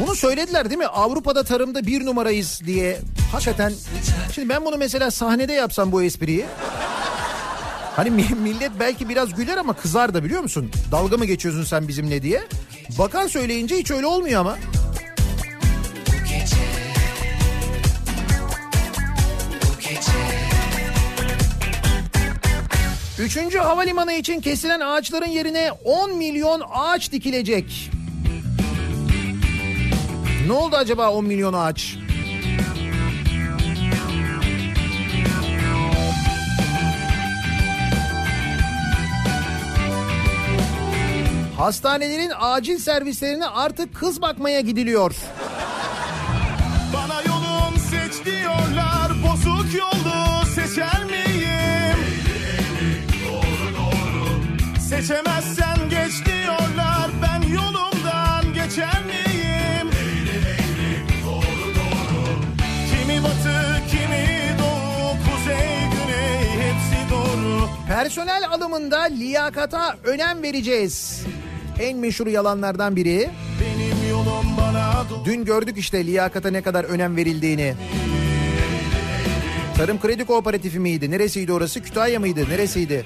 Bunu 0.00 0.14
söylediler 0.14 0.70
değil 0.70 0.78
mi? 0.78 0.86
Avrupa'da 0.86 1.42
tarımda 1.44 1.86
bir 1.86 2.04
numarayız 2.06 2.60
diye. 2.66 2.98
Hakikaten. 3.32 3.72
Şimdi 4.34 4.48
ben 4.48 4.64
bunu 4.64 4.76
mesela 4.78 5.10
sahnede 5.10 5.52
yapsam 5.52 5.92
bu 5.92 6.02
espriyi. 6.02 6.44
Hani 7.96 8.10
mi- 8.10 8.36
millet 8.42 8.70
belki 8.80 9.08
biraz 9.08 9.34
güler 9.34 9.56
ama 9.56 9.72
kızar 9.72 10.14
da 10.14 10.24
biliyor 10.24 10.42
musun? 10.42 10.70
Dalga 10.92 11.16
mı 11.16 11.24
geçiyorsun 11.24 11.64
sen 11.64 11.88
bizimle 11.88 12.22
diye. 12.22 12.42
Bakan 12.98 13.26
söyleyince 13.26 13.76
hiç 13.76 13.90
öyle 13.90 14.06
olmuyor 14.06 14.40
ama. 14.40 14.56
Üçüncü 23.18 23.58
havalimanı 23.58 24.12
için 24.12 24.40
kesilen 24.40 24.80
ağaçların 24.80 25.28
yerine 25.28 25.72
10 25.84 26.16
milyon 26.16 26.62
ağaç 26.74 27.12
dikilecek. 27.12 27.90
Ne 30.46 30.52
oldu 30.52 30.76
acaba 30.76 31.10
10 31.10 31.24
milyon 31.24 31.52
ağaç? 31.52 31.96
Hastanelerin 41.56 42.32
acil 42.40 42.78
servislerine 42.78 43.46
artık 43.46 43.94
kız 43.94 44.22
bakmaya 44.22 44.60
gidiliyor. 44.60 45.14
Bana 46.94 47.22
yolum 47.22 47.78
seç 47.90 48.24
diyorlar 48.24 49.12
Bozuk 49.22 49.74
yolu 49.74 50.13
Seçemezsen 55.04 55.90
geç 55.90 56.26
diyorlar 56.26 57.10
Ben 57.22 57.48
yolumdan 57.48 58.54
geçer 58.54 59.02
miyim? 59.06 59.90
Kimi 62.90 63.22
batı 63.22 63.82
kimi 63.90 64.26
doğu 64.58 65.10
Kuzey 65.10 65.78
güney 65.90 66.50
hepsi 66.50 67.10
doğru 67.10 67.68
Personel 67.88 68.48
alımında 68.50 69.00
liyakata 69.02 69.96
önem 70.04 70.42
vereceğiz. 70.42 71.22
En 71.80 71.98
meşhur 71.98 72.26
yalanlardan 72.26 72.96
biri. 72.96 73.30
Benim 73.60 74.10
yolum 74.10 74.56
bana 74.58 75.04
doğru 75.10 75.24
Dün 75.24 75.44
gördük 75.44 75.78
işte 75.78 76.06
liyakata 76.06 76.50
ne 76.50 76.62
kadar 76.62 76.84
önem 76.84 77.16
verildiğini. 77.16 77.74
Tarım 79.76 80.00
Kredi 80.00 80.24
Kooperatifi 80.24 80.78
miydi? 80.78 81.10
Neresiydi 81.10 81.52
orası? 81.52 81.82
Kütahya 81.82 82.20
mıydı? 82.20 82.48
Neresiydi? 82.50 83.04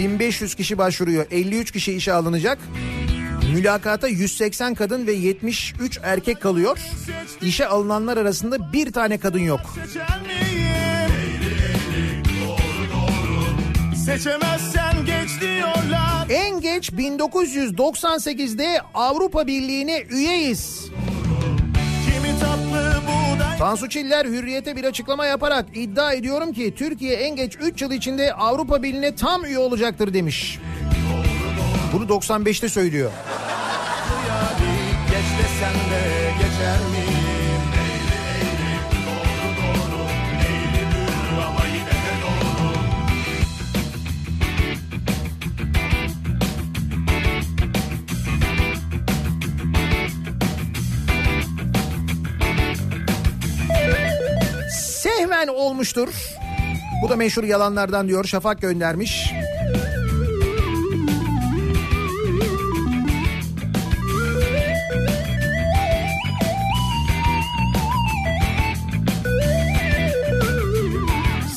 ...1500 0.00 0.56
kişi 0.56 0.78
başvuruyor. 0.78 1.26
53 1.30 1.70
kişi 1.70 1.92
işe 1.92 2.12
alınacak. 2.12 2.58
Mülakata 3.54 4.08
180 4.08 4.74
kadın 4.74 5.06
ve 5.06 5.12
73 5.12 5.98
erkek 6.02 6.40
kalıyor. 6.40 6.78
İşe 7.42 7.66
alınanlar 7.66 8.16
arasında 8.16 8.72
bir 8.72 8.92
tane 8.92 9.18
kadın 9.18 9.38
yok. 9.38 9.60
Seçemezsen 14.04 15.06
geç 15.06 15.40
diyorlar 15.40 16.10
En 16.30 16.60
geç 16.60 16.90
1998'de 16.90 18.80
Avrupa 18.94 19.46
Birliği'ne 19.46 20.00
üyeyiz. 20.10 20.90
Tansu 23.60 23.88
Çiller 23.88 24.26
hürriyete 24.26 24.76
bir 24.76 24.84
açıklama 24.84 25.26
yaparak 25.26 25.66
iddia 25.74 26.12
ediyorum 26.12 26.52
ki 26.52 26.74
Türkiye 26.74 27.14
en 27.14 27.36
geç 27.36 27.56
3 27.60 27.82
yıl 27.82 27.92
içinde 27.92 28.34
Avrupa 28.34 28.82
Birliği'ne 28.82 29.14
tam 29.14 29.44
üye 29.44 29.58
olacaktır 29.58 30.14
demiş. 30.14 30.58
Bunu 31.92 32.04
95'te 32.04 32.68
söylüyor. 32.68 33.10
Geç 35.10 35.24
desen 35.38 35.74
de 35.74 36.32
geçer 36.38 36.78
miyim? 36.90 36.99
Sehmen 55.40 55.54
olmuştur. 55.54 56.08
Bu 57.02 57.08
da 57.08 57.16
meşhur 57.16 57.44
yalanlardan 57.44 58.08
diyor 58.08 58.24
Şafak 58.24 58.60
göndermiş. 58.60 59.32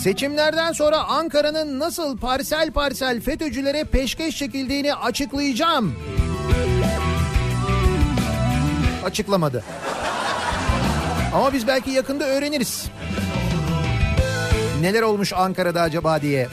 Seçimlerden 0.03 0.71
sonra 0.71 0.97
Ankara'nın 0.97 1.79
nasıl 1.79 2.17
parsel 2.17 2.71
parsel 2.71 3.21
FETÖ'cülere 3.21 3.83
peşkeş 3.83 4.37
çekildiğini 4.37 4.93
açıklayacağım. 4.93 5.95
Açıklamadı. 9.05 9.63
Ama 11.33 11.53
biz 11.53 11.67
belki 11.67 11.91
yakında 11.91 12.23
öğreniriz. 12.23 12.89
Neler 14.83 15.01
olmuş 15.01 15.33
Ankara'da 15.33 15.81
acaba 15.81 16.21
diye. 16.21 16.47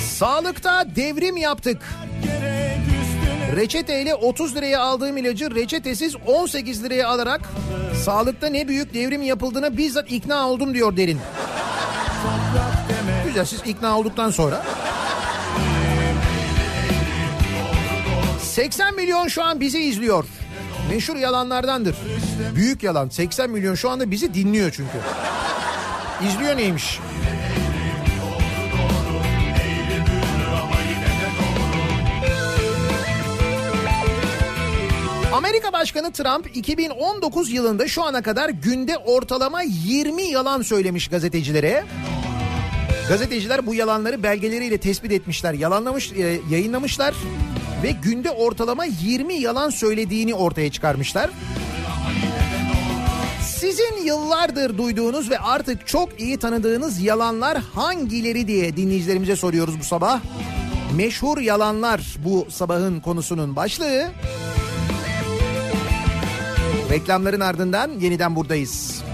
Sağlıkta 0.00 0.96
devrim 0.96 1.36
yaptık. 1.36 1.78
Reçeteyle 3.56 4.14
30 4.14 4.56
liraya 4.56 4.80
aldığım 4.80 5.16
ilacı 5.16 5.54
reçetesiz 5.54 6.16
18 6.26 6.84
liraya 6.84 7.08
alarak 7.08 7.40
sağlıkta 8.04 8.46
ne 8.46 8.68
büyük 8.68 8.94
devrim 8.94 9.22
yapıldığına 9.22 9.76
bizzat 9.76 10.12
ikna 10.12 10.48
oldum 10.48 10.74
diyor 10.74 10.96
Derin. 10.96 11.20
Güzel 13.26 13.44
siz 13.44 13.60
ikna 13.66 13.98
olduktan 13.98 14.30
sonra. 14.30 14.62
80 18.40 18.94
milyon 18.94 19.28
şu 19.28 19.44
an 19.44 19.60
bizi 19.60 19.78
izliyor. 19.78 20.24
Meşhur 20.90 21.16
yalanlardandır. 21.16 21.96
Büyük 22.54 22.82
yalan. 22.82 23.08
80 23.08 23.50
milyon 23.50 23.74
şu 23.74 23.90
anda 23.90 24.10
bizi 24.10 24.34
dinliyor 24.34 24.70
çünkü. 24.70 24.98
İzliyor 26.28 26.56
neymiş? 26.56 27.00
Amerika 35.62 35.80
Başkanı 35.80 36.12
Trump 36.12 36.56
2019 36.56 37.50
yılında 37.50 37.88
şu 37.88 38.02
ana 38.02 38.22
kadar 38.22 38.48
günde 38.48 38.98
ortalama 38.98 39.62
20 39.62 40.22
yalan 40.22 40.62
söylemiş 40.62 41.08
gazetecilere. 41.08 41.84
Gazeteciler 43.08 43.66
bu 43.66 43.74
yalanları 43.74 44.22
belgeleriyle 44.22 44.78
tespit 44.78 45.12
etmişler, 45.12 45.52
yalanlamış, 45.52 46.12
e, 46.12 46.40
yayınlamışlar 46.50 47.14
ve 47.82 47.90
günde 47.90 48.30
ortalama 48.30 48.84
20 48.84 49.34
yalan 49.34 49.70
söylediğini 49.70 50.34
ortaya 50.34 50.70
çıkarmışlar. 50.70 51.30
Sizin 53.42 54.04
yıllardır 54.04 54.78
duyduğunuz 54.78 55.30
ve 55.30 55.38
artık 55.38 55.86
çok 55.86 56.20
iyi 56.20 56.38
tanıdığınız 56.38 57.00
yalanlar 57.00 57.58
hangileri 57.58 58.48
diye 58.48 58.76
dinleyicilerimize 58.76 59.36
soruyoruz 59.36 59.80
bu 59.80 59.84
sabah. 59.84 60.20
Meşhur 60.96 61.38
yalanlar 61.38 62.16
bu 62.24 62.46
sabahın 62.50 63.00
konusunun 63.00 63.56
başlığı. 63.56 64.10
Reklamların 66.92 67.40
ardından 67.40 67.90
yeniden 67.90 68.36
buradayız. 68.36 69.04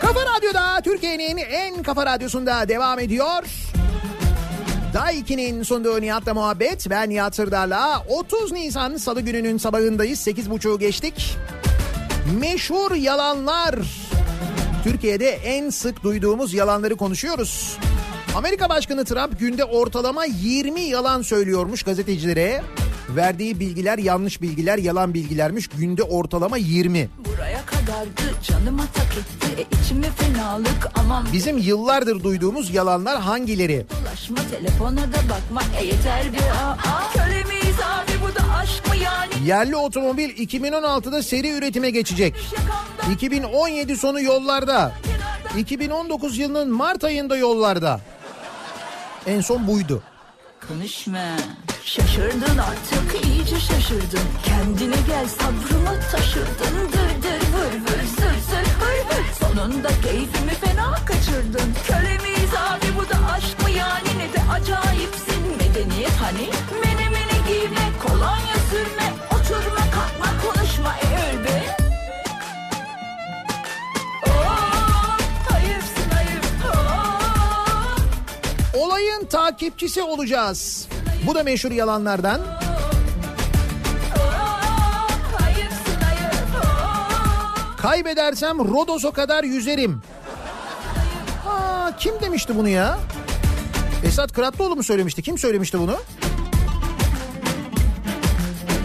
Kafa 0.00 0.20
Radyo'da 0.20 0.80
Türkiye'nin 0.84 1.36
en 1.36 1.82
kafa 1.82 2.06
radyosunda 2.06 2.68
devam 2.68 2.98
ediyor. 2.98 3.63
Daiki'nin 4.94 5.62
sunduğu 5.62 6.00
Nihat'la 6.00 6.34
muhabbet. 6.34 6.90
Ben 6.90 7.10
Nihat 7.10 7.34
Sırdar'la 7.36 8.04
30 8.08 8.52
Nisan 8.52 8.96
Salı 8.96 9.20
gününün 9.20 9.58
sabahındayız. 9.58 10.26
8.30'u 10.26 10.78
geçtik. 10.78 11.36
Meşhur 12.40 12.94
yalanlar. 12.94 13.74
Türkiye'de 14.84 15.28
en 15.28 15.70
sık 15.70 16.02
duyduğumuz 16.02 16.54
yalanları 16.54 16.96
konuşuyoruz. 16.96 17.78
Amerika 18.36 18.68
Başkanı 18.68 19.04
Trump 19.04 19.40
günde 19.40 19.64
ortalama 19.64 20.24
20 20.24 20.80
yalan 20.80 21.22
söylüyormuş 21.22 21.82
gazetecilere. 21.82 22.62
Verdiği 23.08 23.60
bilgiler 23.60 23.98
yanlış 23.98 24.42
bilgiler, 24.42 24.78
yalan 24.78 25.14
bilgilermiş. 25.14 25.68
Günde 25.68 26.02
ortalama 26.02 26.56
20. 26.56 27.08
Buraya 27.24 27.66
kadardı 27.66 28.34
canıma 28.42 28.82
tak 28.94 29.06
etti 29.16 29.62
e, 29.62 29.82
içime 29.82 30.10
fenalık 30.10 30.88
aman 30.94 31.26
Bizim 31.32 31.58
yıllardır 31.58 32.24
duyduğumuz 32.24 32.74
yalanlar 32.74 33.20
hangileri? 33.20 33.86
Dolaşma 33.90 34.36
telefona 34.50 35.00
da 35.02 35.18
bakma 35.30 35.62
e 35.80 35.84
yeter 35.84 36.32
bir 36.32 36.38
aa 36.38 36.78
Köle 37.14 37.44
miyiz 37.44 37.76
abi 37.80 38.12
bu 38.22 38.34
da 38.34 38.54
aşk 38.58 38.88
mı 38.88 38.96
yani 38.96 39.48
Yerli 39.48 39.76
otomobil 39.76 40.30
2016'da 40.30 41.22
seri 41.22 41.50
üretime 41.50 41.90
geçecek. 41.90 42.34
2017 43.12 43.96
sonu 43.96 44.20
yollarda. 44.20 44.92
2019 45.58 46.38
yılının 46.38 46.70
Mart 46.70 47.04
ayında 47.04 47.36
yollarda. 47.36 48.00
En 49.26 49.40
son 49.40 49.66
buydu. 49.66 50.02
Konuşma 50.68 51.36
şaşırdın 51.84 52.58
artık 52.58 53.24
iyice 53.24 53.60
şaşırdın. 53.60 54.26
Kendine 54.44 54.96
gel 55.06 55.28
sabrımı 55.28 56.00
taşırdın. 56.12 56.92
Dır 56.92 57.22
dır 57.22 57.42
vır 57.54 57.74
vır 57.84 58.04
zır 58.16 58.36
zır 58.50 58.66
hır 58.80 58.98
hır. 59.08 59.24
Sonunda 59.40 59.88
keyfimi 59.88 60.54
fena 60.54 60.94
kaçırdın. 61.06 61.74
Köle 61.86 62.18
miyiz 62.18 62.50
abi 62.68 62.86
bu 62.98 63.08
da 63.08 63.32
aşk 63.32 63.62
mı 63.62 63.70
yani? 63.70 64.08
Ne 64.18 64.32
de 64.32 64.52
acayipsin. 64.52 65.42
Medeniyet 65.58 66.16
hani? 66.22 66.48
Mene 66.84 67.08
mene 67.08 67.38
giyme 67.48 67.90
kolonya 68.06 68.56
sürme 68.70 69.12
Oturma 69.34 69.84
kalkma 69.94 70.42
konuşma. 70.42 70.94
E 70.96 71.06
öl 71.06 71.44
be. 71.44 71.76
Olayın 78.74 79.26
takipçisi 79.26 80.02
olacağız. 80.02 80.88
Bu 81.26 81.34
da 81.34 81.42
meşhur 81.42 81.70
yalanlardan. 81.70 82.40
Kaybedersem 87.76 88.58
Rodos'a 88.58 89.10
kadar 89.10 89.44
yüzerim. 89.44 90.02
Aa, 91.48 91.96
kim 91.98 92.14
demişti 92.20 92.56
bunu 92.56 92.68
ya? 92.68 92.98
Esat 94.04 94.32
Kıratlıoğlu 94.32 94.76
mu 94.76 94.82
söylemişti? 94.82 95.22
Kim 95.22 95.38
söylemişti 95.38 95.78
bunu? 95.78 95.96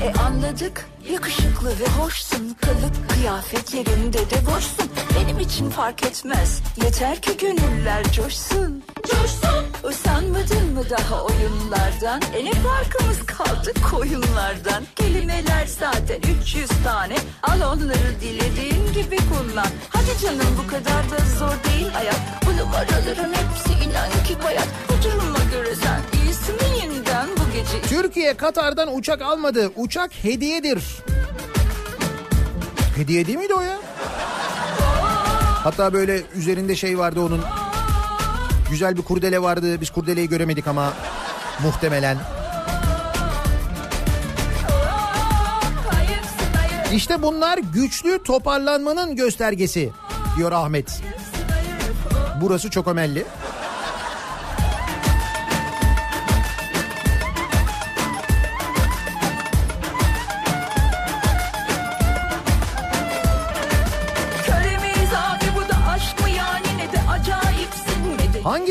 E 0.04 0.20
anladık 0.20 0.89
yakışıklı 1.20 1.70
ve 1.70 1.88
hoşsun. 2.02 2.56
Kılık 2.62 3.10
kıyafetlerinde 3.10 4.18
de 4.18 4.46
boşsun. 4.46 4.92
Benim 5.16 5.40
için 5.40 5.70
fark 5.70 6.04
etmez. 6.04 6.62
Yeter 6.84 7.22
ki 7.22 7.38
gönüller 7.38 8.12
coşsun. 8.12 8.84
Coşsun. 8.96 9.66
Usanmadın 9.84 10.74
mı 10.74 10.84
daha 10.90 11.24
oyunlardan? 11.24 12.22
E 12.38 12.46
ne 12.46 12.52
farkımız 12.52 13.26
kaldı 13.26 13.74
koyunlardan. 13.92 14.84
Kelimeler 14.96 15.66
zaten 15.80 16.20
300 16.42 16.70
tane. 16.84 17.16
Al 17.44 17.62
onları 17.62 18.22
dilediğin 18.22 18.94
gibi 18.94 19.18
kullan. 19.18 19.70
Hadi 19.90 20.22
canım 20.22 20.58
bu 20.64 20.68
kadar 20.68 21.12
da 21.12 21.18
zor 21.40 21.56
değil 21.70 21.90
hayat. 21.94 22.22
Bu 22.46 22.58
numaraların 22.58 23.34
hepsi 23.34 23.84
inan 23.84 24.24
ki 24.28 24.36
bayat. 24.44 24.68
Bu 24.90 25.04
duruma 25.04 25.52
göre 25.52 25.76
sen 25.76 26.02
iyisin 26.20 26.60
gece 26.70 26.79
Türkiye 27.90 28.34
Katar'dan 28.34 28.96
uçak 28.96 29.22
almadı. 29.22 29.72
Uçak 29.76 30.12
hediyedir. 30.24 30.84
Hediye 32.96 33.28
değil 33.28 33.38
miydi 33.38 33.54
o 33.54 33.62
ya? 33.62 33.78
Hatta 35.64 35.94
böyle 35.94 36.22
üzerinde 36.36 36.76
şey 36.76 36.98
vardı 36.98 37.22
onun. 37.22 37.42
Güzel 38.70 38.98
bir 38.98 39.02
kurdele 39.02 39.42
vardı. 39.42 39.82
Biz 39.82 39.90
kurdeleyi 39.90 40.30
göremedik 40.30 40.68
ama 40.68 40.94
muhtemelen. 41.64 42.18
İşte 46.94 47.22
bunlar 47.22 47.58
güçlü 47.74 48.24
toparlanmanın 48.24 49.16
göstergesi 49.16 49.92
diyor 50.38 50.52
Ahmet. 50.52 51.02
Burası 52.42 52.70
çok 52.70 52.88
ömelli. 52.88 53.26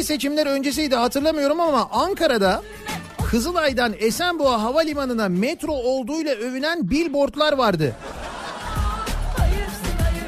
Seçimler 0.09 0.47
öncesiydi 0.47 0.97
hatırlamıyorum 0.97 1.61
ama 1.61 1.89
Ankara'da 1.91 2.63
Kızılay'dan 3.31 3.95
Esenboğa 3.99 4.63
Havalimanı'na 4.63 5.29
metro 5.29 5.73
olduğuyla 5.73 6.35
övünen 6.35 6.91
billboardlar 6.91 7.53
vardı. 7.53 7.97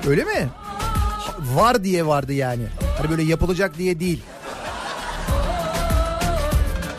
Öyle 0.08 0.24
mi? 0.24 0.48
Var 1.54 1.84
diye 1.84 2.06
vardı 2.06 2.32
yani. 2.32 2.62
Hani 2.98 3.10
böyle 3.10 3.22
yapılacak 3.22 3.78
diye 3.78 4.00
değil. 4.00 4.22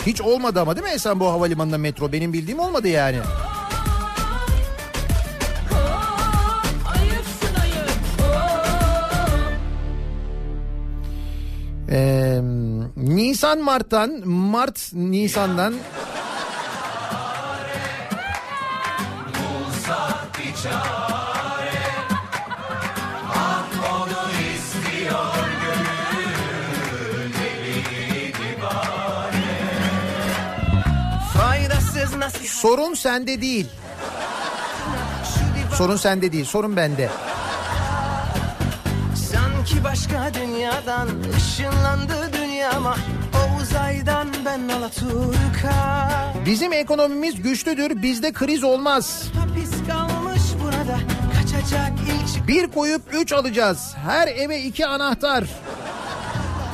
Hiç 0.05 0.21
olmadı 0.21 0.61
ama 0.61 0.75
değil 0.75 0.87
mi 0.87 0.93
Esenboğa 0.93 1.33
Havalimanı'nda 1.33 1.77
metro? 1.77 2.11
Benim 2.11 2.33
bildiğim 2.33 2.59
olmadı 2.59 2.87
yani. 2.87 3.17
ayıpsın 6.93 7.55
ayıp 7.61 7.89
Ee, 11.91 12.41
Nisan 12.95 13.59
Mart'tan, 13.59 14.27
Mart 14.27 14.93
Nisan'dan 14.93 15.73
sorun 32.61 32.93
sende 32.93 33.41
değil. 33.41 33.68
Sorun 35.73 35.95
sende 35.95 36.31
değil, 36.31 36.45
sorun 36.45 36.76
bende. 36.77 37.09
Sanki 39.31 39.84
başka 39.84 40.34
dünyadan 40.34 41.07
ışınlandı 41.38 42.40
dünyama 42.61 42.95
O 43.33 43.61
uzaydan 43.61 44.27
ben 44.45 44.69
Alaturka 44.69 46.09
Bizim 46.45 46.73
ekonomimiz 46.73 47.41
güçlüdür, 47.41 48.01
bizde 48.01 48.31
kriz 48.31 48.63
olmaz. 48.63 49.23
Hapis 49.39 49.71
kalmış 49.88 50.41
burada 50.63 50.99
kaçacak 51.38 51.91
ilk 52.07 52.47
Bir 52.47 52.67
koyup 52.67 53.01
üç 53.13 53.33
alacağız. 53.33 53.93
Her 54.05 54.27
eve 54.27 54.61
iki 54.61 54.88
anahtar. 54.88 55.43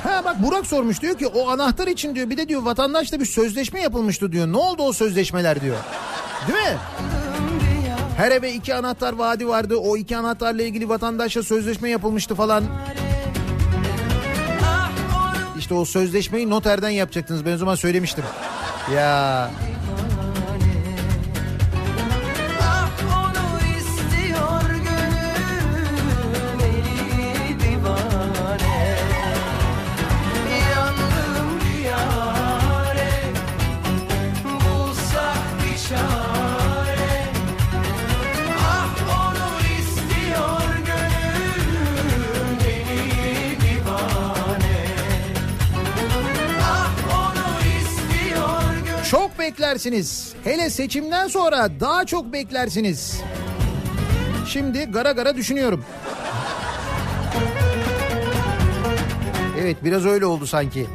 Ha 0.03 0.21
bak 0.25 0.43
Burak 0.43 0.65
sormuş 0.65 1.01
diyor 1.01 1.17
ki 1.17 1.27
o 1.27 1.49
anahtar 1.49 1.87
için 1.87 2.15
diyor 2.15 2.29
bir 2.29 2.37
de 2.37 2.49
diyor 2.49 2.61
vatandaşla 2.61 3.19
bir 3.19 3.25
sözleşme 3.25 3.81
yapılmıştı 3.81 4.31
diyor. 4.31 4.47
Ne 4.47 4.57
oldu 4.57 4.83
o 4.83 4.93
sözleşmeler 4.93 5.61
diyor. 5.61 5.77
Değil 6.47 6.59
mi? 6.59 6.77
Her 8.17 8.31
eve 8.31 8.53
iki 8.53 8.75
anahtar 8.75 9.13
vaadi 9.13 9.47
vardı. 9.47 9.75
O 9.77 9.97
iki 9.97 10.17
anahtarla 10.17 10.63
ilgili 10.63 10.89
vatandaşla 10.89 11.43
sözleşme 11.43 11.89
yapılmıştı 11.89 12.35
falan. 12.35 12.63
İşte 15.67 15.75
o 15.75 15.85
sözleşmeyi 15.85 16.49
noterden 16.49 16.89
yapacaktınız. 16.89 17.45
Ben 17.45 17.53
o 17.53 17.57
zaman 17.57 17.75
söylemiştim. 17.75 18.23
Ya 18.95 19.51
beklersiniz. 49.77 50.33
Hele 50.43 50.69
seçimden 50.69 51.27
sonra 51.27 51.69
daha 51.79 52.05
çok 52.05 52.33
beklersiniz. 52.33 53.21
Şimdi 54.47 54.85
gara 54.85 55.11
gara 55.11 55.35
düşünüyorum. 55.35 55.85
Evet 59.61 59.77
biraz 59.83 60.05
öyle 60.05 60.25
oldu 60.25 60.47
sanki. 60.47 60.87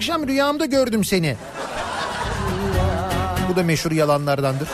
Akşam 0.00 0.28
rüyamda 0.28 0.64
gördüm 0.64 1.04
seni. 1.04 1.36
Bu 3.48 3.56
da 3.56 3.62
meşhur 3.62 3.92
yalanlardandır. 3.92 4.68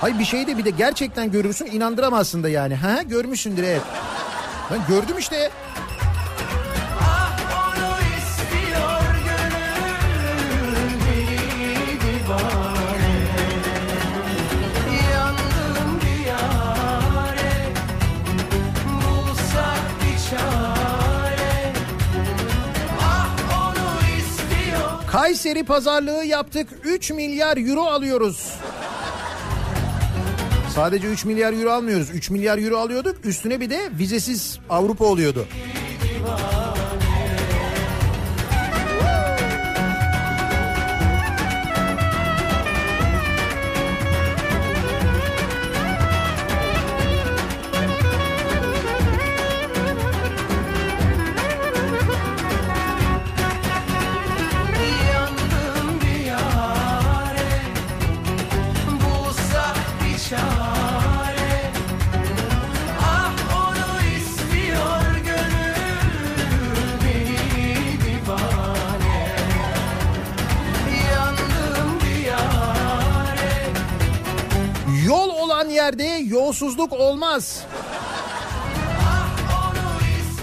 Hay 0.00 0.18
bir 0.18 0.24
şey 0.24 0.46
de 0.46 0.58
bir 0.58 0.64
de 0.64 0.70
gerçekten 0.70 1.30
görürsün 1.30 1.66
inandıramazsın 1.66 2.42
da 2.42 2.48
yani. 2.48 2.74
Ha 2.74 3.02
görmüşsündür 3.02 3.62
evet. 3.62 3.82
Ben 4.70 4.78
gördüm 4.88 5.18
işte. 5.18 5.50
Kayseri 25.38 25.64
pazarlığı 25.64 26.24
yaptık 26.24 26.68
3 26.84 27.10
milyar 27.10 27.56
euro 27.56 27.82
alıyoruz. 27.82 28.54
Sadece 30.74 31.06
3 31.06 31.24
milyar 31.24 31.52
euro 31.52 31.70
almıyoruz. 31.70 32.10
3 32.10 32.30
milyar 32.30 32.58
euro 32.58 32.76
alıyorduk. 32.76 33.26
Üstüne 33.26 33.60
bir 33.60 33.70
de 33.70 33.90
vizesiz 33.98 34.58
Avrupa 34.70 35.04
oluyordu. 35.04 35.46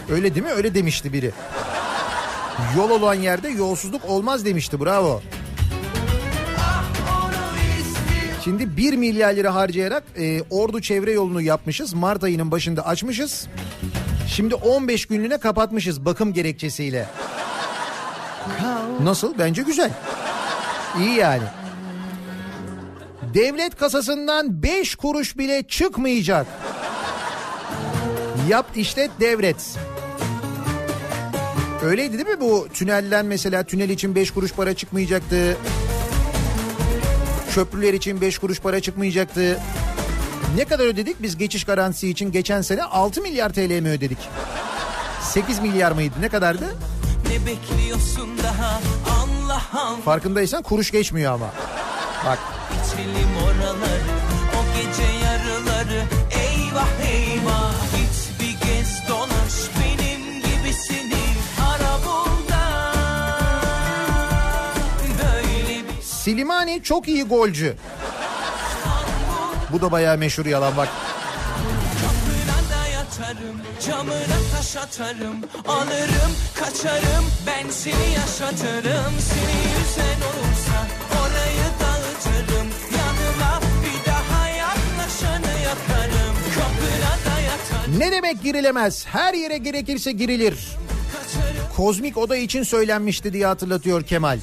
Öyle 0.10 0.36
değil 0.36 0.46
mi? 0.46 0.52
Öyle 0.52 0.76
demişti 0.76 1.14
biri. 1.14 1.32
Yol 2.78 2.90
olan 2.90 3.14
yerde 3.14 3.50
yolsuzluk 3.50 4.06
olmaz 4.06 4.46
demişti. 4.46 4.80
Bravo. 4.82 5.22
Şimdi 8.44 8.78
1 8.78 8.94
milyar 8.94 9.34
lira 9.34 9.56
harcayarak 9.56 10.04
e, 10.18 10.42
Ordu 10.50 10.82
çevre 10.82 11.12
yolunu 11.12 11.42
yapmışız. 11.42 11.94
Mart 11.94 12.24
ayının 12.24 12.52
başında 12.52 12.86
açmışız. 12.86 13.48
Şimdi 14.28 14.56
15 14.56 15.06
günlüğüne 15.06 15.38
kapatmışız 15.38 16.06
bakım 16.06 16.34
gerekçesiyle. 16.34 17.10
Nasıl? 19.04 19.38
Bence 19.38 19.62
güzel. 19.62 19.92
İyi 21.00 21.16
yani. 21.16 21.44
Devlet 23.34 23.76
kasasından 23.76 24.64
5 24.64 24.96
kuruş 24.96 25.38
bile 25.38 25.64
çıkmayacak. 25.64 26.48
Yap 28.50 28.66
işlet 28.76 29.12
devret. 29.20 29.78
Öyleydi 31.86 32.18
değil 32.18 32.38
mi 32.38 32.42
bu 32.42 32.68
tünelden 32.74 33.26
mesela 33.26 33.64
tünel 33.64 33.90
için 33.90 34.16
5 34.16 34.32
kuruş 34.32 34.54
para 34.54 34.74
çıkmayacaktı. 34.74 35.58
Köprüler 37.54 37.94
için 37.94 38.22
5 38.22 38.38
kuruş 38.38 38.60
para 38.60 38.80
çıkmayacaktı. 38.80 39.60
Ne 40.56 40.66
kadar 40.66 40.86
ödedik 40.86 41.22
biz 41.22 41.38
geçiş 41.38 41.64
garantisi 41.64 42.10
için 42.10 42.32
geçen 42.32 42.62
sene 42.62 42.84
6 42.84 43.22
milyar 43.22 43.54
TL 43.54 43.80
mi 43.80 43.90
ödedik? 43.90 44.18
8 45.22 45.60
milyar 45.60 45.92
mıydı 45.92 46.16
ne 46.22 46.30
kadardı? 46.30 46.76
Ne 47.30 47.46
bekliyorsun 47.46 48.30
daha 48.44 48.82
Allah 49.22 49.62
Allah 49.74 50.02
Farkındaysan 50.06 50.64
kuruş 50.64 50.92
geçmiyor 50.92 51.34
ama. 51.34 51.50
Bak 52.26 52.40
İçelim 52.86 53.30
oraları 53.44 54.02
o 54.56 54.78
gece 54.78 55.12
yarıları 55.26 56.04
Eyvah 56.32 56.88
eyvah 57.12 57.95
Silimani 66.26 66.84
çok 66.84 67.08
iyi 67.08 67.24
golcü. 67.24 67.76
Bu 69.72 69.82
da 69.82 69.92
bayağı 69.92 70.18
meşhur 70.18 70.46
yalan 70.46 70.78
bak. 70.78 70.90
yatarım 72.94 73.62
Camına 73.88 74.40
taş 74.56 74.76
atarım 74.76 75.36
Alırım 75.68 76.32
kaçarım 76.60 77.26
Ben 77.48 77.70
seni 77.70 78.14
yaşatırım 78.16 79.14
Seni 79.20 79.58
yüzen 79.76 80.20
olursa 80.30 80.78
Orayı 81.22 81.68
dağıtırım 81.82 82.68
Yanıma 82.98 83.62
bir 83.84 84.12
daha 84.12 84.50
yaklaşanı 84.50 85.62
yakarım 85.64 86.36
Kapına 86.56 87.34
da 87.36 87.42
yatarım 87.42 88.00
Ne 88.00 88.12
demek 88.12 88.44
girilemez? 88.44 89.06
Her 89.08 89.34
yere 89.34 89.58
gerekirse 89.58 90.12
girilir. 90.12 90.68
Kozmik 91.76 92.18
oda 92.18 92.36
için 92.36 92.64
söylenmişti 92.64 93.34
diye 93.34 93.46
hatırlatıyor 93.46 94.04
Kemal. 94.04 94.40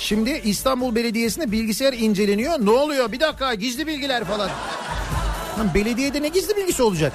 Şimdi 0.00 0.30
İstanbul 0.44 0.94
Belediyesi'nde 0.94 1.52
bilgisayar 1.52 1.92
inceleniyor. 1.92 2.58
Ne 2.60 2.70
oluyor? 2.70 3.12
Bir 3.12 3.20
dakika 3.20 3.54
gizli 3.54 3.86
bilgiler 3.86 4.24
falan. 4.24 4.50
Lan 5.58 5.74
belediyede 5.74 6.22
ne 6.22 6.28
gizli 6.28 6.56
bilgisi 6.56 6.82
olacak? 6.82 7.12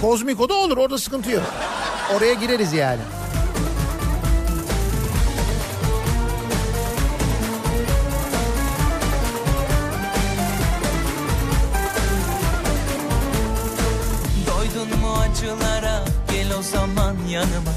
Kozmik 0.00 0.40
oda 0.40 0.54
olur 0.54 0.76
orada 0.76 0.98
sıkıntı 0.98 1.30
yok. 1.30 1.42
Oraya 2.16 2.34
gireriz 2.34 2.72
yani. 2.72 3.00
Doydun 14.46 15.00
mu 15.00 15.12
acılara 15.12 16.04
gel 16.32 16.58
o 16.58 16.62
zaman 16.62 17.16
yanıma 17.30 17.72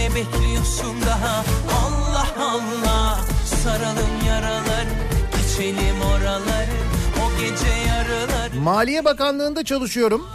Ne 0.00 0.14
bekliyorsun 0.14 1.02
daha 1.06 1.44
Allah 1.84 2.28
Allah 2.38 3.20
Saralım 3.64 4.26
yaraları 4.28 4.88
içelim 5.44 6.00
oraları 6.00 6.76
O 7.26 7.40
gece 7.40 7.72
yarıları 7.88 8.60
Maliye 8.60 9.04
Bakanlığı'nda 9.04 9.64
çalışıyorum. 9.64 10.26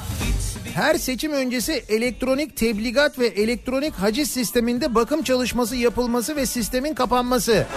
Her 0.74 0.96
seçim 0.96 1.32
öncesi 1.32 1.84
elektronik 1.90 2.58
tebligat 2.58 3.20
ve 3.20 3.28
elektronik 3.28 3.94
haciz 3.94 4.32
sisteminde 4.32 4.96
bakım 4.96 5.24
çalışması 5.24 5.76
yapılması 5.76 6.36
ve 6.36 6.46
sistemin 6.46 6.94
kapanması. 6.96 7.68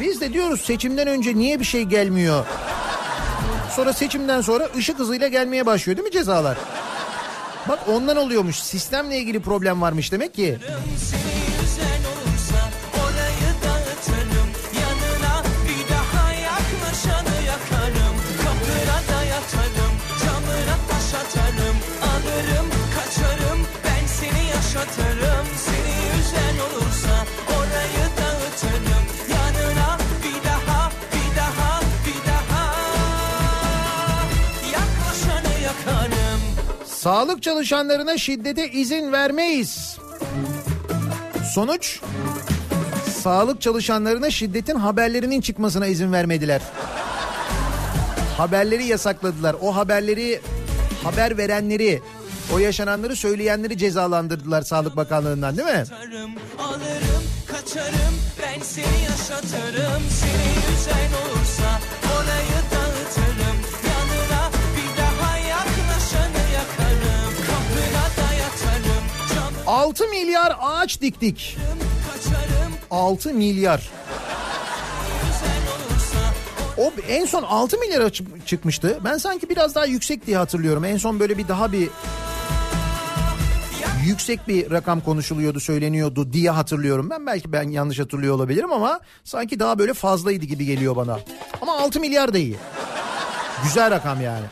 Biz 0.00 0.20
de 0.20 0.32
diyoruz 0.32 0.60
seçimden 0.60 1.06
önce 1.06 1.34
niye 1.34 1.60
bir 1.60 1.64
şey 1.64 1.82
gelmiyor? 1.82 2.46
Sonra 3.76 3.92
seçimden 3.92 4.40
sonra 4.40 4.68
ışık 4.76 4.98
hızıyla 4.98 5.28
gelmeye 5.28 5.66
başlıyor 5.66 5.96
değil 5.96 6.06
mi 6.06 6.12
cezalar? 6.12 6.56
Bak 7.70 7.78
ondan 7.88 8.16
oluyormuş. 8.16 8.56
Sistemle 8.56 9.18
ilgili 9.18 9.40
problem 9.40 9.80
varmış 9.80 10.12
demek 10.12 10.34
ki. 10.34 10.58
Sağlık 37.00 37.42
çalışanlarına 37.42 38.18
şiddete 38.18 38.70
izin 38.70 39.12
vermeyiz. 39.12 39.98
Sonuç 41.54 42.00
sağlık 43.22 43.60
çalışanlarına 43.60 44.30
şiddetin 44.30 44.74
haberlerinin 44.74 45.40
çıkmasına 45.40 45.86
izin 45.86 46.12
vermediler. 46.12 46.62
Haberleri 48.36 48.84
yasakladılar. 48.84 49.56
O 49.62 49.76
haberleri 49.76 50.40
haber 51.04 51.38
verenleri, 51.38 52.02
o 52.54 52.58
yaşananları 52.58 53.16
söyleyenleri 53.16 53.78
cezalandırdılar 53.78 54.62
Sağlık 54.62 54.96
Bakanlığı'ndan 54.96 55.56
değil 55.56 55.68
mi? 55.68 55.74
Yatarım, 55.74 56.30
alırım, 56.58 57.24
kaçarım, 57.46 58.14
ben 58.42 58.62
seni 58.62 59.02
yaşatırım. 59.10 60.02
Seni 60.10 60.74
üzen 60.74 61.10
olursa 61.22 61.59
6 69.70 70.08
milyar 70.08 70.56
ağaç 70.60 71.00
diktik. 71.00 71.56
kaçarım. 72.12 72.72
6 72.90 73.34
milyar. 73.34 73.90
O 76.78 76.92
en 77.08 77.24
son 77.26 77.42
6 77.42 77.78
milyara 77.78 78.04
çı- 78.06 78.44
çıkmıştı. 78.46 78.98
Ben 79.04 79.18
sanki 79.18 79.48
biraz 79.48 79.74
daha 79.74 79.86
yüksek 79.86 80.26
diye 80.26 80.36
hatırlıyorum. 80.36 80.84
En 80.84 80.96
son 80.96 81.20
böyle 81.20 81.38
bir 81.38 81.48
daha 81.48 81.72
bir 81.72 81.88
yüksek 84.06 84.48
bir 84.48 84.70
rakam 84.70 85.00
konuşuluyordu, 85.00 85.60
söyleniyordu 85.60 86.32
diye 86.32 86.50
hatırlıyorum. 86.50 87.10
Ben 87.10 87.26
belki 87.26 87.52
ben 87.52 87.68
yanlış 87.70 87.98
hatırlıyor 87.98 88.34
olabilirim 88.34 88.72
ama 88.72 89.00
sanki 89.24 89.60
daha 89.60 89.78
böyle 89.78 89.94
fazlaydı 89.94 90.44
gibi 90.44 90.64
geliyor 90.66 90.96
bana. 90.96 91.18
Ama 91.62 91.78
6 91.78 92.00
milyar 92.00 92.34
da 92.34 92.38
iyi. 92.38 92.56
Güzel 93.64 93.90
rakam 93.90 94.20
yani. 94.22 94.44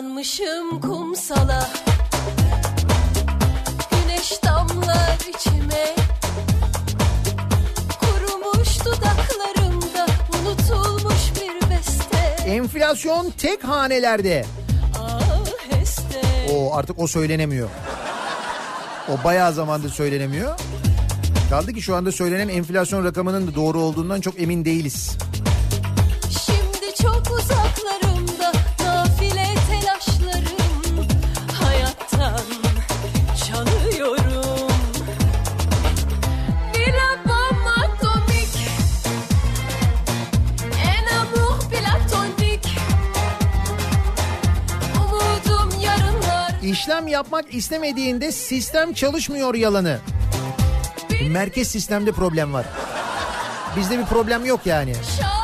Uzanmışım 0.00 0.80
kumsala 0.80 1.70
Güneş 3.90 4.42
damlar 4.44 5.18
içime 5.28 5.94
Kurumuş 8.00 8.84
dudaklarımda 8.84 10.06
Unutulmuş 10.34 11.32
bir 11.36 11.70
beste 11.70 12.50
Enflasyon 12.50 13.30
tek 13.38 13.64
hanelerde. 13.64 14.44
Aheste 14.98 16.20
O 16.54 16.74
artık 16.76 16.98
o 16.98 17.06
söylenemiyor. 17.06 17.68
O 19.08 19.24
bayağı 19.24 19.52
zamandır 19.52 19.90
söylenemiyor. 19.90 20.60
Kaldı 21.50 21.72
ki 21.72 21.82
şu 21.82 21.96
anda 21.96 22.12
söylenen 22.12 22.48
enflasyon 22.48 23.04
rakamının 23.04 23.46
da 23.46 23.54
doğru 23.54 23.80
olduğundan 23.80 24.20
çok 24.20 24.40
emin 24.40 24.64
değiliz. 24.64 25.16
İşlem 46.90 47.08
yapmak 47.08 47.54
istemediğinde 47.54 48.32
sistem 48.32 48.92
çalışmıyor 48.92 49.54
yalanı. 49.54 49.98
Merkez 51.28 51.68
sistemde 51.68 52.12
problem 52.12 52.52
var. 52.52 52.66
Bizde 53.76 53.98
bir 53.98 54.04
problem 54.04 54.44
yok 54.44 54.60
yani. 54.66 54.94
Şair 54.94 55.39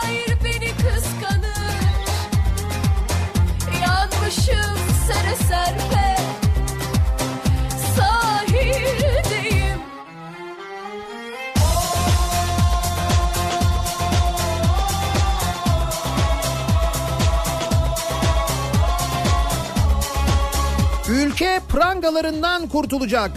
Ülke 21.36 21.60
prangalarından 21.68 22.68
kurtulacak. 22.68 23.30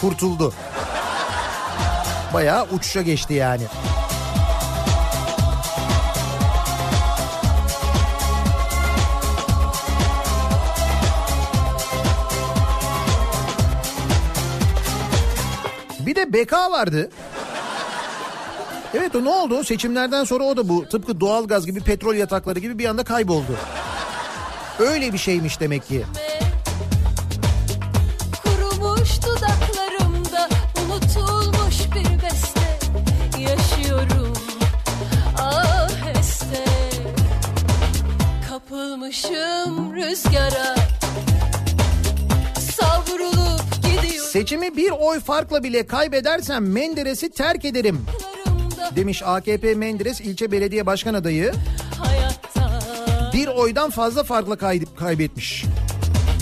Kurtuldu. 0.00 0.54
Bayağı 2.34 2.66
uçuşa 2.72 3.02
geçti 3.02 3.34
yani. 3.34 3.62
Bir 16.00 16.14
de 16.14 16.32
BK 16.32 16.52
vardı. 16.52 17.10
Evet 18.94 19.16
o 19.16 19.24
ne 19.24 19.28
oldu? 19.28 19.64
Seçimlerden 19.64 20.24
sonra 20.24 20.44
o 20.44 20.56
da 20.56 20.68
bu 20.68 20.88
tıpkı 20.88 21.20
doğalgaz 21.20 21.66
gibi 21.66 21.80
petrol 21.80 22.14
yatakları 22.14 22.58
gibi 22.58 22.78
bir 22.78 22.84
anda 22.84 23.04
kayboldu. 23.04 23.56
Öyle 24.78 25.12
bir 25.12 25.18
şeymiş 25.18 25.60
demek 25.60 25.86
ki. 25.86 26.04
Kurumuş 28.44 29.10
dudaklarımda 29.22 30.48
Unutulmuş 30.84 31.76
bir 31.94 32.22
beste 32.22 32.78
Yaşıyorum 33.38 34.32
aheste 35.38 36.64
Kapılmışım 38.50 39.94
rüzgara 39.96 40.76
Savrulup 42.76 43.74
gidiyorum 43.76 44.30
Seçimi 44.30 44.76
bir 44.76 44.90
oy 44.90 45.20
farkla 45.20 45.62
bile 45.62 45.86
kaybedersem 45.86 46.72
Menderes'i 46.72 47.30
terk 47.30 47.64
ederim 47.64 48.06
demiş 48.96 49.22
AKP 49.22 49.74
Menderes 49.74 50.20
ilçe 50.20 50.52
belediye 50.52 50.86
başkan 50.86 51.14
adayı. 51.14 51.52
Bir 53.32 53.46
oydan 53.48 53.90
fazla 53.90 54.22
farkla 54.24 54.56
kay- 54.56 54.84
kaybetmiş. 54.98 55.64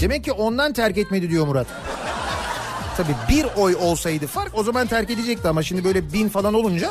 Demek 0.01 0.25
ki 0.25 0.33
ondan 0.33 0.73
terk 0.73 0.99
etmedi 0.99 1.31
diyor 1.31 1.47
Murat. 1.47 1.67
Tabii 2.97 3.15
bir 3.29 3.47
oy 3.57 3.75
olsaydı 3.81 4.27
fark 4.27 4.51
o 4.59 4.63
zaman 4.63 4.87
terk 4.87 5.11
edecekti 5.11 5.49
ama 5.49 5.63
şimdi 5.63 5.85
böyle 5.85 6.13
bin 6.13 6.29
falan 6.29 6.55
olunca 6.55 6.91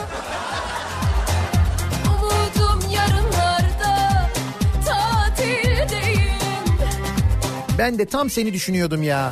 ben 7.78 7.98
de 8.00 8.06
tam 8.06 8.30
seni 8.30 8.54
düşünüyordum 8.54 9.04
ya. 9.04 9.32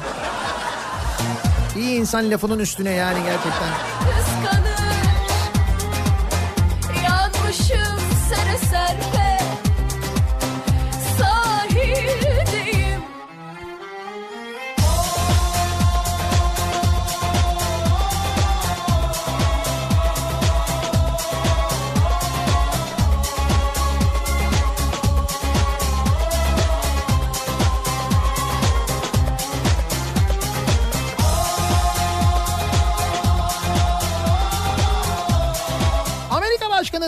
İyi 1.77 1.99
insan 1.99 2.31
lafının 2.31 2.59
üstüne 2.59 2.91
yani 2.91 3.19
gerçekten. 3.25 3.96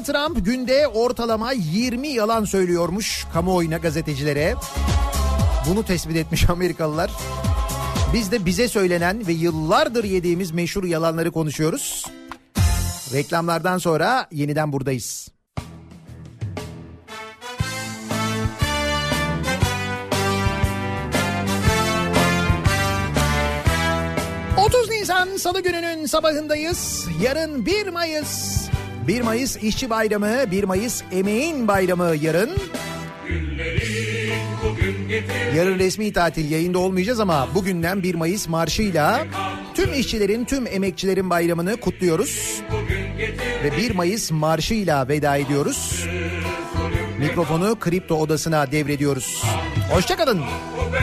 Trump 0.10 0.46
günde 0.46 0.88
ortalama 0.88 1.52
20 1.52 2.08
yalan 2.08 2.46
söylüyormuş 2.46 3.28
kamuoyuna 3.34 3.78
gazetecilere. 3.78 4.56
Bunu 5.70 5.86
tespit 5.86 6.16
etmiş 6.16 6.50
Amerikalılar. 6.50 7.12
Biz 8.14 8.32
de 8.32 8.46
bize 8.46 8.68
söylenen 8.68 9.28
ve 9.28 9.34
yıllardır 9.34 10.04
yediğimiz 10.04 10.52
meşhur 10.52 10.84
yalanları 10.84 11.32
konuşuyoruz. 11.32 12.06
Reklamlardan 13.14 13.78
sonra 13.78 14.28
yeniden 14.32 14.74
buradayız. 14.74 15.30
...30 24.58 24.92
Nisan 24.92 25.38
Salı 25.38 25.62
gününün 25.64 26.06
sabahındayız. 26.06 27.08
Yarın 27.22 27.66
1 27.66 27.88
Mayıs. 27.88 28.59
1 29.10 29.22
Mayıs 29.22 29.58
İşçi 29.64 29.90
Bayramı, 29.90 30.52
1 30.52 30.64
Mayıs 30.64 31.02
Emeğin 31.12 31.68
Bayramı 31.68 32.16
yarın. 32.22 32.50
Yarın 35.56 35.80
resmi 35.80 36.14
tatil 36.14 36.52
yayında 36.52 36.80
olmayacağız 36.80 37.20
ama 37.20 37.48
bugünden 37.56 38.04
1 38.04 38.16
Mayıs 38.16 38.48
marşıyla 38.48 39.26
tüm 39.74 39.94
işçilerin, 39.94 40.46
tüm 40.46 40.68
emekçilerin 40.68 41.30
bayramını 41.30 41.78
kutluyoruz. 41.78 42.62
Ve 43.64 43.78
1 43.78 43.96
Mayıs 43.96 44.32
marşıyla 44.32 45.08
veda 45.08 45.38
ediyoruz. 45.38 46.06
Mikrofonu 47.20 47.80
Kripto 47.80 48.16
Odası'na 48.16 48.72
devrediyoruz. 48.72 49.44
Hoşçakalın. 49.92 50.40
Bu 50.40 50.94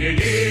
Yepyeni 0.00 0.16
bir 0.16 0.49